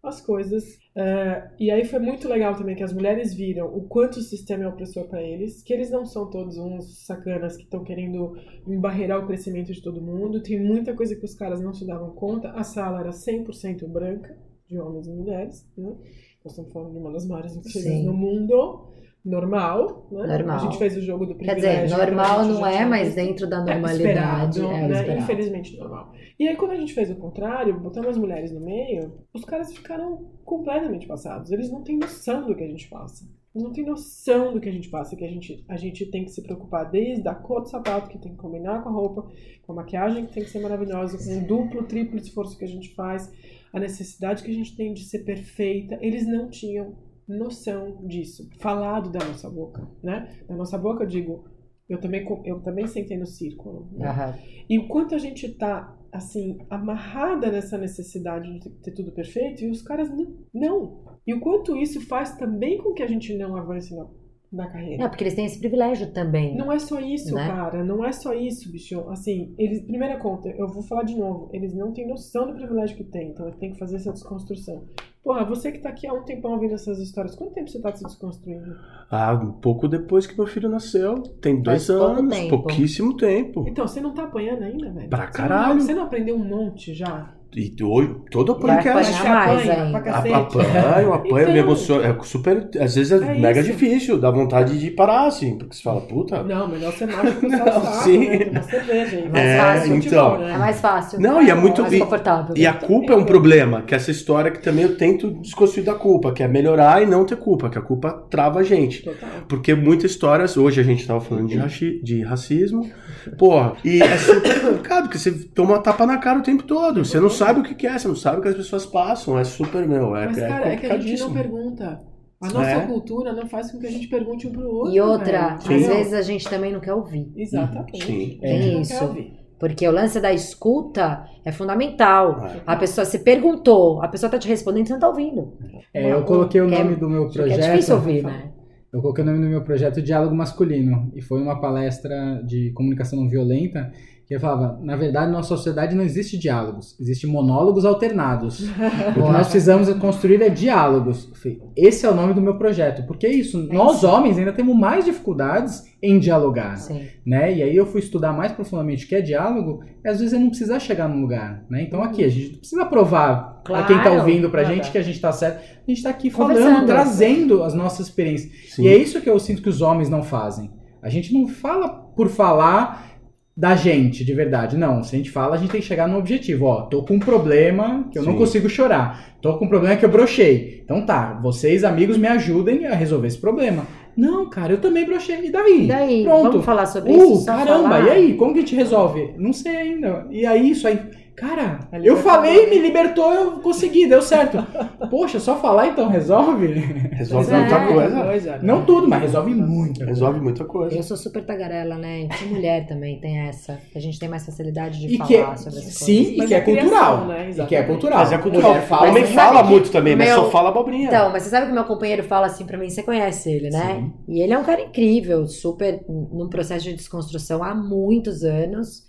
as 0.00 0.20
coisas. 0.20 0.78
É, 0.94 1.50
e 1.58 1.72
aí 1.72 1.84
foi 1.84 1.98
muito 1.98 2.28
legal 2.28 2.54
também 2.54 2.76
que 2.76 2.84
as 2.84 2.92
mulheres 2.92 3.34
viram 3.34 3.66
o 3.66 3.82
quanto 3.88 4.18
o 4.18 4.22
sistema 4.22 4.62
é 4.62 4.68
opressor 4.68 5.08
para 5.08 5.20
eles, 5.20 5.60
que 5.64 5.72
eles 5.72 5.90
não 5.90 6.04
são 6.04 6.30
todos 6.30 6.56
uns 6.56 7.04
sacanas 7.04 7.56
que 7.56 7.64
estão 7.64 7.82
querendo 7.82 8.36
embarreirar 8.64 9.24
o 9.24 9.26
crescimento 9.26 9.72
de 9.72 9.82
todo 9.82 10.00
mundo, 10.00 10.40
tem 10.40 10.62
muita 10.62 10.94
coisa 10.94 11.16
que 11.16 11.24
os 11.24 11.34
caras 11.34 11.60
não 11.60 11.74
se 11.74 11.84
davam 11.84 12.14
conta, 12.14 12.50
a 12.52 12.62
sala 12.62 13.00
era 13.00 13.10
100% 13.10 13.88
branca, 13.88 14.38
de 14.68 14.78
homens 14.78 15.06
e 15.06 15.10
mulheres, 15.10 15.68
né? 15.76 15.96
Nós 16.44 16.52
estamos 16.52 16.72
falando 16.72 16.92
de 16.92 16.98
uma 16.98 17.10
das 17.10 17.26
maiores 17.26 17.56
empresas 17.56 18.04
no 18.04 18.12
mundo, 18.12 18.92
normal, 19.24 20.06
né? 20.12 20.26
Normal. 20.26 20.56
A 20.56 20.58
gente 20.58 20.76
fez 20.76 20.94
o 20.94 21.00
jogo 21.00 21.24
do 21.24 21.34
Quer 21.36 21.52
privilégio. 21.52 21.84
dizer, 21.84 21.96
que 21.96 22.02
a 22.02 22.06
normal 22.06 22.44
não 22.44 22.66
é, 22.66 22.84
mas 22.84 23.14
dentro 23.14 23.48
da 23.48 23.64
normalidade 23.64 24.60
esperado, 24.60 24.66
é 24.66 24.88
né? 24.88 25.18
Infelizmente 25.20 25.74
normal. 25.78 26.12
E 26.38 26.46
aí, 26.46 26.54
quando 26.54 26.72
a 26.72 26.76
gente 26.76 26.92
fez 26.92 27.10
o 27.10 27.16
contrário, 27.16 27.80
botando 27.80 28.08
as 28.08 28.18
mulheres 28.18 28.52
no 28.52 28.60
meio, 28.60 29.14
os 29.32 29.42
caras 29.46 29.74
ficaram 29.74 30.32
completamente 30.44 31.06
passados. 31.06 31.50
Eles 31.50 31.70
não 31.70 31.82
têm 31.82 31.96
noção 31.96 32.46
do 32.46 32.54
que 32.54 32.62
a 32.62 32.68
gente 32.68 32.90
passa. 32.90 33.24
Eles 33.54 33.64
não 33.64 33.72
têm 33.72 33.86
noção 33.86 34.52
do 34.52 34.60
que 34.60 34.68
a 34.68 34.72
gente 34.72 34.90
passa, 34.90 35.16
que 35.16 35.24
a 35.24 35.28
gente, 35.28 35.64
a 35.66 35.76
gente 35.78 36.04
tem 36.10 36.24
que 36.24 36.30
se 36.30 36.42
preocupar 36.42 36.90
desde 36.90 37.26
a 37.26 37.34
cor 37.34 37.62
do 37.62 37.70
sapato, 37.70 38.10
que 38.10 38.18
tem 38.18 38.32
que 38.32 38.38
combinar 38.38 38.82
com 38.82 38.90
a 38.90 38.92
roupa, 38.92 39.26
com 39.62 39.72
a 39.72 39.76
maquiagem 39.76 40.26
que 40.26 40.34
tem 40.34 40.44
que 40.44 40.50
ser 40.50 40.60
maravilhosa, 40.60 41.16
com 41.16 41.38
o 41.38 41.46
duplo, 41.46 41.84
triplo 41.84 42.18
esforço 42.18 42.58
que 42.58 42.64
a 42.64 42.68
gente 42.68 42.94
faz, 42.94 43.32
a 43.74 43.80
necessidade 43.80 44.44
que 44.44 44.50
a 44.50 44.54
gente 44.54 44.76
tem 44.76 44.94
de 44.94 45.04
ser 45.04 45.24
perfeita. 45.24 45.98
Eles 46.00 46.24
não 46.26 46.48
tinham 46.48 46.96
noção 47.26 48.06
disso, 48.06 48.48
falado 48.60 49.10
da 49.10 49.18
nossa 49.24 49.50
boca, 49.50 49.86
né? 50.02 50.38
Da 50.46 50.54
nossa 50.54 50.78
boca, 50.78 51.02
eu 51.02 51.08
digo, 51.08 51.44
eu 51.88 52.00
também, 52.00 52.24
eu 52.44 52.60
também 52.60 52.86
sentei 52.86 53.18
no 53.18 53.26
círculo. 53.26 53.90
né? 53.92 54.08
Aham. 54.08 54.38
E 54.70 54.78
o 54.78 54.86
quanto 54.86 55.14
a 55.14 55.18
gente 55.18 55.48
tá 55.56 55.98
assim, 56.12 56.58
amarrada 56.70 57.50
nessa 57.50 57.76
necessidade 57.76 58.60
de 58.60 58.70
ter 58.70 58.92
tudo 58.92 59.10
perfeito 59.10 59.64
e 59.64 59.70
os 59.70 59.82
caras 59.82 60.08
não. 60.08 60.36
não. 60.54 61.18
E 61.26 61.34
o 61.34 61.40
quanto 61.40 61.76
isso 61.76 62.00
faz 62.06 62.36
também 62.36 62.78
com 62.78 62.92
que 62.94 63.02
a 63.02 63.08
gente 63.08 63.36
não 63.36 63.56
avance 63.56 63.92
na, 63.92 64.06
na 64.54 64.68
carreira. 64.70 65.02
Não, 65.02 65.08
porque 65.08 65.24
eles 65.24 65.34
têm 65.34 65.44
esse 65.46 65.58
privilégio 65.58 66.12
também. 66.12 66.56
Não 66.56 66.70
é 66.72 66.78
só 66.78 67.00
isso, 67.00 67.34
Né? 67.34 67.46
cara. 67.46 67.82
Não 67.84 68.04
é 68.04 68.12
só 68.12 68.32
isso, 68.34 68.70
bicho. 68.70 69.00
Assim, 69.10 69.54
eles. 69.58 69.82
Primeira 69.82 70.18
conta, 70.18 70.48
eu 70.50 70.68
vou 70.68 70.82
falar 70.82 71.02
de 71.04 71.16
novo. 71.16 71.50
Eles 71.52 71.74
não 71.74 71.92
têm 71.92 72.06
noção 72.08 72.46
do 72.46 72.54
privilégio 72.54 72.96
que 72.96 73.04
tem. 73.04 73.30
Então, 73.30 73.50
tem 73.52 73.72
que 73.72 73.78
fazer 73.78 73.96
essa 73.96 74.12
desconstrução. 74.12 74.84
Porra, 75.22 75.42
você 75.44 75.72
que 75.72 75.78
tá 75.78 75.88
aqui 75.88 76.06
há 76.06 76.12
um 76.12 76.22
tempão 76.22 76.52
ouvindo 76.52 76.74
essas 76.74 76.98
histórias, 76.98 77.34
quanto 77.34 77.54
tempo 77.54 77.70
você 77.70 77.80
tá 77.80 77.90
se 77.94 78.04
desconstruindo? 78.04 78.76
Ah, 79.10 79.32
um 79.32 79.52
pouco 79.52 79.88
depois 79.88 80.26
que 80.26 80.36
meu 80.36 80.46
filho 80.46 80.68
nasceu. 80.68 81.14
Tem 81.40 81.62
dois 81.62 81.86
Faz 81.86 81.98
pouco 81.98 82.18
anos, 82.20 82.36
tempo. 82.36 82.50
pouquíssimo 82.58 83.16
tempo. 83.16 83.64
Então, 83.66 83.86
você 83.88 84.02
não 84.02 84.12
tá 84.12 84.24
apanhando 84.24 84.62
ainda, 84.64 84.90
velho? 84.92 85.08
Pra 85.08 85.20
Você 85.20 85.24
não- 85.24 85.32
caralho. 85.48 85.80
Você 85.80 85.94
não 85.94 86.02
aprendeu 86.04 86.36
um 86.36 86.44
monte 86.44 86.92
já? 86.92 87.34
E 87.56 87.72
hoje, 87.82 88.14
todo 88.30 88.58
Vai 88.58 88.76
podcast. 88.82 89.14
apanhar 89.14 89.48
Você 89.48 89.54
mais 89.56 89.70
ainda. 89.70 89.90
pra 89.90 89.98
A- 89.98 90.02
cacete? 90.02 90.34
Apanho, 90.34 91.12
apanho, 91.14 91.38
Então- 91.42 91.52
me 91.52 91.58
emociono. 91.60 92.04
É 92.04 92.16
super. 92.22 92.68
Às 92.80 92.94
vezes 92.96 93.12
é, 93.12 93.16
É 93.16 93.34
mega 93.38 93.60
isso. 93.60 93.70
difícil, 93.70 94.18
dá 94.18 94.30
vontade 94.30 94.78
de 94.78 94.90
parar, 94.90 95.26
assim, 95.26 95.56
porque 95.56 95.76
você 95.76 95.82
fala, 95.82 96.00
puta. 96.00 96.42
Não, 96.42 96.66
melhor 96.68 96.92
você 96.92 97.06
nada 97.06 97.30
que 97.30 97.46
Não, 97.46 97.64
o 97.64 97.72
saco, 97.72 98.02
sim. 98.02 98.28
né? 98.28 98.62
Cerveja, 98.62 99.16
hein? 99.18 99.28
mais 99.30 99.44
É, 99.44 99.58
fácil. 99.58 99.94
então. 99.94 100.42
É 100.42 100.58
mais 100.58 100.80
fácil. 100.80 101.20
Não, 101.20 101.40
e 101.42 101.50
é 101.50 101.54
muito- 101.54 101.82
mais 101.82 101.94
e- 101.94 101.98
confortável. 102.00 102.54
E 102.56 102.66
a 102.66 102.72
culpa 102.72 103.12
é 103.12 103.16
um 103.16 103.24
problema, 103.24 103.82
que 103.82 103.94
essa 103.94 104.10
história 104.10 104.50
que 104.50 104.58
também 104.60 104.84
eu 104.84 104.96
tento 104.96 105.30
desconstruir 105.30 105.84
da 105.84 105.94
culpa, 105.94 106.32
que 106.32 106.42
é 106.42 106.48
melhorar 106.48 107.02
e 107.02 107.06
não 107.06 107.24
ter 107.24 107.36
culpa, 107.36 107.70
que 107.70 107.78
a 107.78 107.82
culpa 107.82 108.10
trava 108.28 108.60
a 108.60 108.62
gente. 108.64 109.02
Total. 109.04 109.28
Porque 109.48 109.74
muitas 109.74 110.10
histórias, 110.10 110.56
hoje 110.56 110.80
a 110.80 110.84
gente 110.84 111.06
tava 111.06 111.20
falando 111.20 111.46
de, 111.48 111.56
raci- 111.56 112.00
de 112.02 112.22
racismo, 112.22 112.90
porra, 113.38 113.74
e 113.84 114.02
é 114.02 114.16
super 114.16 114.60
complicado, 114.60 115.02
porque 115.04 115.18
você 115.18 115.30
toma 115.54 115.74
uma 115.74 115.78
tapa 115.78 116.04
na 116.04 116.18
cara 116.18 116.40
o 116.40 116.42
tempo 116.42 116.64
todo, 116.64 117.04
você 117.04 117.20
não 117.20 117.30
sabe 117.30 117.43
o 117.52 117.62
que 117.62 117.86
é, 117.86 117.98
você 117.98 118.08
não 118.08 118.16
sabe 118.16 118.38
o 118.38 118.42
que 118.42 118.48
as 118.48 118.54
pessoas 118.56 118.86
passam, 118.86 119.38
é 119.38 119.44
super, 119.44 119.86
meu, 119.86 120.14
é, 120.16 120.26
Mas, 120.26 120.38
é 120.38 120.48
cara, 120.48 120.68
é 120.68 120.76
que 120.76 120.86
a 120.86 120.98
gente 120.98 121.20
não 121.20 121.32
pergunta. 121.32 122.00
A 122.40 122.48
nossa 122.48 122.70
É. 122.70 122.86
cultura 122.86 123.32
não 123.32 123.46
faz 123.46 123.70
com 123.72 123.78
que 123.78 123.86
a 123.86 123.90
gente 123.90 124.06
pergunte 124.08 124.46
um 124.46 124.52
pro 124.52 124.68
outro. 124.68 124.92
E 124.94 125.00
outra, 125.00 125.56
velho. 125.56 125.80
às 125.80 125.86
vezes 125.94 126.12
a 126.12 126.22
gente 126.22 126.48
também 126.48 126.72
não 126.72 126.80
quer 126.80 126.92
ouvir. 126.92 127.32
Exatamente. 127.36 128.04
Sim. 128.04 128.38
Gente 128.42 128.44
É 128.44 128.80
isso. 128.80 129.16
Porque 129.58 129.86
o 129.88 129.90
lance 129.92 130.20
da 130.20 130.30
escuta 130.32 131.24
é 131.44 131.50
fundamental. 131.52 132.44
É. 132.44 132.60
A 132.66 132.76
pessoa 132.76 133.04
se 133.04 133.20
perguntou, 133.20 134.02
a 134.02 134.08
pessoa 134.08 134.28
tá 134.28 134.38
te 134.38 134.46
respondendo, 134.48 134.86
você 134.86 134.92
não 134.92 135.00
tá 135.00 135.08
ouvindo. 135.08 135.54
É, 135.94 136.12
eu 136.12 136.22
coloquei 136.24 136.60
o 136.60 136.66
é- 136.72 136.78
nome 136.82 136.96
do 136.96 137.08
meu 137.08 137.24
Porque 137.24 137.38
é 137.40 137.42
projeto. 137.44 137.70
difícil 137.70 137.94
ouvir, 137.94 138.22
né? 138.24 138.50
Eu 138.92 139.00
coloquei 139.00 139.24
o 139.24 139.26
nome 139.26 139.40
do 139.40 139.48
meu 139.48 139.62
projeto 139.64 140.02
Diálogo 140.02 140.34
Masculino. 140.36 141.10
E 141.14 141.22
foi 141.22 141.40
uma 141.40 141.60
palestra 141.60 142.42
de 142.44 142.72
comunicação 142.72 143.18
não 143.18 143.28
violenta 143.28 143.90
que 144.26 144.34
eu 144.34 144.40
falava, 144.40 144.78
na 144.82 144.96
verdade, 144.96 145.26
na 145.26 145.36
nossa 145.38 145.48
sociedade 145.48 145.94
não 145.94 146.02
existe 146.02 146.38
diálogos, 146.38 146.98
existe 146.98 147.26
monólogos 147.26 147.84
alternados. 147.84 148.60
o 148.60 149.12
que 149.12 149.18
nós 149.20 149.48
precisamos 149.48 149.86
é 149.88 149.94
construir 149.94 150.40
é 150.40 150.48
diálogos. 150.48 151.28
Eu 151.28 151.34
falei, 151.36 151.62
Esse 151.76 152.06
é 152.06 152.10
o 152.10 152.14
nome 152.14 152.32
do 152.32 152.40
meu 152.40 152.56
projeto. 152.56 153.06
Porque 153.06 153.26
é 153.26 153.32
isso, 153.32 153.68
nós 153.70 154.02
homens 154.02 154.38
ainda 154.38 154.52
temos 154.52 154.74
mais 154.74 155.04
dificuldades 155.04 155.84
em 156.02 156.18
dialogar. 156.18 156.76
Sim. 156.76 157.06
né? 157.24 157.54
E 157.54 157.62
aí 157.62 157.76
eu 157.76 157.84
fui 157.86 158.00
estudar 158.00 158.32
mais 158.32 158.52
profundamente 158.52 159.04
o 159.04 159.08
que 159.08 159.14
é 159.14 159.20
diálogo, 159.20 159.82
e 160.02 160.08
às 160.08 160.18
vezes 160.20 160.32
é 160.32 160.38
não 160.38 160.48
precisar 160.48 160.78
chegar 160.78 161.08
num 161.08 161.20
lugar, 161.20 161.64
né? 161.68 161.82
Então 161.82 162.02
aqui 162.02 162.24
a 162.24 162.28
gente 162.28 162.52
não 162.52 162.58
precisa 162.58 162.84
provar 162.86 163.60
Claro, 163.64 163.84
a 163.84 163.86
quem 163.86 164.02
tá 164.02 164.10
ouvindo 164.10 164.48
pra 164.50 164.62
nada. 164.62 164.74
gente 164.74 164.90
que 164.90 164.98
a 164.98 165.02
gente 165.02 165.20
tá 165.20 165.32
certo. 165.32 165.62
A 165.86 165.90
gente 165.90 166.02
tá 166.02 166.10
aqui 166.10 166.30
falando, 166.30 166.86
trazendo 166.86 167.62
as 167.62 167.74
nossas 167.74 168.06
experiências. 168.08 168.50
Sim. 168.70 168.84
E 168.84 168.88
é 168.88 168.96
isso 168.96 169.20
que 169.20 169.28
eu 169.28 169.38
sinto 169.38 169.60
que 169.62 169.68
os 169.68 169.82
homens 169.82 170.08
não 170.08 170.22
fazem. 170.22 170.70
A 171.02 171.10
gente 171.10 171.32
não 171.34 171.46
fala 171.46 171.88
por 171.88 172.28
falar 172.28 173.13
da 173.56 173.76
gente, 173.76 174.24
de 174.24 174.34
verdade. 174.34 174.76
Não, 174.76 175.02
se 175.02 175.14
a 175.14 175.18
gente 175.18 175.30
fala, 175.30 175.54
a 175.54 175.58
gente 175.58 175.70
tem 175.70 175.80
que 175.80 175.86
chegar 175.86 176.08
no 176.08 176.18
objetivo. 176.18 176.66
Ó, 176.66 176.82
tô 176.82 177.02
com 177.04 177.14
um 177.14 177.18
problema 177.20 178.08
que 178.10 178.18
eu 178.18 178.22
não 178.24 178.32
Sim. 178.32 178.38
consigo 178.38 178.68
chorar. 178.68 179.36
Tô 179.40 179.56
com 179.58 179.64
um 179.66 179.68
problema 179.68 179.96
que 179.96 180.04
eu 180.04 180.08
brochei. 180.08 180.80
Então 180.84 181.06
tá, 181.06 181.38
vocês, 181.42 181.84
amigos, 181.84 182.16
me 182.16 182.26
ajudem 182.26 182.86
a 182.86 182.94
resolver 182.94 183.28
esse 183.28 183.38
problema. 183.38 183.86
Não, 184.16 184.48
cara, 184.48 184.72
eu 184.72 184.78
também 184.80 185.04
brochei. 185.04 185.46
E 185.46 185.50
daí? 185.50 185.84
E 185.84 185.88
daí, 185.88 186.24
Pronto. 186.24 186.50
vamos 186.50 186.64
falar 186.64 186.86
sobre 186.86 187.12
Uh, 187.12 187.32
isso? 187.34 187.46
Caramba, 187.46 187.82
falar? 187.88 188.06
e 188.06 188.10
aí? 188.10 188.34
Como 188.34 188.52
que 188.52 188.58
a 188.58 188.62
gente 188.62 188.76
resolve? 188.76 189.34
Não 189.38 189.52
sei 189.52 189.76
ainda. 189.76 190.26
E 190.30 190.44
aí, 190.46 190.70
isso 190.70 190.86
aí. 190.86 190.98
Cara, 191.36 191.80
eu 192.02 192.16
falei, 192.18 192.70
me 192.70 192.78
libertou, 192.78 193.32
eu 193.32 193.50
consegui, 193.60 194.06
deu 194.06 194.22
certo. 194.22 194.58
Poxa, 195.10 195.40
só 195.40 195.56
falar 195.56 195.88
então 195.88 196.08
resolve? 196.08 196.66
Resolve 197.12 197.52
é. 197.52 197.58
muita 197.58 197.86
coisa. 197.86 198.22
Coisa, 198.24 198.50
né? 198.52 198.58
Não 198.62 198.84
tudo, 198.84 199.08
mas 199.08 199.20
resolve 199.22 199.52
muito. 199.54 200.04
Resolve 200.04 200.40
muita 200.40 200.64
coisa. 200.64 200.96
Eu 200.96 201.02
sou 201.02 201.16
super 201.16 201.44
tagarela, 201.44 201.96
né? 201.96 202.28
Que 202.28 202.44
mulher 202.46 202.86
também 202.86 203.18
tem 203.20 203.38
essa. 203.40 203.80
A 203.94 203.98
gente 203.98 204.18
tem 204.18 204.28
mais 204.28 204.46
facilidade 204.46 205.00
de 205.00 205.14
E 205.14 205.16
falar 205.18 205.28
que 205.28 205.36
é, 205.36 205.56
sobre 205.56 205.78
essas 205.80 205.94
sim, 205.94 206.14
coisas. 206.16 206.32
e 206.34 206.36
Mas 206.38 206.48
que 206.48 206.54
é 206.54 206.56
é 206.56 206.60
criação, 206.60 206.88
cultural. 206.88 207.26
né? 207.26 207.50
E 207.50 207.66
que 207.66 207.76
é 207.76 207.82
cultural. 207.82 208.18
Mas 208.20 208.32
é 208.32 208.38
cultural. 208.38 208.74
Fala, 208.82 209.10
Homem 209.10 209.22
mas 209.22 209.32
fala 209.32 209.56
sabe 209.56 209.68
muito 209.70 209.84
que 209.86 209.90
também, 209.92 210.16
mas 210.16 210.28
meu- 210.28 210.36
só 210.36 210.50
fala 210.50 210.68
abobrinha. 210.68 211.08
Então, 211.08 211.30
mas 211.32 211.42
você 211.42 211.50
sabe 211.50 211.66
que 211.66 211.72
meu 211.72 211.84
companheiro 211.84 212.22
fala 212.22 212.46
assim 212.46 212.64
pra 212.64 212.78
mim, 212.78 212.88
você 212.88 213.02
conhece 213.02 213.50
ele, 213.50 213.70
né? 213.70 213.96
Sim. 213.96 214.12
E 214.28 214.40
ele 214.40 214.52
é 214.52 214.58
um 214.58 214.64
cara 214.64 214.80
incrível, 214.80 215.46
super 215.48 216.00
num 216.08 216.48
processo 216.48 216.84
de 216.84 216.94
desconstrução 216.94 217.62
há 217.62 217.74
muitos 217.74 218.44
anos, 218.44 219.02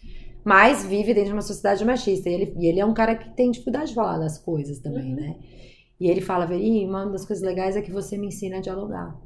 mas 0.45 0.85
vive 0.85 1.13
dentro 1.13 1.29
de 1.31 1.33
uma 1.35 1.41
sociedade 1.43 1.85
machista. 1.85 2.29
E 2.29 2.33
ele, 2.35 2.55
e 2.57 2.67
ele 2.67 2.79
é 2.81 2.85
um 2.85 2.93
cara 2.95 3.15
que 3.17 3.35
tem 3.35 3.51
dificuldade 3.51 3.89
de 3.89 3.95
falar 3.95 4.19
das 4.19 4.39
coisas 4.39 4.79
também, 4.79 5.13
Uhum. 5.13 5.15
né? 5.15 5.37
E 5.99 6.09
ele 6.09 6.21
fala, 6.21 6.45
Veri, 6.47 6.85
uma 6.85 7.05
das 7.07 7.25
coisas 7.25 7.43
legais 7.45 7.75
é 7.77 7.81
que 7.81 7.91
você 7.91 8.17
me 8.17 8.27
ensina 8.27 8.57
a 8.57 8.61
dialogar. 8.61 9.17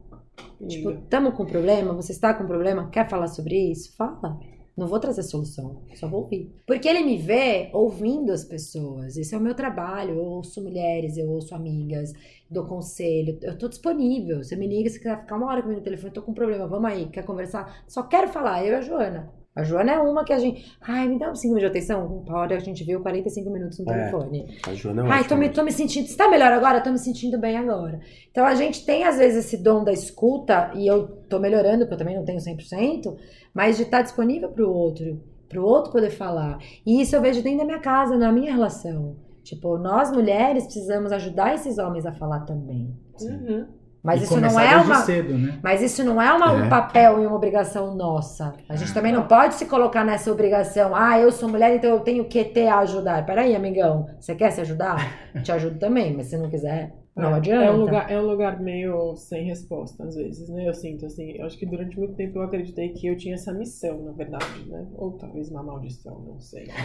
Tipo, 0.67 0.93
tamo 1.09 1.31
com 1.33 1.45
problema? 1.45 1.93
Você 1.93 2.11
está 2.11 2.33
com 2.33 2.45
problema? 2.47 2.89
Quer 2.89 3.09
falar 3.09 3.27
sobre 3.27 3.55
isso? 3.71 3.95
Fala. 3.95 4.39
Não 4.77 4.87
vou 4.87 4.99
trazer 4.99 5.23
solução, 5.23 5.83
só 5.95 6.07
vou 6.07 6.21
ouvir. 6.23 6.55
Porque 6.65 6.87
ele 6.87 7.03
me 7.03 7.17
vê 7.17 7.69
ouvindo 7.73 8.31
as 8.31 8.45
pessoas. 8.45 9.17
Esse 9.17 9.35
é 9.35 9.37
o 9.37 9.41
meu 9.41 9.53
trabalho. 9.53 10.15
Eu 10.15 10.23
ouço 10.25 10.63
mulheres, 10.63 11.17
eu 11.17 11.29
ouço 11.29 11.53
amigas, 11.53 12.13
dou 12.49 12.65
conselho. 12.65 13.37
Eu 13.41 13.57
tô 13.57 13.67
disponível. 13.67 14.41
Você 14.43 14.55
me 14.55 14.67
liga, 14.67 14.89
você 14.89 14.99
quer 14.99 15.19
ficar 15.21 15.35
uma 15.35 15.47
hora 15.47 15.61
comigo 15.61 15.79
no 15.81 15.83
telefone, 15.83 16.13
tô 16.13 16.21
com 16.21 16.31
um 16.31 16.35
problema, 16.35 16.67
vamos 16.67 16.89
aí, 16.89 17.09
quer 17.09 17.23
conversar? 17.25 17.83
Só 17.89 18.03
quero 18.03 18.29
falar, 18.29 18.63
eu 18.65 18.73
e 18.73 18.75
a 18.75 18.81
Joana. 18.81 19.38
A 19.59 19.63
Joana 19.63 19.91
é 19.93 19.99
uma 19.99 20.23
que 20.23 20.31
a 20.31 20.39
gente. 20.39 20.73
Ai, 20.81 21.07
me 21.07 21.19
dá 21.19 21.29
um 21.31 21.35
5 21.35 21.53
minutos 21.53 21.71
de 21.73 21.77
atenção. 21.77 22.05
Uma 22.25 22.37
hora 22.39 22.55
a 22.55 22.59
gente 22.59 22.83
viu 22.83 23.01
45 23.01 23.49
minutos 23.49 23.79
no 23.79 23.91
É. 23.91 23.93
telefone. 23.93 24.57
A 24.67 24.73
Joana 24.73 25.05
é 25.05 25.11
Ai, 25.11 25.23
tô 25.27 25.35
me, 25.35 25.49
tô 25.49 25.63
me 25.63 25.71
sentindo. 25.71 26.07
Você 26.07 26.15
tá 26.15 26.29
melhor 26.29 26.51
agora? 26.51 26.81
Tô 26.81 26.91
me 26.91 26.97
sentindo 26.99 27.37
bem 27.37 27.57
agora. 27.57 27.99
Então 28.31 28.45
a 28.45 28.55
gente 28.55 28.85
tem, 28.85 29.03
às 29.03 29.17
vezes, 29.17 29.45
esse 29.45 29.57
dom 29.57 29.83
da 29.83 29.91
escuta, 29.91 30.71
e 30.75 30.87
eu 30.87 31.07
tô 31.29 31.39
melhorando, 31.39 31.79
porque 31.79 31.93
eu 31.95 31.97
também 31.97 32.15
não 32.15 32.23
tenho 32.25 32.39
100%, 32.39 33.15
mas 33.53 33.75
de 33.77 33.83
estar 33.83 34.01
disponível 34.01 34.49
pro 34.49 34.71
outro, 34.71 35.21
pro 35.47 35.63
outro 35.65 35.91
poder 35.91 36.09
falar. 36.11 36.57
E 36.85 37.01
isso 37.01 37.15
eu 37.15 37.21
vejo 37.21 37.41
dentro 37.43 37.59
da 37.59 37.65
minha 37.65 37.79
casa, 37.79 38.17
na 38.17 38.31
minha 38.31 38.51
relação. 38.53 39.15
Tipo, 39.43 39.77
nós 39.77 40.11
mulheres 40.11 40.63
precisamos 40.65 41.11
ajudar 41.11 41.55
esses 41.55 41.77
homens 41.79 42.05
a 42.05 42.11
falar 42.13 42.41
também. 42.41 42.95
Uhum. 43.21 43.65
Mas 44.01 44.21
isso 44.23 44.33
é 44.37 44.77
uma. 44.77 44.95
cedo, 44.95 45.37
né? 45.37 45.59
Mas 45.61 45.81
isso 45.81 46.03
não 46.03 46.21
é, 46.21 46.31
uma- 46.31 46.53
um 46.53 46.65
É. 46.65 46.69
papel 46.69 47.21
e 47.21 47.25
uma 47.27 47.35
obrigação 47.35 47.93
nossa. 47.95 48.53
A 48.69 48.75
gente 48.75 48.93
também 48.93 49.11
não 49.11 49.23
pode 49.27 49.55
se 49.55 49.65
colocar 49.65 50.05
nessa 50.05 50.31
obrigação. 50.31 50.95
Ah, 50.95 51.19
eu 51.19 51.31
sou 51.31 51.49
mulher, 51.49 51.75
então 51.75 51.89
eu 51.89 51.99
tenho 51.99 52.23
que 52.25 52.43
ter 52.45 52.67
a 52.67 52.79
ajudar. 52.79 53.25
Peraí, 53.25 53.55
amigão, 53.55 54.07
você 54.19 54.33
quer 54.35 54.51
se 54.51 54.61
ajudar? 54.61 55.05
Te 55.43 55.51
ajudo 55.51 55.77
também, 55.77 56.15
mas 56.15 56.27
se 56.27 56.37
não 56.37 56.49
quiser, 56.49 56.93
não 57.19 57.31
É, 57.31 57.33
adianta. 57.35 57.65
É 57.65 57.71
um, 57.71 57.77
lugar, 57.77 58.11
é 58.11 58.19
um 58.21 58.25
lugar 58.25 58.59
meio 58.61 59.15
sem 59.15 59.43
resposta, 59.45 60.03
às 60.05 60.15
vezes, 60.15 60.49
né? 60.49 60.67
Eu 60.67 60.73
sinto 60.73 61.05
assim. 61.05 61.31
Eu 61.37 61.45
acho 61.45 61.57
que 61.57 61.65
durante 61.65 61.97
muito 61.97 62.15
tempo 62.15 62.39
eu 62.39 62.43
acreditei 62.43 62.89
que 62.89 63.07
eu 63.07 63.17
tinha 63.17 63.35
essa 63.35 63.53
missão, 63.53 64.03
na 64.03 64.11
verdade, 64.11 64.65
né? 64.67 64.87
Ou 64.95 65.11
talvez 65.13 65.49
uma 65.51 65.63
maldição, 65.63 66.19
não 66.21 66.39
sei. 66.39 66.67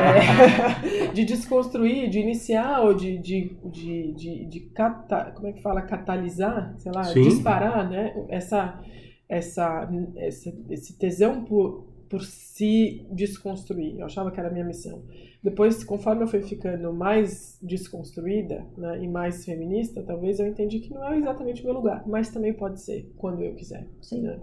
É, 0.00 1.12
de 1.12 1.24
desconstruir, 1.24 2.08
de 2.10 2.20
iniciar 2.20 2.80
ou 2.82 2.94
de, 2.94 3.18
de, 3.18 3.56
de, 3.64 4.12
de, 4.12 4.44
de 4.46 4.60
cata, 4.74 5.32
como 5.34 5.48
é 5.48 5.52
que 5.52 5.62
fala? 5.62 5.82
Catalisar, 5.82 6.74
sei 6.78 6.92
lá, 6.92 7.02
Sim. 7.04 7.22
disparar, 7.22 7.88
né? 7.88 8.14
Essa, 8.28 8.80
essa, 9.28 9.88
esse, 10.16 10.54
esse 10.70 10.98
tesão 10.98 11.44
por, 11.44 11.86
por 12.08 12.22
se 12.22 13.06
desconstruir. 13.12 13.98
Eu 13.98 14.06
achava 14.06 14.30
que 14.30 14.38
era 14.40 14.48
a 14.48 14.52
minha 14.52 14.64
missão. 14.64 15.02
Depois, 15.42 15.84
conforme 15.84 16.24
eu 16.24 16.28
fui 16.28 16.40
ficando 16.42 16.92
mais 16.92 17.58
desconstruída 17.62 18.66
né, 18.76 19.02
e 19.02 19.08
mais 19.08 19.44
feminista, 19.44 20.02
talvez 20.02 20.40
eu 20.40 20.46
entendi 20.48 20.80
que 20.80 20.92
não 20.92 21.04
é 21.04 21.16
exatamente 21.16 21.62
o 21.62 21.64
meu 21.64 21.74
lugar, 21.74 22.02
mas 22.08 22.30
também 22.30 22.52
pode 22.52 22.80
ser 22.80 23.12
quando 23.16 23.42
eu 23.42 23.54
quiser. 23.54 23.86
Sim. 24.02 24.22
né? 24.22 24.40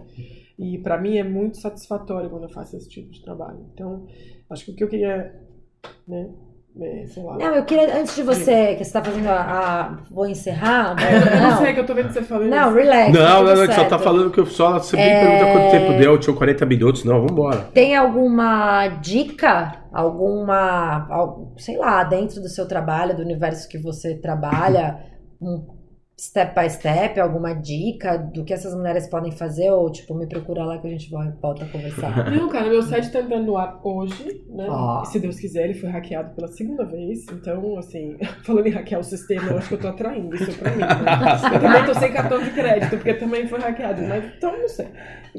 E 0.58 0.78
para 0.78 0.98
mim 0.98 1.18
é 1.18 1.22
muito 1.22 1.58
satisfatório 1.58 2.30
quando 2.30 2.44
eu 2.44 2.48
faço 2.48 2.76
esse 2.76 2.88
tipo 2.88 3.10
de 3.10 3.22
trabalho. 3.22 3.66
Então, 3.74 4.06
acho 4.48 4.64
que 4.64 4.70
o 4.70 4.74
que 4.74 4.84
eu 4.84 4.88
queria, 4.88 5.38
né, 6.08 6.32
sei 7.06 7.22
lá. 7.22 7.38
Não, 7.38 7.54
eu 7.54 7.64
queria, 7.64 7.98
antes 7.98 8.14
de 8.14 8.22
você, 8.22 8.74
que 8.76 8.84
você 8.84 8.92
tá 8.92 9.02
fazendo 9.02 9.28
a. 9.28 9.40
a- 9.40 9.98
vou 10.10 10.26
encerrar. 10.26 10.94
Eu 11.00 11.40
não 11.40 11.50
Não, 11.50 11.58
sei 11.58 11.72
que 11.72 11.80
eu 11.80 11.86
tô 11.86 11.94
vendo 11.94 12.12
você 12.12 12.20
falando. 12.22 12.48
não, 12.50 12.72
relax. 12.74 13.12
tá 13.12 13.18
Não, 13.18 13.38
tudo 13.38 13.48
não, 13.50 13.56
não, 13.62 13.66
que 13.68 13.74
só 13.74 13.84
tá 13.84 13.98
falando 13.98 14.30
que 14.30 14.40
eu 14.40 14.46
só. 14.46 14.78
Você 14.78 14.96
me 14.96 15.02
É. 15.02 15.20
pergunta 15.20 15.52
quanto 15.52 15.70
tempo 15.70 15.98
deu, 15.98 16.18
tinha 16.18 16.36
40 16.36 16.66
minutos. 16.66 17.04
Não, 17.04 17.26
vambora. 17.26 17.68
Tem 17.72 17.96
alguma 17.96 18.88
dica, 18.88 19.80
alguma, 19.92 21.06
al- 21.10 21.54
sei 21.56 21.76
lá, 21.78 22.04
dentro 22.04 22.40
do 22.42 22.48
seu 22.48 22.66
trabalho, 22.68 23.16
do 23.16 23.22
universo 23.22 23.68
que 23.68 23.78
você 23.78 24.14
trabalha, 24.14 24.98
um 25.40 25.66
step 26.18 26.58
by 26.58 26.70
step, 26.70 27.20
alguma 27.20 27.52
dica 27.52 28.16
do 28.16 28.42
que 28.42 28.54
essas 28.54 28.74
mulheres 28.74 29.06
podem 29.06 29.30
fazer? 29.32 29.70
Ou, 29.70 29.90
tipo, 29.92 30.14
me 30.14 30.26
procura 30.26 30.64
lá 30.64 30.78
que 30.78 30.86
a 30.86 30.90
gente 30.90 31.10
volta 31.10 31.64
a 31.64 31.68
conversar. 31.68 32.30
Não, 32.32 32.48
cara, 32.48 32.70
meu 32.70 32.82
site 32.82 33.12
tá 33.12 33.20
entrando 33.20 33.46
no 33.46 33.56
ar 33.56 33.78
hoje, 33.84 34.42
né? 34.48 34.66
Ó. 34.68 35.04
Se 35.04 35.20
Deus 35.20 35.38
quiser, 35.38 35.64
ele 35.64 35.74
foi 35.74 35.90
hackeado 35.90 36.34
pela 36.34 36.48
segunda 36.48 36.84
vez. 36.84 37.26
Então, 37.30 37.76
assim, 37.76 38.16
falando 38.44 38.66
em 38.66 38.70
hackear 38.70 39.00
o 39.00 39.04
sistema, 39.04 39.50
eu 39.50 39.58
acho 39.58 39.68
que 39.68 39.74
eu 39.74 39.80
tô 39.80 39.88
atraindo 39.88 40.34
isso 40.34 40.58
pra 40.58 40.70
mim. 40.70 40.78
Né? 40.78 41.54
Eu 41.54 41.60
também 41.60 41.84
tô 41.84 41.94
sem 41.94 42.12
cartão 42.12 42.42
de 42.42 42.50
crédito, 42.50 42.96
porque 42.96 43.14
também 43.14 43.46
foi 43.46 43.60
hackeado. 43.60 44.02
Mas 44.02 44.24
então, 44.36 44.58
não 44.58 44.68
sei. 44.68 44.88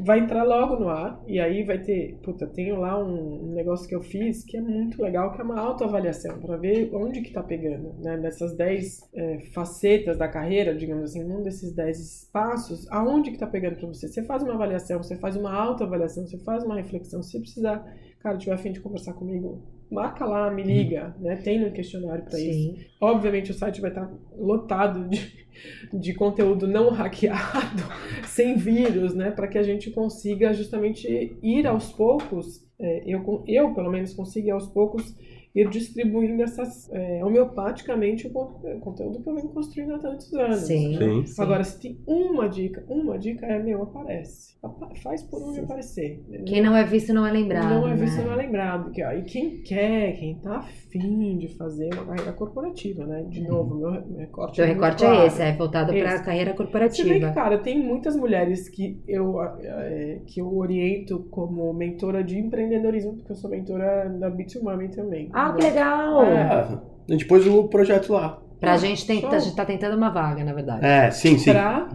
Vai 0.06 0.20
entrar 0.20 0.44
logo 0.44 0.76
no 0.76 0.90
ar, 0.90 1.20
e 1.28 1.40
aí 1.40 1.64
vai 1.64 1.80
ter. 1.80 2.20
Puta, 2.22 2.46
tenho 2.46 2.80
lá 2.80 3.04
um, 3.04 3.52
negócio 3.54 3.88
que 3.88 3.96
eu 3.96 4.02
fiz 4.02 4.44
que 4.44 4.58
é 4.58 4.62
muito 4.62 5.02
legal, 5.02 5.32
que 5.34 5.42
é 5.42 5.44
uma 5.44 5.60
autoavaliação, 5.60 6.40
pra 6.40 6.56
ver 6.56 6.92
onde 6.94 7.22
que 7.22 7.32
tá 7.32 7.42
pegando, 7.42 7.96
né? 8.00 8.18
Nessas 8.18 8.56
10 8.56 9.10
é, 9.16 9.40
facetas 9.54 10.18
da 10.18 10.28
carreira, 10.28 10.67
digamos 10.74 11.12
assim, 11.12 11.24
num 11.24 11.44
desses 11.44 11.74
10 11.74 12.00
espaços, 12.00 12.90
aonde 12.92 13.32
que 13.32 13.38
tá 13.38 13.48
pegando 13.48 13.78
pra 13.78 13.88
você? 13.88 14.08
Você 14.08 14.24
faz 14.24 14.44
uma 14.44 14.54
avaliação, 14.54 15.02
você 15.02 15.16
faz 15.16 15.36
uma 15.36 15.54
autoavaliação, 15.54 16.26
você 16.26 16.38
faz 16.40 16.64
uma 16.64 16.76
reflexão. 16.76 17.22
Se 17.22 17.40
precisar, 17.40 17.86
cara, 18.20 18.38
tiver 18.38 18.54
a 18.54 18.58
fim 18.58 18.72
de 18.72 18.80
conversar 18.80 19.14
comigo, 19.14 19.62
marca 19.90 20.26
lá, 20.26 20.52
me 20.52 20.64
liga, 20.64 21.16
né? 21.20 21.38
Tem 21.38 21.66
um 21.66 21.72
questionário 21.72 22.24
pra 22.26 22.40
isso. 22.40 22.76
Obviamente 23.00 23.52
o 23.52 23.54
site 23.54 23.82
vai 23.82 23.92
estar 23.92 24.12
lotado 24.38 25.08
de, 25.08 25.48
de 25.94 26.14
conteúdo 26.14 26.68
não 26.68 26.90
hackeado, 26.92 27.84
sem 28.28 28.56
vírus, 28.58 29.14
né? 29.14 29.32
Para 29.32 29.48
que 29.48 29.58
a 29.58 29.64
gente 29.64 29.92
consiga 29.92 30.54
justamente 30.54 31.38
ir 31.42 31.68
aos 31.68 31.92
poucos, 31.92 32.66
é, 32.80 33.04
eu, 33.06 33.44
eu 33.48 33.74
pelo 33.74 33.90
menos 33.90 34.14
consiga 34.14 34.50
ir 34.50 34.52
aos 34.52 34.68
poucos 34.68 35.16
ir 35.60 35.70
distribuindo 35.70 36.44
essas 36.44 36.90
é, 36.92 37.24
homeopaticamente 37.26 38.28
o 38.28 38.30
con- 38.32 38.60
o 38.64 38.80
conteúdo 38.80 39.22
que 39.22 39.30
eu 39.30 39.36
venho 39.36 39.50
construindo 39.50 39.96
há 39.96 40.00
tantos 40.00 40.32
anos. 40.34 40.58
Sim. 40.60 40.98
né? 40.98 41.26
Sim. 41.26 41.42
Agora, 41.42 41.64
se 41.64 41.80
tem 41.80 41.98
uma 42.08 42.48
dica, 42.48 42.84
uma 42.88 43.18
dica 43.18 43.46
é, 43.46 43.58
meu, 43.62 43.82
aparece. 43.84 44.56
Apa- 44.62 44.94
Faz 45.04 45.24
por 45.24 45.42
onde 45.42 45.56
Sim. 45.60 45.64
aparecer. 45.66 46.24
Quem 46.46 46.62
não 46.62 46.76
é 46.76 46.84
visto 46.84 47.14
não 47.14 47.26
é 47.26 47.32
lembrado. 47.32 47.70
Não 47.82 47.88
é 47.88 47.96
visto, 47.96 48.18
né? 48.18 48.26
não 48.26 48.34
é 48.34 48.36
lembrado. 48.36 48.92
E 48.96 49.22
quem 49.24 49.62
quer, 49.64 50.14
quem 50.18 50.36
tá 50.40 50.58
afim 50.58 50.87
de 50.98 51.48
fazer 51.58 51.94
uma 51.94 52.06
carreira 52.06 52.34
corporativa, 52.34 53.06
né? 53.06 53.24
De 53.30 53.42
novo, 53.42 53.76
meu, 53.76 53.92
meu 53.92 54.20
recorte 54.20 54.56
Teu 54.56 54.66
é 54.66 54.68
recorte 54.70 55.04
claro. 55.04 55.22
é 55.22 55.26
esse, 55.28 55.42
é 55.42 55.56
voltado 55.56 55.94
para 55.94 56.16
a 56.16 56.20
carreira 56.22 56.52
Você 56.52 56.58
vê 56.58 56.58
que, 56.58 56.58
corporativa. 56.58 57.32
cara, 57.32 57.58
tem 57.60 57.80
muitas 57.80 58.16
mulheres 58.16 58.70
que 58.70 59.02
eu, 59.08 59.42
é, 59.42 60.20
que 60.26 60.42
eu 60.42 60.56
oriento 60.58 61.20
como 61.32 61.74
mentora 61.74 62.24
de 62.24 62.38
empreendedorismo, 62.38 63.14
porque 63.16 63.32
eu 63.32 63.36
sou 63.36 63.50
mentora 63.50 64.10
da 64.10 64.30
Bit2Mami 64.32 64.94
também. 64.94 65.30
Ah, 65.34 65.54
que 65.54 65.64
né? 65.64 65.70
legal! 65.70 66.24
É. 66.24 66.42
Ah, 66.42 66.82
a 67.08 67.12
gente 67.12 67.26
pôs 67.26 67.46
o 67.48 67.68
projeto 67.68 68.14
lá. 68.14 68.42
Pra 68.60 68.76
gente 68.78 69.06
tem, 69.06 69.22
Show. 69.22 69.32
a 69.32 69.40
gente 69.40 69.56
tá 69.56 69.66
tentando 69.66 69.96
uma 69.96 70.10
vaga, 70.10 70.44
na 70.44 70.54
verdade. 70.54 70.84
É, 70.86 71.12
sim, 71.12 71.38
sim. 71.38 71.52
Pra... 71.52 71.88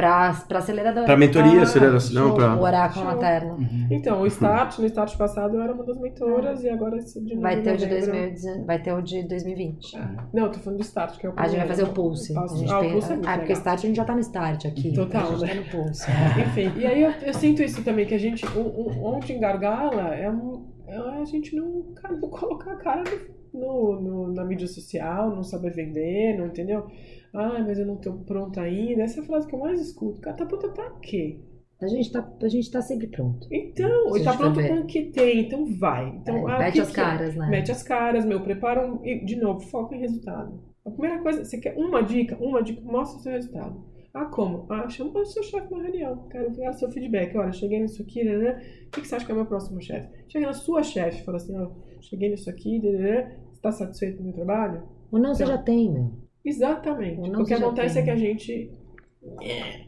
Pra 0.00 0.58
aceleradora. 0.58 1.06
Pra 1.06 1.16
mentoria, 1.16 1.62
Ah, 1.62 1.66
seria 1.66 1.90
assim, 1.94 2.14
não 2.14 2.28
show. 2.28 2.34
pra. 2.36 2.54
O 2.56 2.62
oráculo 2.62 3.04
Show. 3.04 3.14
materno. 3.14 3.58
Então, 3.90 4.20
o 4.22 4.26
Start, 4.26 4.78
no 4.78 4.86
Start 4.86 5.16
passado 5.16 5.56
eu 5.56 5.62
era 5.62 5.72
uma 5.72 5.84
das 5.84 5.98
mentoras 5.98 6.62
e 6.62 6.68
agora 6.68 6.96
esse 6.96 7.20
de 7.24 7.36
Vai 7.36 7.60
ter 7.62 7.74
o 7.74 7.76
de 7.76 7.84
novembro- 7.86 8.06
2019, 8.10 8.64
vai 8.66 8.78
ter 8.82 8.92
o 8.92 9.02
de 9.02 9.22
2020. 9.24 9.96
Ah, 9.96 10.24
Não, 10.32 10.44
eu 10.44 10.52
tô 10.52 10.58
falando 10.60 10.78
do 10.78 10.82
Start, 10.84 11.18
que 11.18 11.26
é 11.26 11.30
o 11.30 11.32
A 11.36 11.46
gente 11.48 11.58
vai 11.58 11.68
fazer 11.68 11.82
o. 11.82 11.88
Pulse. 11.92 12.32
Passo- 12.34 12.54
A 12.54 12.58
gente 12.58 12.72
Ah, 12.72 12.78
o 12.78 12.80
tem- 12.80 12.92
Pulse 12.92 13.12
é 13.12 13.14
muito 13.16 13.26
ah, 13.28 13.32
porque 13.32 13.42
legal. 13.48 13.58
Start 13.58 13.78
a 13.78 13.86
gente 13.86 13.96
já 13.96 14.04
tá 14.04 14.14
no 14.14 14.20
Start 14.20 14.64
aqui. 14.66 14.92
Total, 14.92 15.22
a 15.22 15.24
gente 15.36 15.40
né? 15.42 15.48
tá 15.48 15.54
no 15.54 15.64
Pulse. 15.84 16.06
Enfim, 16.46 16.72
e 16.80 16.86
aí 16.86 17.02
eu, 17.02 17.10
eu 17.22 17.34
sinto 17.34 17.62
isso 17.62 17.82
também, 17.82 18.06
que 18.06 18.14
a 18.14 18.18
gente, 18.18 18.46
o- 18.46 18.60
o- 18.60 19.04
onde 19.14 19.32
engargala 19.32 20.14
é, 20.14 20.30
um- 20.30 20.64
é 20.86 20.96
a 21.20 21.24
gente 21.24 21.54
não, 21.56 21.82
cara, 22.00 22.14
não 22.16 22.28
colocar 22.28 22.72
a 22.72 22.76
cara 22.76 23.02
no, 23.02 23.39
no- 23.52 24.32
na 24.32 24.44
mídia 24.44 24.66
social, 24.66 25.34
não 25.34 25.42
saber 25.42 25.72
vender, 25.72 26.36
não 26.38 26.46
entendeu? 26.46 26.86
Ah, 27.32 27.62
mas 27.66 27.78
eu 27.78 27.86
não 27.86 27.96
tô 27.96 28.12
pronta 28.12 28.60
ainda. 28.62 29.02
Essa 29.02 29.20
é 29.20 29.22
a 29.22 29.26
frase 29.26 29.46
que 29.46 29.54
eu 29.54 29.58
mais 29.58 29.80
escuto. 29.80 30.20
Cara, 30.20 30.36
tá 30.36 30.46
pronta 30.46 30.68
pra 30.68 30.90
quê? 31.00 31.40
A 31.80 31.86
gente 31.86 32.12
tá, 32.12 32.28
a 32.42 32.48
gente 32.48 32.70
tá 32.70 32.82
sempre 32.82 33.06
pronto. 33.06 33.46
Então, 33.50 34.12
Se 34.12 34.22
tá 34.24 34.36
pronto 34.36 34.60
com 34.62 34.80
o 34.80 34.86
que 34.86 35.04
tem, 35.04 35.40
então 35.46 35.64
vai. 35.78 36.08
Então, 36.16 36.46
É, 36.48 36.52
ah, 36.52 36.58
mete 36.58 36.74
que 36.74 36.80
as 36.80 36.90
que 36.92 37.00
é? 37.00 37.04
caras, 37.04 37.34
né? 37.36 37.48
Mete 37.48 37.70
as 37.72 37.82
caras, 37.82 38.24
meu, 38.26 38.40
prepara 38.42 38.86
um. 38.86 39.04
E, 39.04 39.24
de 39.24 39.36
novo, 39.36 39.60
foco 39.60 39.94
em 39.94 40.00
resultado. 40.00 40.60
A 40.84 40.90
primeira 40.90 41.22
coisa, 41.22 41.42
você 41.44 41.58
quer 41.58 41.74
uma 41.78 42.02
dica? 42.02 42.36
Uma 42.38 42.62
dica, 42.62 42.82
mostra 42.82 43.18
o 43.18 43.22
seu 43.22 43.32
resultado. 43.32 43.82
Ah, 44.12 44.26
como? 44.26 44.66
Ah, 44.68 44.88
chama 44.90 45.20
o 45.20 45.24
seu 45.24 45.42
chefe 45.42 45.70
numa 45.70 45.82
reunião. 45.84 46.28
Quero 46.28 46.50
o 46.50 46.72
seu 46.74 46.90
feedback. 46.90 47.34
Olha, 47.36 47.52
cheguei 47.52 47.80
nisso 47.80 48.02
aqui, 48.02 48.24
né? 48.24 48.60
O 48.88 48.90
que 48.90 49.06
você 49.06 49.14
acha 49.14 49.24
que 49.24 49.30
é 49.30 49.34
o 49.34 49.38
meu 49.38 49.46
próximo 49.46 49.80
chefe? 49.80 50.08
Chega 50.28 50.46
na 50.48 50.52
sua 50.52 50.82
chefe, 50.82 51.22
fala 51.24 51.36
assim, 51.38 51.56
ó, 51.56 51.70
cheguei 52.02 52.30
nisso 52.30 52.48
aqui? 52.50 52.80
Você 52.80 53.26
está 53.54 53.70
satisfeito 53.72 54.16
com 54.16 54.22
o 54.22 54.26
meu 54.26 54.34
trabalho? 54.34 54.82
Ou 55.10 55.18
não, 55.18 55.34
você 55.34 55.42
Então. 55.44 55.56
já 55.56 55.62
tem, 55.62 55.90
meu. 55.92 56.10
Exatamente. 56.44 57.20
O 57.20 57.32
que 57.32 57.36
você 57.48 57.54
acontece 57.54 57.94
tem. 57.94 58.02
é 58.02 58.04
que 58.04 58.10
a 58.10 58.16
gente. 58.16 58.72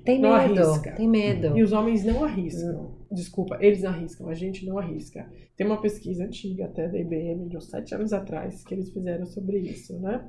Tem 0.05 0.21
Não 0.21 0.37
medo. 0.37 0.61
arrisca. 0.61 0.93
Tem 0.93 1.09
medo. 1.09 1.57
E 1.57 1.63
os 1.63 1.73
homens 1.73 2.05
não 2.05 2.23
arriscam. 2.25 2.91
Desculpa, 3.11 3.57
eles 3.61 3.85
arriscam, 3.85 4.29
a 4.29 4.35
gente 4.35 4.67
não 4.67 4.79
arrisca. 4.79 5.27
Tem 5.57 5.67
uma 5.67 5.81
pesquisa 5.81 6.25
antiga, 6.25 6.67
até 6.67 6.89
da 6.89 6.99
IBM, 6.99 7.49
de 7.49 7.57
uns 7.57 7.69
sete 7.71 7.95
anos 7.95 8.13
atrás, 8.13 8.63
que 8.65 8.75
eles 8.75 8.91
fizeram 8.93 9.25
sobre 9.27 9.59
isso, 9.59 9.99
né? 10.01 10.27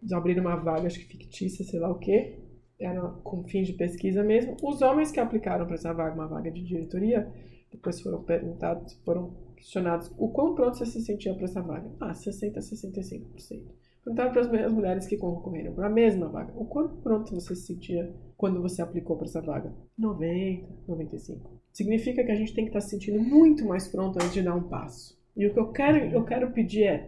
Eles 0.00 0.12
abriram 0.12 0.42
uma 0.42 0.56
vaga, 0.56 0.86
acho 0.86 0.98
que 1.00 1.06
fictícia, 1.06 1.64
sei 1.64 1.80
lá 1.80 1.90
o 1.90 1.98
quê. 1.98 2.38
Era 2.80 3.00
com 3.24 3.42
fins 3.44 3.66
de 3.66 3.72
pesquisa 3.72 4.22
mesmo. 4.22 4.56
Os 4.62 4.82
homens 4.82 5.10
que 5.10 5.18
aplicaram 5.18 5.64
para 5.66 5.74
essa 5.74 5.92
vaga, 5.92 6.14
uma 6.14 6.28
vaga 6.28 6.50
de 6.50 6.62
diretoria, 6.62 7.26
depois 7.72 8.00
foram 8.00 8.22
perguntados, 8.22 8.94
foram 9.04 9.34
questionados 9.56 10.12
o 10.16 10.28
quão 10.28 10.54
pronto 10.54 10.76
você 10.76 10.86
se 10.86 11.00
sentia 11.00 11.34
para 11.34 11.44
essa 11.44 11.60
vaga. 11.60 11.90
Ah, 12.00 12.12
60% 12.12 12.56
a 12.56 12.60
65%. 12.60 13.62
Perguntaram 14.04 14.30
para 14.30 14.40
as 14.66 14.72
mulheres 14.72 15.06
que 15.06 15.16
concorreram 15.16 15.74
para 15.74 15.88
a 15.88 15.90
mesma 15.90 16.28
vaga. 16.28 16.52
O 16.56 16.64
quanto 16.64 16.94
pronto 16.98 17.34
você 17.34 17.56
se 17.56 17.66
sentia 17.66 18.14
quando 18.36 18.62
você 18.62 18.80
aplicou 18.80 19.16
para 19.16 19.26
essa 19.26 19.42
vaga? 19.42 19.74
90, 19.98 20.68
95. 20.86 21.60
Significa 21.72 22.22
que 22.22 22.30
a 22.30 22.36
gente 22.36 22.54
tem 22.54 22.64
que 22.64 22.70
estar 22.70 22.80
se 22.80 22.90
sentindo 22.90 23.20
muito 23.20 23.64
mais 23.64 23.88
pronto 23.88 24.16
antes 24.16 24.32
de 24.32 24.42
dar 24.42 24.54
um 24.54 24.68
passo. 24.68 25.18
E 25.36 25.46
o 25.46 25.52
que 25.52 25.60
eu 25.60 25.66
quero, 25.70 25.98
eu 25.98 26.24
quero 26.24 26.50
pedir 26.50 26.84
é, 26.84 27.06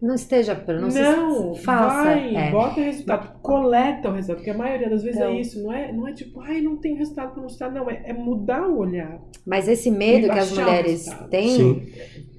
Não 0.00 0.14
esteja 0.14 0.54
pronto. 0.54 0.80
Não, 0.80 0.88
não, 0.88 1.54
se 1.54 1.62
faça. 1.62 2.04
vai, 2.04 2.34
é. 2.34 2.50
bota 2.50 2.80
o 2.80 2.82
resultado, 2.82 3.40
coleta 3.42 4.08
o 4.08 4.12
resultado, 4.12 4.36
porque 4.38 4.50
a 4.50 4.56
maioria 4.56 4.88
das 4.88 5.02
vezes 5.02 5.18
Então- 5.20 5.30
é 5.32 5.40
isso, 5.40 5.62
não 5.62 5.72
é, 5.72 5.92
não 5.92 6.08
é 6.08 6.12
tipo, 6.14 6.40
ai, 6.40 6.62
não 6.62 6.78
tem 6.78 6.94
resultado 6.96 7.32
para 7.34 7.42
mostrar, 7.42 7.70
não, 7.70 7.90
é, 7.90 8.02
é 8.06 8.12
mudar 8.14 8.66
o 8.66 8.78
olhar. 8.78 9.20
Mas 9.44 9.68
esse 9.68 9.90
medo 9.90 10.32
que 10.32 10.38
as 10.38 10.50
mulheres 10.52 11.04
têm, 11.30 11.50
Sim. 11.50 11.86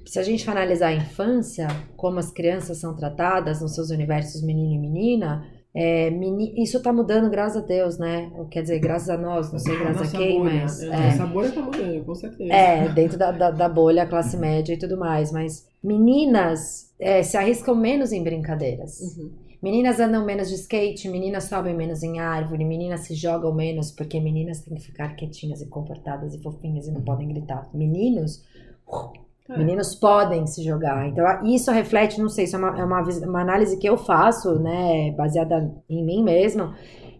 se 0.04 0.18
a 0.18 0.22
gente 0.24 0.44
for 0.44 0.50
analisar 0.50 0.88
a 0.88 0.94
infância, 0.94 1.68
como 1.96 2.18
as 2.18 2.32
crianças 2.32 2.78
são 2.78 2.96
tratadas 2.96 3.60
nos 3.62 3.76
seus 3.76 3.90
universos 3.90 4.42
menino 4.42 4.72
e 4.74 4.78
menina, 4.78 5.46
é, 5.74 6.10
meni- 6.10 6.54
isso 6.62 6.82
tá 6.82 6.92
mudando, 6.92 7.30
graças 7.30 7.62
a 7.62 7.66
Deus, 7.66 7.98
né? 7.98 8.30
Quer 8.50 8.62
dizer, 8.62 8.78
graças 8.80 9.08
a 9.10 9.16
nós, 9.18 9.52
não 9.52 9.58
sei 9.58 9.78
graças 9.78 10.14
a 10.14 10.18
quem, 10.18 10.38
bolha, 10.38 10.62
mas. 10.62 10.82
é. 10.82 11.08
Essa 11.08 11.26
bolha 11.26 11.52
tá 11.52 11.60
mudando, 11.62 12.04
com 12.04 12.14
certeza. 12.14 12.52
É, 12.52 12.88
dentro 12.88 13.18
da, 13.18 13.30
da, 13.30 13.50
da 13.50 13.68
bolha, 13.68 14.06
classe 14.06 14.36
média 14.36 14.72
e 14.72 14.78
tudo 14.78 14.96
mais. 14.96 15.30
Mas 15.30 15.66
meninas 15.82 16.92
é, 16.98 17.22
se 17.22 17.36
arriscam 17.36 17.74
menos 17.74 18.12
em 18.12 18.22
brincadeiras. 18.22 19.00
Uhum. 19.00 19.30
Meninas 19.60 19.98
andam 19.98 20.24
menos 20.24 20.48
de 20.48 20.54
skate, 20.54 21.08
meninas 21.08 21.44
sobem 21.44 21.74
menos 21.74 22.02
em 22.04 22.20
árvore, 22.20 22.64
meninas 22.64 23.00
se 23.00 23.14
jogam 23.14 23.52
menos, 23.52 23.90
porque 23.90 24.20
meninas 24.20 24.60
têm 24.60 24.76
que 24.76 24.84
ficar 24.84 25.16
quietinhas 25.16 25.60
e 25.60 25.66
comportadas 25.66 26.32
e 26.32 26.40
fofinhas 26.40 26.86
e 26.86 26.92
não 26.92 27.02
podem 27.02 27.26
gritar. 27.28 27.68
Meninos. 27.74 28.44
É. 28.54 29.27
Meninos 29.56 29.94
podem 29.94 30.46
se 30.46 30.62
jogar. 30.62 31.08
Então, 31.08 31.24
isso 31.44 31.70
reflete, 31.70 32.20
não 32.20 32.28
sei, 32.28 32.44
isso 32.44 32.56
é 32.56 32.58
uma, 32.58 32.78
é 32.78 32.84
uma, 32.84 33.02
uma 33.02 33.40
análise 33.40 33.78
que 33.78 33.88
eu 33.88 33.96
faço, 33.96 34.58
né, 34.58 35.12
baseada 35.12 35.72
em 35.88 36.04
mim 36.04 36.22
mesmo. 36.22 36.74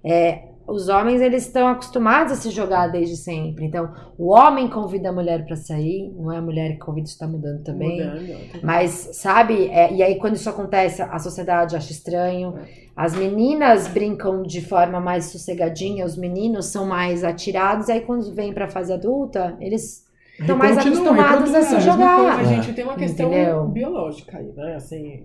É, 0.04 0.48
os 0.68 0.90
homens, 0.90 1.22
eles 1.22 1.46
estão 1.46 1.66
acostumados 1.66 2.34
a 2.34 2.36
se 2.36 2.50
jogar 2.50 2.88
desde 2.88 3.16
sempre. 3.16 3.64
Então, 3.64 3.90
o 4.18 4.28
homem 4.28 4.68
convida 4.68 5.08
a 5.08 5.12
mulher 5.12 5.46
para 5.46 5.56
sair, 5.56 6.12
não 6.14 6.30
é 6.30 6.36
a 6.36 6.42
mulher 6.42 6.72
que 6.72 6.78
convida, 6.80 7.06
isso 7.06 7.14
está 7.14 7.26
mudando 7.26 7.64
também. 7.64 8.04
Mudando. 8.04 8.62
Mas, 8.62 8.90
sabe, 9.14 9.68
é, 9.68 9.90
e 9.94 10.02
aí 10.02 10.16
quando 10.16 10.34
isso 10.34 10.50
acontece, 10.50 11.00
a 11.00 11.18
sociedade 11.18 11.74
acha 11.74 11.90
estranho. 11.90 12.54
As 12.94 13.16
meninas 13.16 13.88
brincam 13.88 14.42
de 14.42 14.60
forma 14.60 15.00
mais 15.00 15.26
sossegadinha, 15.26 16.04
os 16.04 16.18
meninos 16.18 16.66
são 16.66 16.84
mais 16.84 17.24
atirados, 17.24 17.88
e 17.88 17.92
aí 17.92 18.00
quando 18.02 18.34
vem 18.34 18.52
pra 18.52 18.68
fase 18.68 18.92
adulta, 18.92 19.56
eles 19.60 20.06
estão 20.40 20.56
mais 20.56 20.78
acostumados 20.78 21.54
a 21.54 21.62
se 21.62 21.80
jogar. 21.80 22.38
A 22.38 22.44
gente 22.44 22.72
tem 22.72 22.84
uma 22.84 22.94
questão 22.96 23.28
Entendeu? 23.28 23.64
biológica 23.66 24.38
aí, 24.38 24.52
né? 24.56 24.74
Assim, 24.76 25.24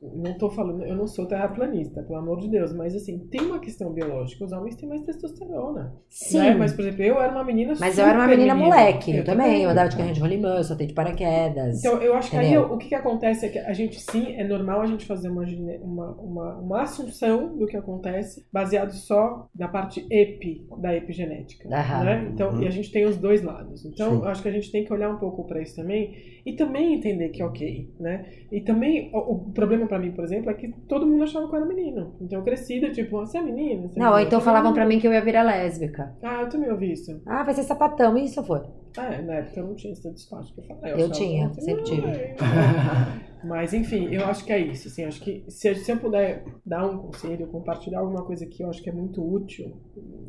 não 0.00 0.34
tô 0.38 0.50
falando, 0.50 0.84
eu 0.84 0.94
não 0.96 1.06
sou 1.06 1.26
terraplanista, 1.26 2.02
pelo 2.02 2.18
amor 2.18 2.40
de 2.40 2.48
Deus, 2.48 2.72
mas 2.72 2.94
assim, 2.94 3.18
tem 3.30 3.40
uma 3.42 3.58
questão 3.58 3.92
biológica. 3.92 4.44
Os 4.44 4.52
homens 4.52 4.76
têm 4.76 4.88
mais 4.88 5.02
testosterona. 5.02 5.94
Sim. 6.08 6.38
Né? 6.38 6.54
Mas, 6.54 6.72
por 6.72 6.82
exemplo, 6.82 7.02
eu 7.02 7.20
era 7.20 7.32
uma 7.32 7.44
menina 7.44 7.74
Mas 7.78 7.98
eu 7.98 8.04
era 8.06 8.18
uma 8.18 8.24
super 8.24 8.36
menina 8.36 8.54
moleque, 8.54 9.16
eu, 9.16 9.24
também. 9.24 9.62
Eu 9.62 9.70
andava 9.70 9.88
de 9.88 9.96
carrinho 9.96 10.14
de 10.14 10.20
rolimã, 10.20 10.56
eu 10.56 10.64
saltei 10.64 10.86
de 10.86 10.94
paraquedas. 10.94 11.78
Então, 11.78 12.00
eu 12.02 12.14
acho 12.14 12.30
que 12.30 12.36
aí 12.36 12.46
Entendeu? 12.46 12.72
o 12.72 12.78
que, 12.78 12.88
que 12.88 12.94
acontece 12.94 13.46
é 13.46 13.48
que 13.48 13.58
a 13.58 13.72
gente 13.72 14.00
sim, 14.00 14.34
é 14.36 14.44
normal 14.44 14.80
a 14.82 14.86
gente 14.86 15.06
fazer 15.06 15.28
uma, 15.28 15.44
uma, 15.82 16.10
uma, 16.12 16.56
uma 16.58 16.82
assunção 16.82 17.56
do 17.56 17.66
que 17.66 17.76
acontece 17.76 18.46
baseado 18.52 18.92
só 18.92 19.48
na 19.58 19.68
parte 19.68 20.06
epi, 20.10 20.66
da 20.78 20.94
epigenética. 20.94 21.68
Aham. 21.68 22.04
Né? 22.04 22.30
Então, 22.32 22.52
Uhum. 22.52 22.62
e 22.62 22.66
a 22.66 22.70
gente 22.70 22.90
tem 22.90 23.06
os 23.06 23.16
dois 23.16 23.42
lados. 23.42 23.84
Então, 23.84 24.10
Sim. 24.10 24.16
eu 24.22 24.28
acho 24.28 24.42
que 24.42 24.48
a 24.48 24.52
gente 24.52 24.70
tem 24.70 24.84
que 24.84 24.92
olhar 24.92 25.10
um 25.10 25.18
pouco 25.18 25.44
para 25.44 25.60
isso 25.62 25.76
também 25.76 26.14
e 26.44 26.52
também 26.54 26.94
entender 26.94 27.28
que 27.30 27.40
é 27.40 27.44
ok, 27.44 27.90
né? 28.00 28.26
E 28.50 28.60
também, 28.60 29.10
o, 29.12 29.18
o 29.18 29.52
problema 29.66 29.86
pra 29.86 29.98
mim, 29.98 30.12
por 30.12 30.24
exemplo, 30.24 30.50
é 30.50 30.54
que 30.54 30.68
todo 30.88 31.06
mundo 31.06 31.22
achava 31.24 31.48
que 31.48 31.54
eu 31.54 31.58
era 31.58 31.66
menino. 31.66 32.14
Então 32.20 32.38
eu 32.40 32.44
cresci, 32.44 32.80
tipo, 32.92 33.16
você 33.18 33.38
é 33.38 33.42
menina? 33.42 33.88
Você 33.88 33.98
é 33.98 34.02
Não, 34.02 34.18
então 34.18 34.38
é 34.38 34.42
falavam 34.42 34.72
pra 34.72 34.82
menina? 34.84 34.96
mim 34.96 35.00
que 35.00 35.06
eu 35.08 35.12
ia 35.12 35.24
virar 35.24 35.42
lésbica. 35.42 36.14
Ah, 36.22 36.42
eu 36.42 36.48
também 36.48 36.70
ouvi 36.70 36.92
isso. 36.92 37.20
Ah, 37.26 37.42
vai 37.42 37.54
ser 37.54 37.62
sapatão, 37.62 38.16
e 38.18 38.24
isso 38.24 38.42
for. 38.44 38.66
É, 38.96 39.22
na 39.22 39.34
época 39.36 39.60
eu 39.60 39.66
não 39.68 39.74
tinha 39.74 39.92
esse 39.92 40.10
despacho 40.12 40.52
que 40.54 40.60
eu 40.60 40.64
falei. 40.64 40.92
Eu 40.92 40.96
achava 40.96 41.12
tinha, 41.14 41.48
que- 41.50 41.60
sempre 41.62 41.84
tive. 41.84 42.06
Mas 43.44 43.72
enfim, 43.74 44.08
eu 44.14 44.24
acho 44.26 44.44
que 44.44 44.52
é 44.52 44.58
isso. 44.58 44.88
Assim, 44.88 45.04
acho 45.04 45.20
que 45.20 45.44
se, 45.48 45.74
se 45.74 45.90
eu 45.90 45.96
puder 45.98 46.44
dar 46.64 46.86
um 46.88 46.98
conselho, 46.98 47.46
compartilhar 47.48 48.00
alguma 48.00 48.24
coisa 48.24 48.46
que 48.46 48.62
eu 48.62 48.68
acho 48.68 48.82
que 48.82 48.88
é 48.90 48.92
muito 48.92 49.20
útil, 49.22 49.72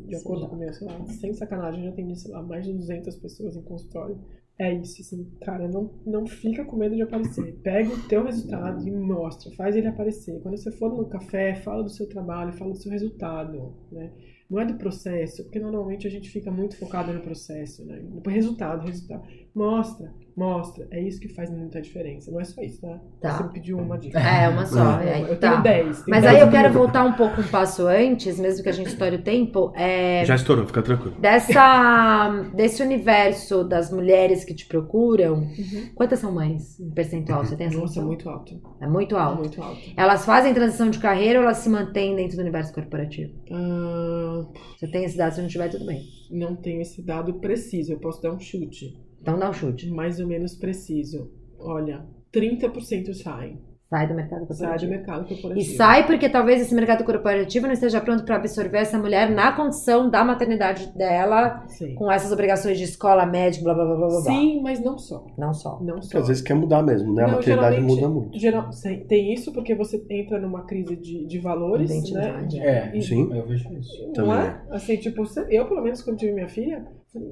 de 0.06 0.16
Sim. 0.16 0.22
acordo 0.22 0.48
com 0.48 0.56
o 0.56 0.58
meu, 0.58 0.72
sei 0.72 0.86
lá, 0.86 1.04
sem 1.06 1.32
sacanagem, 1.32 1.80
eu 1.80 1.86
já 1.86 1.92
atendi, 1.92 2.18
sei 2.18 2.32
lá, 2.32 2.42
mais 2.42 2.64
de 2.66 2.72
200 2.72 3.16
pessoas 3.16 3.54
em 3.56 3.62
consultório. 3.62 4.18
É 4.56 4.72
isso, 4.72 5.02
assim, 5.02 5.28
cara, 5.40 5.66
não, 5.66 5.90
não 6.06 6.26
fica 6.26 6.64
com 6.64 6.76
medo 6.76 6.94
de 6.94 7.02
aparecer. 7.02 7.54
Pega 7.62 7.92
o 7.92 8.02
teu 8.06 8.24
resultado 8.24 8.86
e 8.86 8.90
mostra, 8.90 9.50
faz 9.56 9.74
ele 9.74 9.88
aparecer. 9.88 10.40
Quando 10.42 10.56
você 10.56 10.70
for 10.70 10.96
no 10.96 11.08
café, 11.08 11.56
fala 11.56 11.82
do 11.82 11.90
seu 11.90 12.08
trabalho, 12.08 12.52
fala 12.52 12.70
do 12.70 12.78
seu 12.78 12.92
resultado, 12.92 13.74
né? 13.90 14.12
Não 14.48 14.60
é 14.60 14.64
do 14.64 14.78
processo, 14.78 15.42
porque 15.42 15.58
normalmente 15.58 16.06
a 16.06 16.10
gente 16.10 16.30
fica 16.30 16.52
muito 16.52 16.76
focado 16.76 17.12
no 17.12 17.20
processo, 17.20 17.84
né? 17.84 17.98
Depois, 18.00 18.36
resultado, 18.36 18.86
resultado. 18.86 19.26
Mostra, 19.54 20.12
mostra. 20.36 20.84
É 20.90 21.00
isso 21.00 21.20
que 21.20 21.28
faz 21.28 21.48
muita 21.48 21.80
diferença. 21.80 22.28
Não 22.28 22.40
é 22.40 22.44
só 22.44 22.60
isso, 22.60 22.80
tá? 22.80 23.00
Tá. 23.20 23.36
Você 23.36 23.42
me 23.44 23.52
pediu 23.52 23.78
uma 23.78 23.96
dica. 23.96 24.18
É, 24.18 24.48
uma 24.48 24.66
só. 24.66 25.00
Eu, 25.00 25.08
é, 25.08 25.22
eu 25.30 25.38
tá. 25.38 25.50
tenho 25.50 25.62
10. 25.62 25.96
tenho 25.98 26.04
Mas 26.08 26.22
10 26.24 26.34
aí 26.34 26.40
eu 26.40 26.50
quero 26.50 26.72
voltar 26.72 27.04
um 27.04 27.12
pouco 27.12 27.40
um 27.40 27.46
passo 27.46 27.86
antes, 27.86 28.40
mesmo 28.40 28.64
que 28.64 28.68
a 28.68 28.72
gente 28.72 28.88
estoure 28.88 29.14
o 29.14 29.22
tempo. 29.22 29.72
É, 29.76 30.24
Já 30.24 30.34
estourou, 30.34 30.66
fica 30.66 30.82
tranquilo. 30.82 31.14
dessa, 31.20 32.30
desse 32.52 32.82
universo 32.82 33.62
das 33.62 33.92
mulheres 33.92 34.44
que 34.44 34.54
te 34.54 34.66
procuram, 34.66 35.34
Uhum. 35.34 35.90
quantas 35.94 36.18
são 36.18 36.32
mães 36.32 36.80
em 36.80 36.90
percentual? 36.90 37.44
Você 37.44 37.54
tem 37.56 37.68
essa 37.68 37.76
Nossa, 37.78 38.00
noção? 38.00 38.06
muito 38.06 38.28
alto. 38.28 38.60
É 38.80 38.88
muito 38.88 39.16
alto. 39.16 39.38
Muito 39.38 39.62
alto. 39.62 39.80
Elas 39.96 40.24
fazem 40.24 40.52
transição 40.52 40.90
de 40.90 40.98
carreira 40.98 41.38
ou 41.38 41.44
elas 41.44 41.58
se 41.58 41.68
mantêm 41.68 42.16
dentro 42.16 42.36
do 42.36 42.40
universo 42.42 42.74
corporativo? 42.74 43.32
Ah, 43.52 44.44
Você 44.76 44.88
tem 44.88 45.04
esse 45.04 45.16
dado, 45.16 45.32
se 45.32 45.40
não 45.40 45.48
tiver, 45.48 45.68
tudo 45.68 45.86
bem. 45.86 46.02
não 46.30 46.56
tenho 46.56 46.80
esse 46.82 47.00
dado 47.06 47.34
preciso. 47.34 47.92
Eu 47.92 47.98
posso 48.00 48.20
dar 48.20 48.32
um 48.32 48.40
chute. 48.40 48.98
Então 49.24 49.38
dá 49.38 49.48
um 49.48 49.54
chute. 49.54 49.88
Mais 49.90 50.20
ou 50.20 50.26
menos 50.26 50.54
preciso. 50.54 51.32
Olha, 51.58 52.06
30% 52.30 53.14
saem. 53.14 53.58
Sai 53.90 54.08
do 54.08 54.14
mercado 54.14 54.40
Sai 54.40 54.46
do 54.46 54.48
corporativo. 54.48 54.90
mercado 54.90 55.24
E 55.24 55.28
corporativo. 55.28 55.76
sai 55.76 56.06
porque 56.06 56.28
talvez 56.28 56.60
esse 56.62 56.74
mercado 56.74 57.04
corporativo 57.04 57.66
não 57.66 57.74
esteja 57.74 58.00
pronto 58.00 58.24
para 58.24 58.36
absorver 58.36 58.78
essa 58.78 58.98
mulher 58.98 59.30
na 59.30 59.52
condição 59.52 60.08
da 60.08 60.24
maternidade 60.24 60.86
dela, 60.96 61.62
Sim. 61.68 61.94
com 61.94 62.10
essas 62.10 62.32
obrigações 62.32 62.78
de 62.78 62.84
escola, 62.84 63.26
médico, 63.26 63.64
blá 63.64 63.74
blá 63.74 63.84
blá 63.84 63.96
blá. 63.96 64.10
Sim, 64.22 64.62
mas 64.62 64.80
não 64.82 64.96
só. 64.98 65.26
Não 65.36 65.52
só. 65.52 65.78
Não 65.80 65.94
Porque 65.96 66.06
só. 66.08 66.18
às 66.18 66.28
vezes 66.28 66.42
quer 66.42 66.54
mudar 66.54 66.82
mesmo, 66.82 67.12
né? 67.14 67.24
A 67.24 67.26
Não, 67.28 67.34
maternidade 67.36 67.76
geralmente- 67.76 68.00
muda 68.00 68.08
muito. 68.08 68.38
Geral, 68.38 68.70
tem 69.06 69.32
isso 69.34 69.52
porque 69.52 69.74
você 69.74 70.02
entra 70.10 70.40
numa 70.40 70.64
crise 70.64 70.96
de, 70.96 71.26
de 71.26 71.38
valores, 71.38 71.90
né? 71.90 71.96
Identidade. 71.96 72.60
É, 72.60 72.90
E- 72.96 73.02
Sim. 73.02 73.32
eu 73.36 73.46
vejo 73.46 73.70
isso. 73.78 74.06
Não 74.06 74.12
Também. 74.14 74.34
é? 74.38 74.60
Assim, 74.70 74.96
tipo, 74.96 75.22
eu, 75.50 75.66
pelo 75.66 75.82
menos, 75.82 76.02
quando 76.02 76.16
tive 76.16 76.32
minha 76.32 76.48
filha, 76.48 76.84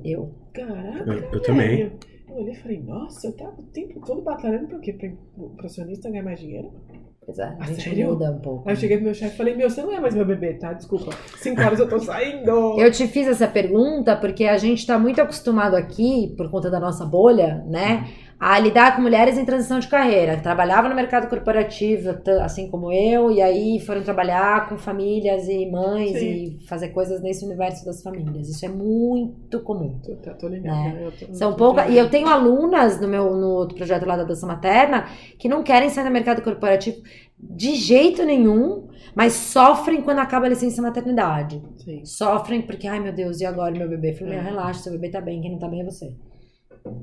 Eu. 0.04 0.34
caraca, 0.52 1.10
Eu- 1.10 1.30
eu 1.32 1.42
também. 1.42 1.92
Eu 2.34 2.42
olhei 2.42 2.52
e 2.54 2.56
falei, 2.56 2.82
nossa, 2.82 3.26
eu 3.26 3.36
tava 3.36 3.60
o 3.60 3.64
tempo 3.64 4.00
todo 4.06 4.22
batalhando 4.22 4.66
pra 4.68 4.78
quê? 4.78 4.92
Pra 4.94 5.10
o 5.36 5.50
profissionista 5.50 6.08
ganhar 6.10 6.22
mais 6.24 6.40
dinheiro? 6.40 6.70
Pois 7.24 7.38
é, 7.38 7.44
a 7.44 7.56
Ah, 7.60 7.66
gente 7.66 7.82
sério? 7.82 8.08
muda 8.08 8.32
um 8.32 8.40
pouco. 8.40 8.68
Aí 8.68 8.74
eu 8.74 8.78
cheguei 8.80 8.96
pro 8.96 9.04
meu 9.04 9.14
chefe 9.14 9.34
e 9.34 9.36
falei, 9.36 9.54
meu, 9.54 9.70
você 9.70 9.82
não 9.82 9.92
é 9.92 10.00
mais 10.00 10.14
meu 10.14 10.24
bebê, 10.26 10.54
tá? 10.54 10.72
Desculpa. 10.72 11.12
Cinco 11.36 11.60
horas 11.60 11.78
eu 11.78 11.88
tô 11.88 11.98
saindo. 12.00 12.50
Eu 12.80 12.90
te 12.90 13.06
fiz 13.06 13.28
essa 13.28 13.46
pergunta 13.46 14.16
porque 14.16 14.44
a 14.46 14.56
gente 14.56 14.78
está 14.78 14.98
muito 14.98 15.20
acostumado 15.20 15.76
aqui, 15.76 16.34
por 16.36 16.50
conta 16.50 16.68
da 16.70 16.80
nossa 16.80 17.04
bolha, 17.04 17.62
né, 17.68 18.08
a 18.44 18.58
lidar 18.58 18.96
com 18.96 19.02
mulheres 19.02 19.38
em 19.38 19.44
transição 19.44 19.78
de 19.78 19.86
carreira. 19.86 20.34
que 20.36 20.42
Trabalhavam 20.42 20.90
no 20.90 20.96
mercado 20.96 21.28
corporativo, 21.28 22.10
assim 22.42 22.68
como 22.68 22.90
eu, 22.92 23.30
e 23.30 23.40
aí 23.40 23.78
foram 23.78 24.02
trabalhar 24.02 24.68
com 24.68 24.76
famílias 24.76 25.46
e 25.48 25.70
mães 25.70 26.18
Sim. 26.18 26.58
e 26.60 26.66
fazer 26.66 26.88
coisas 26.88 27.22
nesse 27.22 27.44
universo 27.44 27.84
das 27.84 28.02
famílias. 28.02 28.48
Isso 28.48 28.66
é 28.66 28.68
muito 28.68 29.60
comum. 29.60 30.00
Tô, 30.04 30.16
tô, 30.16 30.34
tô 30.34 30.48
ligada. 30.48 30.76
Né? 30.76 31.02
Eu 31.04 31.12
tô- 31.12 31.32
São 31.34 31.54
poucas. 31.54 31.88
E 31.88 31.96
eu 31.96 32.10
tenho 32.10 32.26
alunas 32.26 33.00
no 33.00 33.06
meu 33.06 33.30
no 33.36 33.50
outro 33.50 33.76
projeto 33.76 34.04
lá 34.06 34.16
da 34.16 34.24
dança 34.24 34.44
materna 34.44 35.06
que 35.38 35.48
não 35.48 35.62
querem 35.62 35.88
sair 35.88 36.04
do 36.04 36.10
mercado 36.10 36.42
corporativo 36.42 36.96
de 37.38 37.76
jeito 37.76 38.24
nenhum, 38.24 38.88
mas 39.14 39.34
sofrem 39.34 40.02
quando 40.02 40.18
acaba 40.18 40.46
a 40.46 40.48
licença 40.48 40.82
maternidade. 40.82 41.62
Sim. 41.78 42.04
Sofrem 42.04 42.60
porque, 42.62 42.88
ai 42.88 42.98
meu 42.98 43.12
Deus, 43.12 43.40
e 43.40 43.44
agora 43.46 43.70
meu 43.70 43.88
bebê? 43.88 44.10
Eu 44.10 44.16
falei, 44.16 44.34
É. 44.34 44.36
"Não, 44.38 44.44
relaxa, 44.50 44.80
seu 44.82 44.92
bebê 44.92 45.10
tá 45.10 45.20
bem, 45.20 45.40
quem 45.40 45.52
não 45.52 45.58
tá 45.60 45.68
bem 45.68 45.82
é 45.82 45.84
você. 45.84 46.12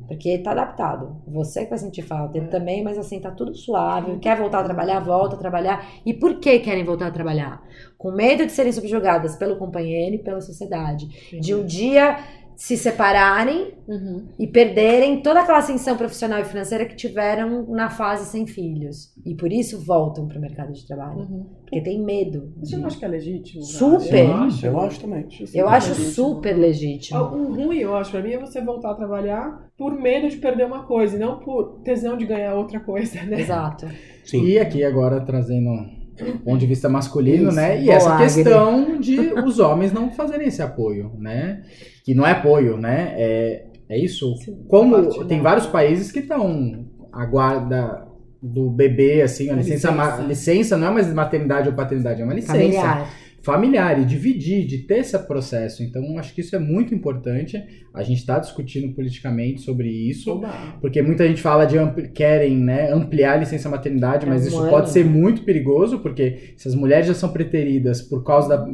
Porque 0.08 0.38
tá 0.40 0.52
adaptado. 0.52 1.22
Você 1.28 1.64
que 1.64 1.70
vai 1.70 1.80
sentir 1.80 2.02
falta. 2.02 2.38
Ele 2.38 2.48
É. 2.48 2.50
também, 2.50 2.84
mas 2.84 2.98
assim, 2.98 3.20
tá 3.20 3.32
tudo 3.32 3.56
suave. 3.56 4.18
Quer 4.20 4.38
voltar 4.38 4.60
a 4.60 4.64
trabalhar, 4.64 5.00
volta 5.00 5.36
a 5.36 5.40
trabalhar. 5.40 5.86
E 6.06 6.14
por 6.14 6.40
que 6.40 6.60
querem 6.60 6.84
voltar 6.84 7.08
a 7.08 7.12
trabalhar? 7.12 7.62
Com 7.98 8.12
medo 8.12 8.46
de 8.46 8.52
serem 8.52 8.72
subjugadas 8.72 9.36
pelo 9.36 9.58
companheiro 9.58 10.16
e 10.16 10.20
pela 10.20 10.42
sociedade. 10.42 11.08
De 11.40 11.54
um 11.56 11.66
dia 11.66 12.18
se 12.62 12.76
separarem 12.76 13.74
Uhum. 13.88 14.28
e 14.38 14.46
perderem 14.46 15.22
toda 15.24 15.40
aquela 15.40 15.60
ascensão 15.60 15.96
profissional 15.96 16.42
e 16.42 16.44
financeira 16.44 16.84
que 16.86 16.94
tiveram 16.96 17.66
na 17.70 17.90
fase 17.90 18.26
sem 18.30 18.46
filhos. 18.46 19.14
E 19.26 19.34
por 19.34 19.50
isso 19.52 19.80
voltam 19.84 20.28
pro 20.28 20.40
mercado 20.42 20.74
de 20.74 20.86
trabalho. 20.86 21.20
Uhum. 21.22 21.46
Porque 21.62 21.82
tem 21.82 22.04
medo. 22.04 22.54
Você 22.60 22.76
de- 22.76 22.82
não 22.82 22.88
acha 22.88 23.00
que 23.00 23.06
é 23.06 23.08
legítimo? 23.08 23.62
cara? 23.62 23.74
Super. 24.00 24.26
Eu 24.26 24.34
acho. 24.36 24.66
Eu 24.66 24.80
acho 24.82 25.00
também. 25.00 25.22
Eu 25.24 25.48
super 25.48 25.66
acho 25.68 25.90
legítimo. 25.90 26.12
super 26.14 26.58
legítimo. 26.58 27.20
O 27.22 27.54
ruim, 27.54 27.78
eu 27.78 27.96
acho, 27.96 28.12
pra 28.12 28.22
mim, 28.22 28.32
é 28.34 28.40
você 28.40 28.62
voltar 28.62 28.92
a 28.92 28.96
trabalhar 28.96 29.70
por 29.78 29.94
medo 29.94 30.28
de 30.28 30.36
perder 30.38 30.66
uma 30.66 30.84
coisa, 30.84 31.16
e 31.16 31.20
não 31.20 31.40
por 31.40 31.80
tesão 31.84 32.18
de 32.18 32.26
ganhar 32.26 32.54
outra 32.56 32.82
coisa, 32.82 33.24
né? 33.24 33.40
Exato. 33.40 33.88
Sim. 34.26 34.44
E 34.46 34.60
aqui 34.60 34.84
agora 34.84 35.22
trazendo 35.22 35.70
o 35.70 35.99
ponto 36.44 36.58
de 36.58 36.66
vista 36.66 36.88
masculino, 36.90 37.50
Isso. 37.50 37.56
né? 37.56 37.82
E 37.82 37.86
Boa, 37.86 37.96
essa 37.96 38.14
Agri. 38.14 38.24
questão 38.24 39.00
de 39.00 39.20
os 39.46 39.60
homens 39.60 39.92
não 39.92 40.12
fazerem 40.12 40.48
esse 40.48 40.62
apoio, 40.62 41.12
né? 41.18 41.64
Que 42.04 42.14
não 42.14 42.26
é 42.26 42.32
apoio, 42.32 42.78
né? 42.78 43.14
É, 43.18 43.66
é 43.90 43.98
isso. 43.98 44.36
Sim, 44.38 44.64
Como 44.68 45.26
tem 45.26 45.42
vários 45.42 45.66
países 45.66 46.12
que 46.12 46.20
estão 46.20 46.86
a 47.12 47.26
guarda 47.26 48.08
do 48.42 48.70
bebê, 48.70 49.22
assim, 49.22 49.50
a 49.50 49.56
licença, 49.56 49.92
licença. 49.92 50.22
licença 50.22 50.78
não 50.78 50.88
é 50.88 50.92
mais 50.92 51.14
maternidade 51.14 51.68
ou 51.68 51.76
paternidade, 51.76 52.22
é 52.22 52.24
uma 52.24 52.34
licença 52.34 52.54
Familiar. 52.54 53.10
Familiar 53.42 54.00
e 54.02 54.06
dividir, 54.06 54.66
de 54.66 54.80
ter 54.80 55.00
esse 55.00 55.18
processo. 55.20 55.82
Então, 55.84 56.18
acho 56.18 56.34
que 56.34 56.42
isso 56.42 56.56
é 56.56 56.60
muito 56.60 56.94
importante. 56.94 57.62
A 57.94 58.04
gente 58.04 58.20
está 58.20 58.38
discutindo 58.38 58.94
politicamente 58.94 59.62
sobre 59.62 59.90
isso. 59.90 60.32
Oba. 60.32 60.78
Porque 60.82 61.02
muita 61.02 61.28
gente 61.28 61.42
fala 61.42 61.66
de 61.66 61.78
ampli- 61.78 62.10
querem 62.10 62.58
né, 62.58 62.92
ampliar 62.92 63.34
a 63.34 63.38
licença 63.38 63.70
maternidade, 63.70 64.26
É 64.26 64.30
mas 64.30 64.46
isso 64.46 64.60
ano, 64.60 64.70
pode 64.70 64.90
ser 64.90 65.06
muito 65.06 65.44
perigoso, 65.44 66.00
porque 66.00 66.54
se 66.58 66.68
as 66.68 66.76
mulheres 66.76 67.08
já 67.08 67.14
são 67.14 67.30
preteridas 67.32 68.02
por 68.02 68.24
causa 68.24 68.50
da, 68.50 68.68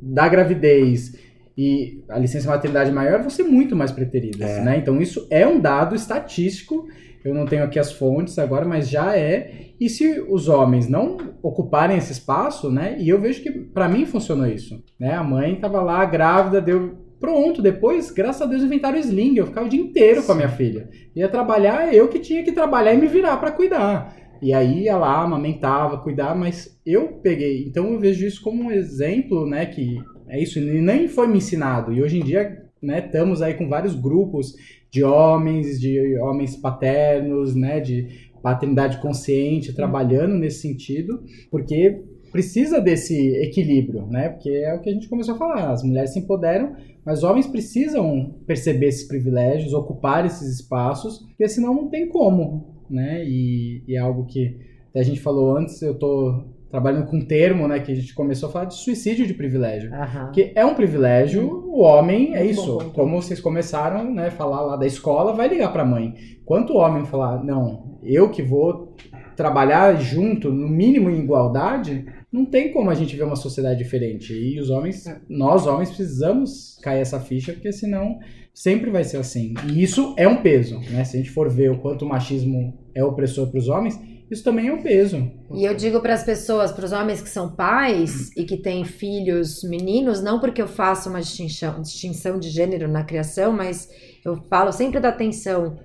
da 0.00 0.28
gravidez 0.28 1.16
e 1.58 2.04
a 2.08 2.18
licença 2.18 2.48
maternidade 2.48 2.92
maior, 2.92 3.20
vão 3.20 3.30
ser 3.30 3.44
muito 3.44 3.74
mais 3.74 3.90
preteridas. 3.90 4.50
É. 4.50 4.62
Né? 4.62 4.78
Então 4.78 5.00
isso 5.00 5.26
é 5.30 5.46
um 5.46 5.58
dado 5.60 5.94
estatístico. 5.96 6.86
Eu 7.26 7.34
não 7.34 7.46
tenho 7.46 7.64
aqui 7.64 7.78
as 7.78 7.92
fontes 7.92 8.38
agora, 8.38 8.64
mas 8.64 8.88
já 8.88 9.16
é. 9.16 9.72
E 9.80 9.88
se 9.88 10.20
os 10.28 10.48
homens 10.48 10.88
não 10.88 11.18
ocuparem 11.42 11.96
esse 11.96 12.12
espaço, 12.12 12.70
né? 12.70 12.96
E 12.98 13.08
eu 13.08 13.20
vejo 13.20 13.42
que 13.42 13.50
para 13.50 13.88
mim 13.88 14.06
funcionou 14.06 14.46
isso. 14.46 14.82
Né? 14.98 15.12
A 15.12 15.24
mãe 15.24 15.54
estava 15.54 15.82
lá 15.82 16.04
grávida, 16.04 16.60
deu 16.60 17.04
Pronto, 17.18 17.62
depois, 17.62 18.10
graças 18.10 18.42
a 18.42 18.46
Deus, 18.46 18.62
inventaram 18.62 18.96
o 18.96 19.00
sling. 19.00 19.36
Eu 19.36 19.46
ficava 19.46 19.66
o 19.66 19.70
dia 19.70 19.80
inteiro 19.80 20.22
com 20.22 20.32
a 20.32 20.34
minha 20.34 20.48
filha. 20.50 20.88
Ia 21.14 21.28
trabalhar, 21.28 21.92
eu 21.92 22.08
que 22.08 22.18
tinha 22.18 22.44
que 22.44 22.52
trabalhar 22.52 22.92
e 22.92 22.98
me 22.98 23.06
virar 23.06 23.38
para 23.38 23.50
cuidar. 23.50 24.14
E 24.42 24.52
aí 24.52 24.84
ia 24.84 24.96
lá, 24.98 25.22
amamentava, 25.22 25.98
cuidar, 25.98 26.34
mas 26.36 26.78
eu 26.84 27.08
peguei. 27.22 27.64
Então 27.66 27.92
eu 27.92 27.98
vejo 27.98 28.26
isso 28.26 28.42
como 28.42 28.64
um 28.64 28.70
exemplo, 28.70 29.46
né? 29.46 29.64
Que 29.64 29.96
é 30.28 30.42
isso, 30.42 30.58
e 30.58 30.80
nem 30.80 31.08
foi 31.08 31.26
me 31.26 31.38
ensinado. 31.38 31.92
E 31.92 32.02
hoje 32.02 32.18
em 32.18 32.22
dia, 32.22 32.65
né, 32.86 33.04
estamos 33.04 33.42
aí 33.42 33.54
com 33.54 33.68
vários 33.68 33.94
grupos 33.94 34.54
de 34.90 35.04
homens, 35.04 35.80
de 35.80 36.18
homens 36.18 36.56
paternos, 36.56 37.54
né? 37.54 37.80
De 37.80 38.30
paternidade 38.42 39.00
consciente, 39.00 39.74
trabalhando 39.74 40.36
nesse 40.36 40.60
sentido, 40.60 41.22
porque 41.50 42.02
precisa 42.30 42.80
desse 42.80 43.14
equilíbrio, 43.42 44.06
né? 44.06 44.28
Porque 44.28 44.50
é 44.50 44.74
o 44.74 44.80
que 44.80 44.88
a 44.88 44.92
gente 44.92 45.08
começou 45.08 45.34
a 45.34 45.38
falar, 45.38 45.72
as 45.72 45.82
mulheres 45.82 46.12
se 46.12 46.20
empoderam, 46.20 46.76
mas 47.04 47.22
homens 47.22 47.46
precisam 47.46 48.34
perceber 48.46 48.86
esses 48.86 49.06
privilégios, 49.08 49.72
ocupar 49.72 50.24
esses 50.24 50.48
espaços, 50.60 51.18
porque 51.18 51.48
senão 51.48 51.74
não 51.74 51.88
tem 51.88 52.08
como, 52.08 52.84
né? 52.88 53.24
E, 53.24 53.82
e 53.86 53.96
é 53.96 53.98
algo 53.98 54.26
que 54.26 54.56
a 54.94 55.02
gente 55.02 55.20
falou 55.20 55.56
antes, 55.56 55.82
eu 55.82 55.98
tô 55.98 56.44
trabalhando 56.76 57.06
com 57.06 57.16
um 57.16 57.24
termo, 57.24 57.66
né, 57.66 57.80
que 57.80 57.90
a 57.90 57.94
gente 57.94 58.12
começou 58.14 58.50
a 58.50 58.52
falar 58.52 58.64
de 58.66 58.74
suicídio 58.74 59.26
de 59.26 59.32
privilégio. 59.32 59.90
Aham. 59.94 60.24
Porque 60.26 60.52
é 60.54 60.62
um 60.64 60.74
privilégio, 60.74 61.42
o 61.48 61.80
homem 61.80 62.34
é 62.34 62.40
Muito 62.40 62.50
isso. 62.50 62.78
bom. 62.78 62.90
Como 62.90 63.22
vocês 63.22 63.40
começaram, 63.40 64.12
né, 64.12 64.28
falar 64.30 64.60
lá 64.60 64.76
da 64.76 64.86
escola, 64.86 65.32
vai 65.32 65.48
ligar 65.48 65.72
pra 65.72 65.86
mãe. 65.86 66.12
Quanto 66.44 66.74
o 66.74 66.76
homem 66.76 67.06
falar, 67.06 67.42
não, 67.42 67.98
eu 68.02 68.28
que 68.28 68.42
vou 68.42 68.94
trabalhar 69.34 69.94
junto, 69.96 70.50
no 70.52 70.68
mínimo 70.68 71.08
em 71.08 71.18
igualdade, 71.20 72.04
não 72.30 72.44
tem 72.44 72.72
como 72.72 72.90
a 72.90 72.94
gente 72.94 73.16
ver 73.16 73.24
uma 73.24 73.36
sociedade 73.36 73.78
diferente. 73.78 74.34
E 74.34 74.60
os 74.60 74.68
homens, 74.68 75.06
É. 75.06 75.18
nós 75.30 75.66
homens 75.66 75.88
precisamos 75.88 76.78
cair 76.82 77.00
essa 77.00 77.18
ficha, 77.18 77.54
porque 77.54 77.72
senão 77.72 78.18
sempre 78.52 78.90
vai 78.90 79.02
ser 79.02 79.16
assim. 79.16 79.54
E 79.66 79.82
isso 79.82 80.14
é 80.18 80.28
um 80.28 80.42
peso, 80.42 80.78
né? 80.90 81.04
Se 81.04 81.16
a 81.16 81.20
gente 81.20 81.30
for 81.30 81.48
ver 81.48 81.70
o 81.70 81.78
quanto 81.78 82.04
o 82.04 82.08
machismo 82.08 82.74
é 82.94 83.02
opressor 83.02 83.50
para 83.50 83.58
os 83.58 83.68
homens, 83.68 83.98
isso 84.30 84.42
também 84.42 84.68
é 84.68 84.72
um 84.72 84.82
peso. 84.82 85.30
E 85.54 85.64
eu 85.64 85.74
digo 85.74 86.00
para 86.00 86.14
as 86.14 86.24
pessoas, 86.24 86.72
para 86.72 86.84
os 86.84 86.92
homens 86.92 87.22
que 87.22 87.28
são 87.28 87.54
pais 87.54 88.30
e 88.36 88.44
que 88.44 88.56
têm 88.56 88.84
filhos 88.84 89.62
meninos, 89.62 90.22
não 90.22 90.40
porque 90.40 90.60
eu 90.60 90.66
faço 90.66 91.08
uma 91.08 91.20
distinção, 91.20 91.80
distinção 91.80 92.38
de 92.38 92.50
gênero 92.50 92.88
na 92.88 93.04
criação, 93.04 93.52
mas 93.52 93.88
eu 94.24 94.36
falo 94.48 94.72
sempre 94.72 94.98
da 94.98 95.10
atenção. 95.10 95.78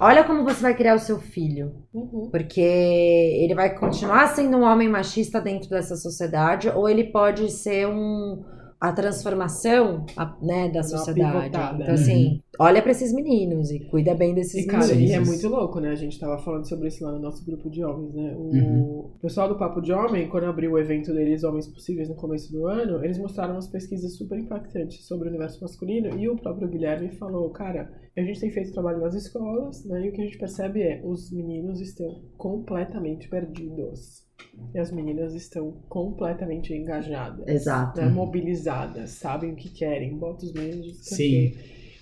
Olha 0.00 0.24
como 0.24 0.44
você 0.44 0.60
vai 0.60 0.74
criar 0.74 0.94
o 0.94 0.98
seu 0.98 1.18
filho. 1.18 1.72
Uhum. 1.92 2.28
Porque 2.30 2.60
ele 2.60 3.54
vai 3.54 3.74
continuar 3.74 4.28
sendo 4.28 4.56
um 4.56 4.62
homem 4.62 4.88
machista 4.88 5.40
dentro 5.40 5.68
dessa 5.68 5.96
sociedade, 5.96 6.68
ou 6.70 6.88
ele 6.88 7.04
pode 7.04 7.50
ser 7.50 7.86
um 7.86 8.42
a 8.82 8.92
transformação 8.92 10.04
a- 10.16 10.36
né, 10.42 10.68
da 10.68 10.82
sociedade. 10.82 11.56
Então, 11.80 11.94
assim, 11.94 12.40
olha 12.58 12.82
para 12.82 12.90
esses 12.90 13.12
meninos 13.12 13.70
e 13.70 13.78
cuida 13.88 14.12
bem 14.12 14.34
desses 14.34 14.64
E, 14.64 14.66
cara, 14.66 14.88
meninos. 14.88 15.10
e 15.10 15.14
é 15.14 15.20
muito 15.20 15.48
louco, 15.48 15.78
né? 15.78 15.90
A 15.90 15.94
gente 15.94 16.18
tava 16.18 16.36
falando 16.42 16.68
sobre 16.68 16.88
isso 16.88 17.04
lá 17.04 17.12
no 17.12 17.20
nosso 17.20 17.44
grupo 17.46 17.70
de 17.70 17.84
homens, 17.84 18.12
né? 18.12 18.34
O 18.36 18.40
Uhum. 18.42 19.10
pessoal 19.22 19.48
do 19.48 19.56
Papo 19.56 19.80
de 19.80 19.92
Homem, 19.92 20.28
quando 20.28 20.44
abriu 20.46 20.72
o 20.72 20.78
evento 20.78 21.12
deles, 21.14 21.44
Homens 21.44 21.68
Possíveis, 21.68 22.08
no 22.08 22.16
começo 22.16 22.50
do 22.50 22.66
ano, 22.66 23.04
eles 23.04 23.18
mostraram 23.18 23.54
umas 23.54 23.68
pesquisas 23.68 24.16
super 24.16 24.36
impactantes 24.38 25.06
sobre 25.06 25.28
o 25.28 25.30
universo 25.30 25.60
masculino 25.62 26.18
e 26.18 26.28
o 26.28 26.36
próprio 26.36 26.68
Guilherme 26.68 27.10
falou, 27.12 27.48
cara, 27.50 27.88
a 28.16 28.20
gente 28.20 28.40
tem 28.40 28.50
feito 28.50 28.72
trabalho 28.72 29.00
nas 29.00 29.14
escolas, 29.14 29.84
né? 29.86 30.04
E 30.04 30.08
o 30.08 30.12
que 30.12 30.20
a 30.20 30.24
gente 30.24 30.38
percebe 30.38 30.82
é, 30.82 31.00
os 31.04 31.30
meninos 31.32 31.80
estão 31.80 32.20
completamente 32.36 33.28
perdidos. 33.28 34.21
E 34.74 34.78
as 34.78 34.90
meninas 34.90 35.34
estão 35.34 35.72
completamente 35.88 36.72
engajadas. 36.72 37.46
Exato. 37.46 38.00
né, 38.00 38.08
mobilizadas, 38.08 39.10
sabem 39.10 39.52
o 39.52 39.56
que 39.56 39.70
querem, 39.70 40.16
bota 40.16 40.44
os 40.44 40.52
meninos. 40.52 41.04
Sim. 41.04 41.52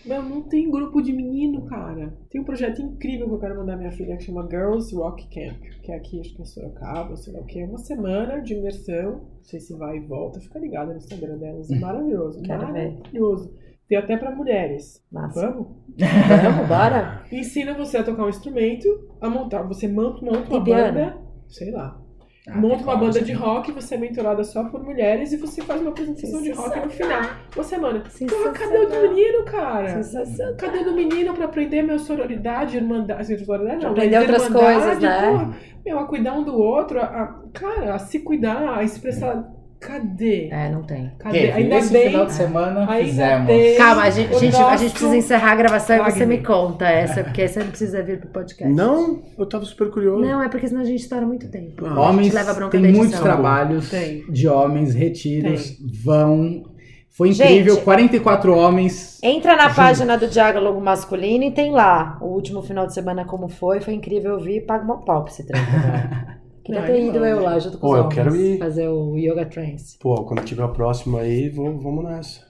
Meu, 0.04 0.22
não 0.22 0.42
tem 0.42 0.70
grupo 0.70 1.02
de 1.02 1.12
menino, 1.12 1.66
cara. 1.66 2.14
Tem 2.30 2.40
um 2.40 2.44
projeto 2.44 2.80
incrível 2.80 3.28
que 3.28 3.34
eu 3.34 3.38
quero 3.38 3.56
mandar 3.56 3.76
minha 3.76 3.92
filha 3.92 4.16
que 4.16 4.24
chama 4.24 4.48
Girls 4.48 4.94
Rock 4.94 5.24
Camp, 5.28 5.60
que 5.82 5.92
é 5.92 5.96
aqui, 5.96 6.20
acho 6.20 6.34
que 6.34 6.40
é 6.40 6.42
em 6.42 6.46
Sorocaba, 6.46 7.16
sei 7.16 7.34
lá 7.34 7.40
o 7.40 7.44
que. 7.44 7.60
É 7.60 7.66
uma 7.66 7.78
semana 7.78 8.40
de 8.40 8.54
imersão. 8.54 9.12
Não 9.12 9.42
sei 9.42 9.60
se 9.60 9.76
vai 9.76 9.98
e 9.98 10.00
volta. 10.00 10.40
Fica 10.40 10.58
ligada 10.58 10.92
no 10.92 10.98
Instagram 10.98 11.36
delas. 11.36 11.70
É 11.70 11.78
maravilhoso. 11.78 12.40
Quero 12.42 12.72
ver. 12.72 12.92
maravilhoso. 12.92 13.54
Tem 13.88 13.98
até 13.98 14.16
pra 14.16 14.34
mulheres. 14.34 15.04
Massa. 15.12 15.50
Vamos? 15.50 15.66
Vamos, 15.98 16.68
bora? 16.68 17.24
Ensina 17.30 17.74
você 17.74 17.98
a 17.98 18.04
tocar 18.04 18.24
um 18.24 18.28
instrumento, 18.28 18.86
a 19.20 19.28
montar. 19.28 19.64
Você 19.64 19.86
monta, 19.86 20.24
monta 20.24 20.48
uma 20.48 20.60
banda. 20.60 21.18
Sei 21.48 21.70
lá. 21.72 21.99
Ah, 22.48 22.56
monta 22.56 22.82
uma 22.82 22.96
banda 22.96 23.20
de 23.20 23.32
rock, 23.32 23.70
você 23.70 23.94
é 23.94 23.98
mentorada 23.98 24.42
só 24.44 24.64
por 24.64 24.82
mulheres 24.82 25.30
e 25.32 25.36
você 25.36 25.60
faz 25.62 25.80
uma 25.80 25.90
apresentação 25.90 26.40
de 26.42 26.50
rock 26.52 26.80
no 26.80 26.90
final. 26.90 27.20
Uma 27.54 27.64
semana. 27.64 28.02
Porra, 28.26 28.50
cadê 28.52 28.78
o 28.78 28.88
do 28.88 29.08
menino, 29.08 29.44
cara? 29.44 30.02
Sensacional. 30.02 30.54
Cadê 30.56 30.78
o 30.78 30.84
do 30.84 30.92
menino 30.94 31.34
pra 31.34 31.44
aprender 31.44 31.82
meu 31.82 31.98
sororidade, 31.98 32.76
irmandade? 32.78 33.20
Assim, 33.20 33.44
sororidade 33.44 33.82
não, 33.84 33.90
Aprender 33.92 34.18
outras 34.20 34.48
coisas, 34.48 34.98
né? 34.98 35.30
porra. 35.30 35.56
meu, 35.84 35.98
a 35.98 36.04
cuidar 36.06 36.32
um 36.32 36.42
do 36.42 36.56
outro, 36.56 36.98
a, 36.98 37.04
a- 37.04 37.34
cara, 37.52 37.94
a 37.94 37.98
se 37.98 38.20
cuidar, 38.20 38.74
a 38.78 38.82
expressar. 38.82 39.46
Cadê? 39.80 40.48
É, 40.50 40.68
não 40.70 40.82
tem. 40.82 41.10
Cadê? 41.18 41.40
Teve, 41.40 41.52
Ainda 41.52 41.76
esse 41.78 41.90
bem. 41.92 42.08
final 42.10 42.26
de 42.26 42.32
semana 42.32 42.80
ainda 42.90 43.04
fizemos. 43.06 43.46
tem 43.46 43.76
Calma, 43.78 44.02
a 44.02 44.10
gente, 44.10 44.38
gente, 44.38 44.56
a 44.56 44.76
gente 44.76 44.90
precisa 44.90 45.16
encerrar 45.16 45.52
a 45.52 45.54
gravação 45.56 45.96
e 45.96 46.10
você 46.10 46.26
me 46.26 46.36
Wagner. 46.36 46.42
conta 46.42 46.86
essa, 46.86 47.24
porque 47.24 47.48
você 47.48 47.60
não 47.60 47.68
precisa 47.68 48.02
vir 48.02 48.20
pro 48.20 48.28
podcast. 48.28 48.74
Não, 48.74 49.22
eu 49.38 49.46
tava 49.46 49.64
super 49.64 49.90
curioso. 49.90 50.20
Não, 50.22 50.42
é 50.42 50.50
porque 50.50 50.68
senão 50.68 50.82
a 50.82 50.84
gente 50.84 51.00
estoura 51.00 51.24
muito 51.24 51.48
tempo. 51.48 51.86
Ah. 51.86 51.98
Homens, 51.98 52.26
gente 52.26 52.34
leva 52.34 52.52
bronca 52.52 52.78
tem 52.78 52.92
muitos 52.92 53.18
trabalhos 53.20 53.88
Tem. 53.88 54.24
de 54.30 54.46
homens, 54.46 54.94
retiros, 54.94 55.78
vão. 56.04 56.62
Foi 57.08 57.30
incrível, 57.30 57.74
Gente. 57.74 57.84
44 57.84 58.54
homens. 58.56 59.18
Entra 59.22 59.56
na 59.56 59.74
página 59.74 60.16
do 60.16 60.28
Diálogo 60.28 60.80
Masculino 60.80 61.44
e 61.44 61.50
tem 61.50 61.72
lá 61.72 62.18
o 62.20 62.26
último 62.26 62.62
final 62.62 62.86
de 62.86 62.94
semana 62.94 63.24
como 63.24 63.48
foi. 63.48 63.80
Foi 63.80 63.94
incrível 63.94 64.34
ouvir 64.34 64.58
e 64.58 64.60
paga 64.60 64.84
uma 64.84 64.98
pau 64.98 65.24
pra 65.24 65.32
esse 65.32 65.46
treino. 65.46 65.66
Queria 66.64 66.82
ter 66.82 66.92
é 66.92 67.06
ido 67.06 67.16
eu 67.18 67.36
né? 67.36 67.42
lá 67.42 67.58
junto 67.58 67.78
com 67.78 67.86
Pô, 67.86 67.92
os 67.92 67.96
eu 67.98 68.02
homens 68.04 68.14
quero 68.14 68.36
ir. 68.36 68.58
fazer 68.58 68.88
o 68.88 69.16
Yoga 69.16 69.46
Trance. 69.46 69.96
Pô, 69.98 70.24
quando 70.24 70.44
tiver 70.44 70.62
a 70.62 70.68
próxima 70.68 71.20
aí, 71.20 71.48
vou- 71.48 71.78
vamos 71.78 72.04
nessa. 72.04 72.49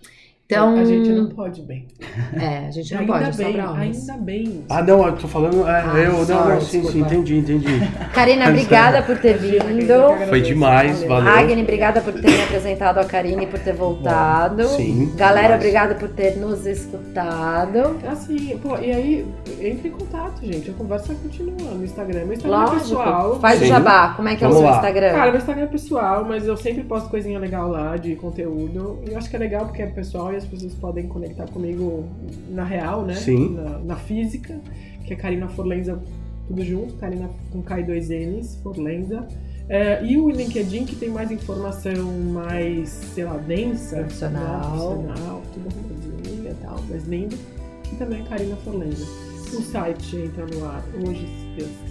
Então, 0.51 0.79
A 0.79 0.85
gente 0.85 1.09
não 1.11 1.29
pode 1.29 1.63
bem. 1.63 1.87
é, 2.35 2.67
a 2.67 2.71
gente 2.71 2.93
não 2.93 3.01
ainda 3.03 3.13
pode, 3.13 3.25
é 3.29 3.33
só 3.33 3.45
bem, 3.45 3.53
pra 3.53 3.71
homens. 3.71 4.09
ainda 4.09 4.23
bem. 4.23 4.65
Ah, 4.69 4.83
não, 4.83 5.07
eu 5.07 5.13
tô 5.17 5.29
falando. 5.29 5.67
É, 5.69 5.71
Ah, 5.81 5.93
eu. 5.97 6.13
Não, 6.13 6.25
sorry, 6.27 6.49
não, 6.55 6.61
sim, 6.61 6.67
sim, 6.67 6.81
desculpa. 6.83 7.07
entendi, 7.07 7.37
entendi. 7.39 7.81
Karina, 8.13 8.49
obrigada 8.49 9.03
por 9.03 9.19
ter 9.19 9.39
vindo. 9.39 9.95
Foi 10.29 10.41
demais, 10.41 11.03
valeu. 11.05 11.31
Agnes, 11.33 11.63
obrigada 11.63 12.01
por 12.01 12.13
ter 12.15 12.31
me 12.31 12.43
apresentado 12.43 12.99
a 12.99 13.05
Karine 13.05 13.45
e 13.45 13.47
por 13.47 13.61
ter 13.61 13.73
voltado. 13.75 14.65
Sim, 14.69 15.13
Galera, 15.17 15.43
demais. 15.43 15.61
obrigada 15.61 15.95
por 15.95 16.09
ter 16.09 16.37
nos 16.37 16.67
escutado. 16.67 17.97
Assim, 18.09 18.59
pô, 18.59 18.77
e 18.79 18.91
aí, 18.93 19.27
entre 19.61 19.89
em 19.89 19.93
contato, 19.93 20.41
gente. 20.45 20.71
A 20.71 20.75
conversa 20.75 21.15
continua 21.15 21.71
no 21.73 21.85
Instagram. 21.85 22.25
Meu 22.25 22.33
Instagram 22.35 22.63
é 22.65 22.75
pessoal. 22.75 23.23
Lógico. 23.29 23.41
Faz 23.41 23.57
o 23.61 23.63
Sim. 23.63 23.69
jabá. 23.69 24.15
Como 24.17 24.29
é 24.29 24.37
que 24.37 24.45
é 24.45 24.49
o 24.49 24.51
Vamos 24.51 24.65
seu 24.65 24.71
lá. 24.71 24.77
Instagram? 24.77 25.11
Cara, 25.13 25.31
meu 25.31 25.41
Instagram 25.41 25.63
é 25.63 25.67
pessoal, 25.67 26.25
mas 26.25 26.47
eu 26.47 26.57
sempre 26.57 26.83
posto 26.85 27.09
coisinha 27.09 27.39
legal 27.39 27.69
lá 27.69 27.97
de 27.97 28.15
conteúdo. 28.17 28.99
E 29.07 29.13
eu 29.13 29.19
acho 29.19 29.29
que 29.31 29.37
é 29.37 29.39
legal 29.39 29.67
porque 29.67 29.83
é 29.83 29.87
pessoal 29.87 30.33
e 30.33 30.40
as 30.41 30.49
pessoas 30.49 30.75
podem 30.75 31.07
conectar 31.07 31.47
comigo 31.47 32.05
na 32.51 32.65
real, 32.65 33.05
né? 33.05 33.15
Sim. 33.15 33.55
Na, 33.55 33.79
na 33.79 33.97
física, 33.97 34.59
que 35.05 35.13
é 35.13 35.17
Karina 35.17 35.49
Forlenza, 35.49 36.01
tudo 36.49 36.65
junto, 36.65 36.95
Karina 36.95 37.31
com 37.51 37.63
K 37.63 37.81
e 37.81 37.85
dois 37.85 38.09
N's, 38.09 38.57
Forlenza. 38.63 39.27
É, 39.69 40.05
e 40.05 40.19
o 40.19 40.29
LinkedIn 40.29 40.85
que 40.85 40.97
tem 40.97 41.09
mais 41.11 41.31
informação 41.31 42.11
mais, 42.33 42.89
sei 42.89 43.25
lá, 43.25 43.37
densa. 43.37 43.99
Profissional. 43.99 44.97
né? 44.99 45.13
Profissional, 45.13 45.43
tudo 45.55 45.69
arrumadinho 45.69 46.51
e 46.51 46.55
tal, 46.55 46.77
mas 46.89 47.07
lindo. 47.07 47.37
Que 47.85 47.97
também 47.97 48.21
é 48.21 48.25
Karina 48.25 48.57
Forlenza. 48.57 49.05
O 49.05 49.63
site 49.63 50.17
entra 50.17 50.47
no 50.47 50.65
ar 50.65 50.85
hoje, 50.97 51.27
se 51.27 51.57
Deus 51.57 51.90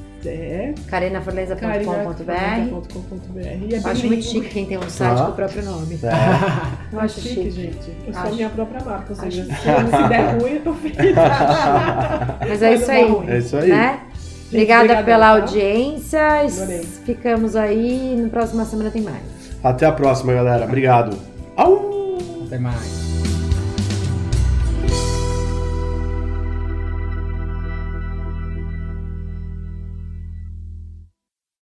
Carina.com.br. 0.89 3.69
E 3.69 3.75
é 3.75 3.77
Acho 3.83 4.07
muito 4.07 4.23
chique 4.25 4.49
quem 4.49 4.65
tem 4.65 4.77
um 4.77 4.89
site 4.89 5.17
Tá. 5.17 5.25
com 5.25 5.31
o 5.31 5.35
próprio 5.35 5.63
nome. 5.63 5.99
É. 6.03 6.09
Eu 6.93 6.99
acho 6.99 7.21
chique, 7.21 7.35
chique. 7.35 7.51
gente. 7.51 7.93
Eu 8.07 8.13
sou 8.13 8.21
Acho. 8.23 8.31
a 8.31 8.35
minha 8.35 8.49
própria 8.49 8.83
marca, 8.83 9.05
ou 9.09 9.15
seja, 9.15 9.43
Acho. 9.43 9.61
se, 9.61 9.97
se 9.97 10.07
der 10.09 10.37
ruim, 10.41 10.51
eu 10.55 10.61
tô 10.61 10.73
feliz. 10.75 11.15
Mas 12.47 12.61
é 12.61 12.73
isso 12.73 12.91
aí. 12.91 13.15
É 13.27 13.37
isso 13.37 13.57
aí. 13.57 13.69
Né? 13.69 13.99
Obrigada 14.47 14.83
obrigada, 14.83 15.05
pela 15.05 15.25
tá? 15.25 15.31
audiência. 15.41 16.27
Adorei. 16.41 16.81
Ficamos 17.05 17.55
aí. 17.55 18.15
Na 18.21 18.29
próxima 18.29 18.65
semana 18.65 18.89
tem 18.89 19.01
mais. 19.03 19.21
Até 19.63 19.85
a 19.85 19.91
próxima, 19.91 20.33
galera. 20.33 20.65
Obrigado. 20.65 21.17
Au! 21.55 22.17
Até 22.47 22.57
mais. 22.57 23.08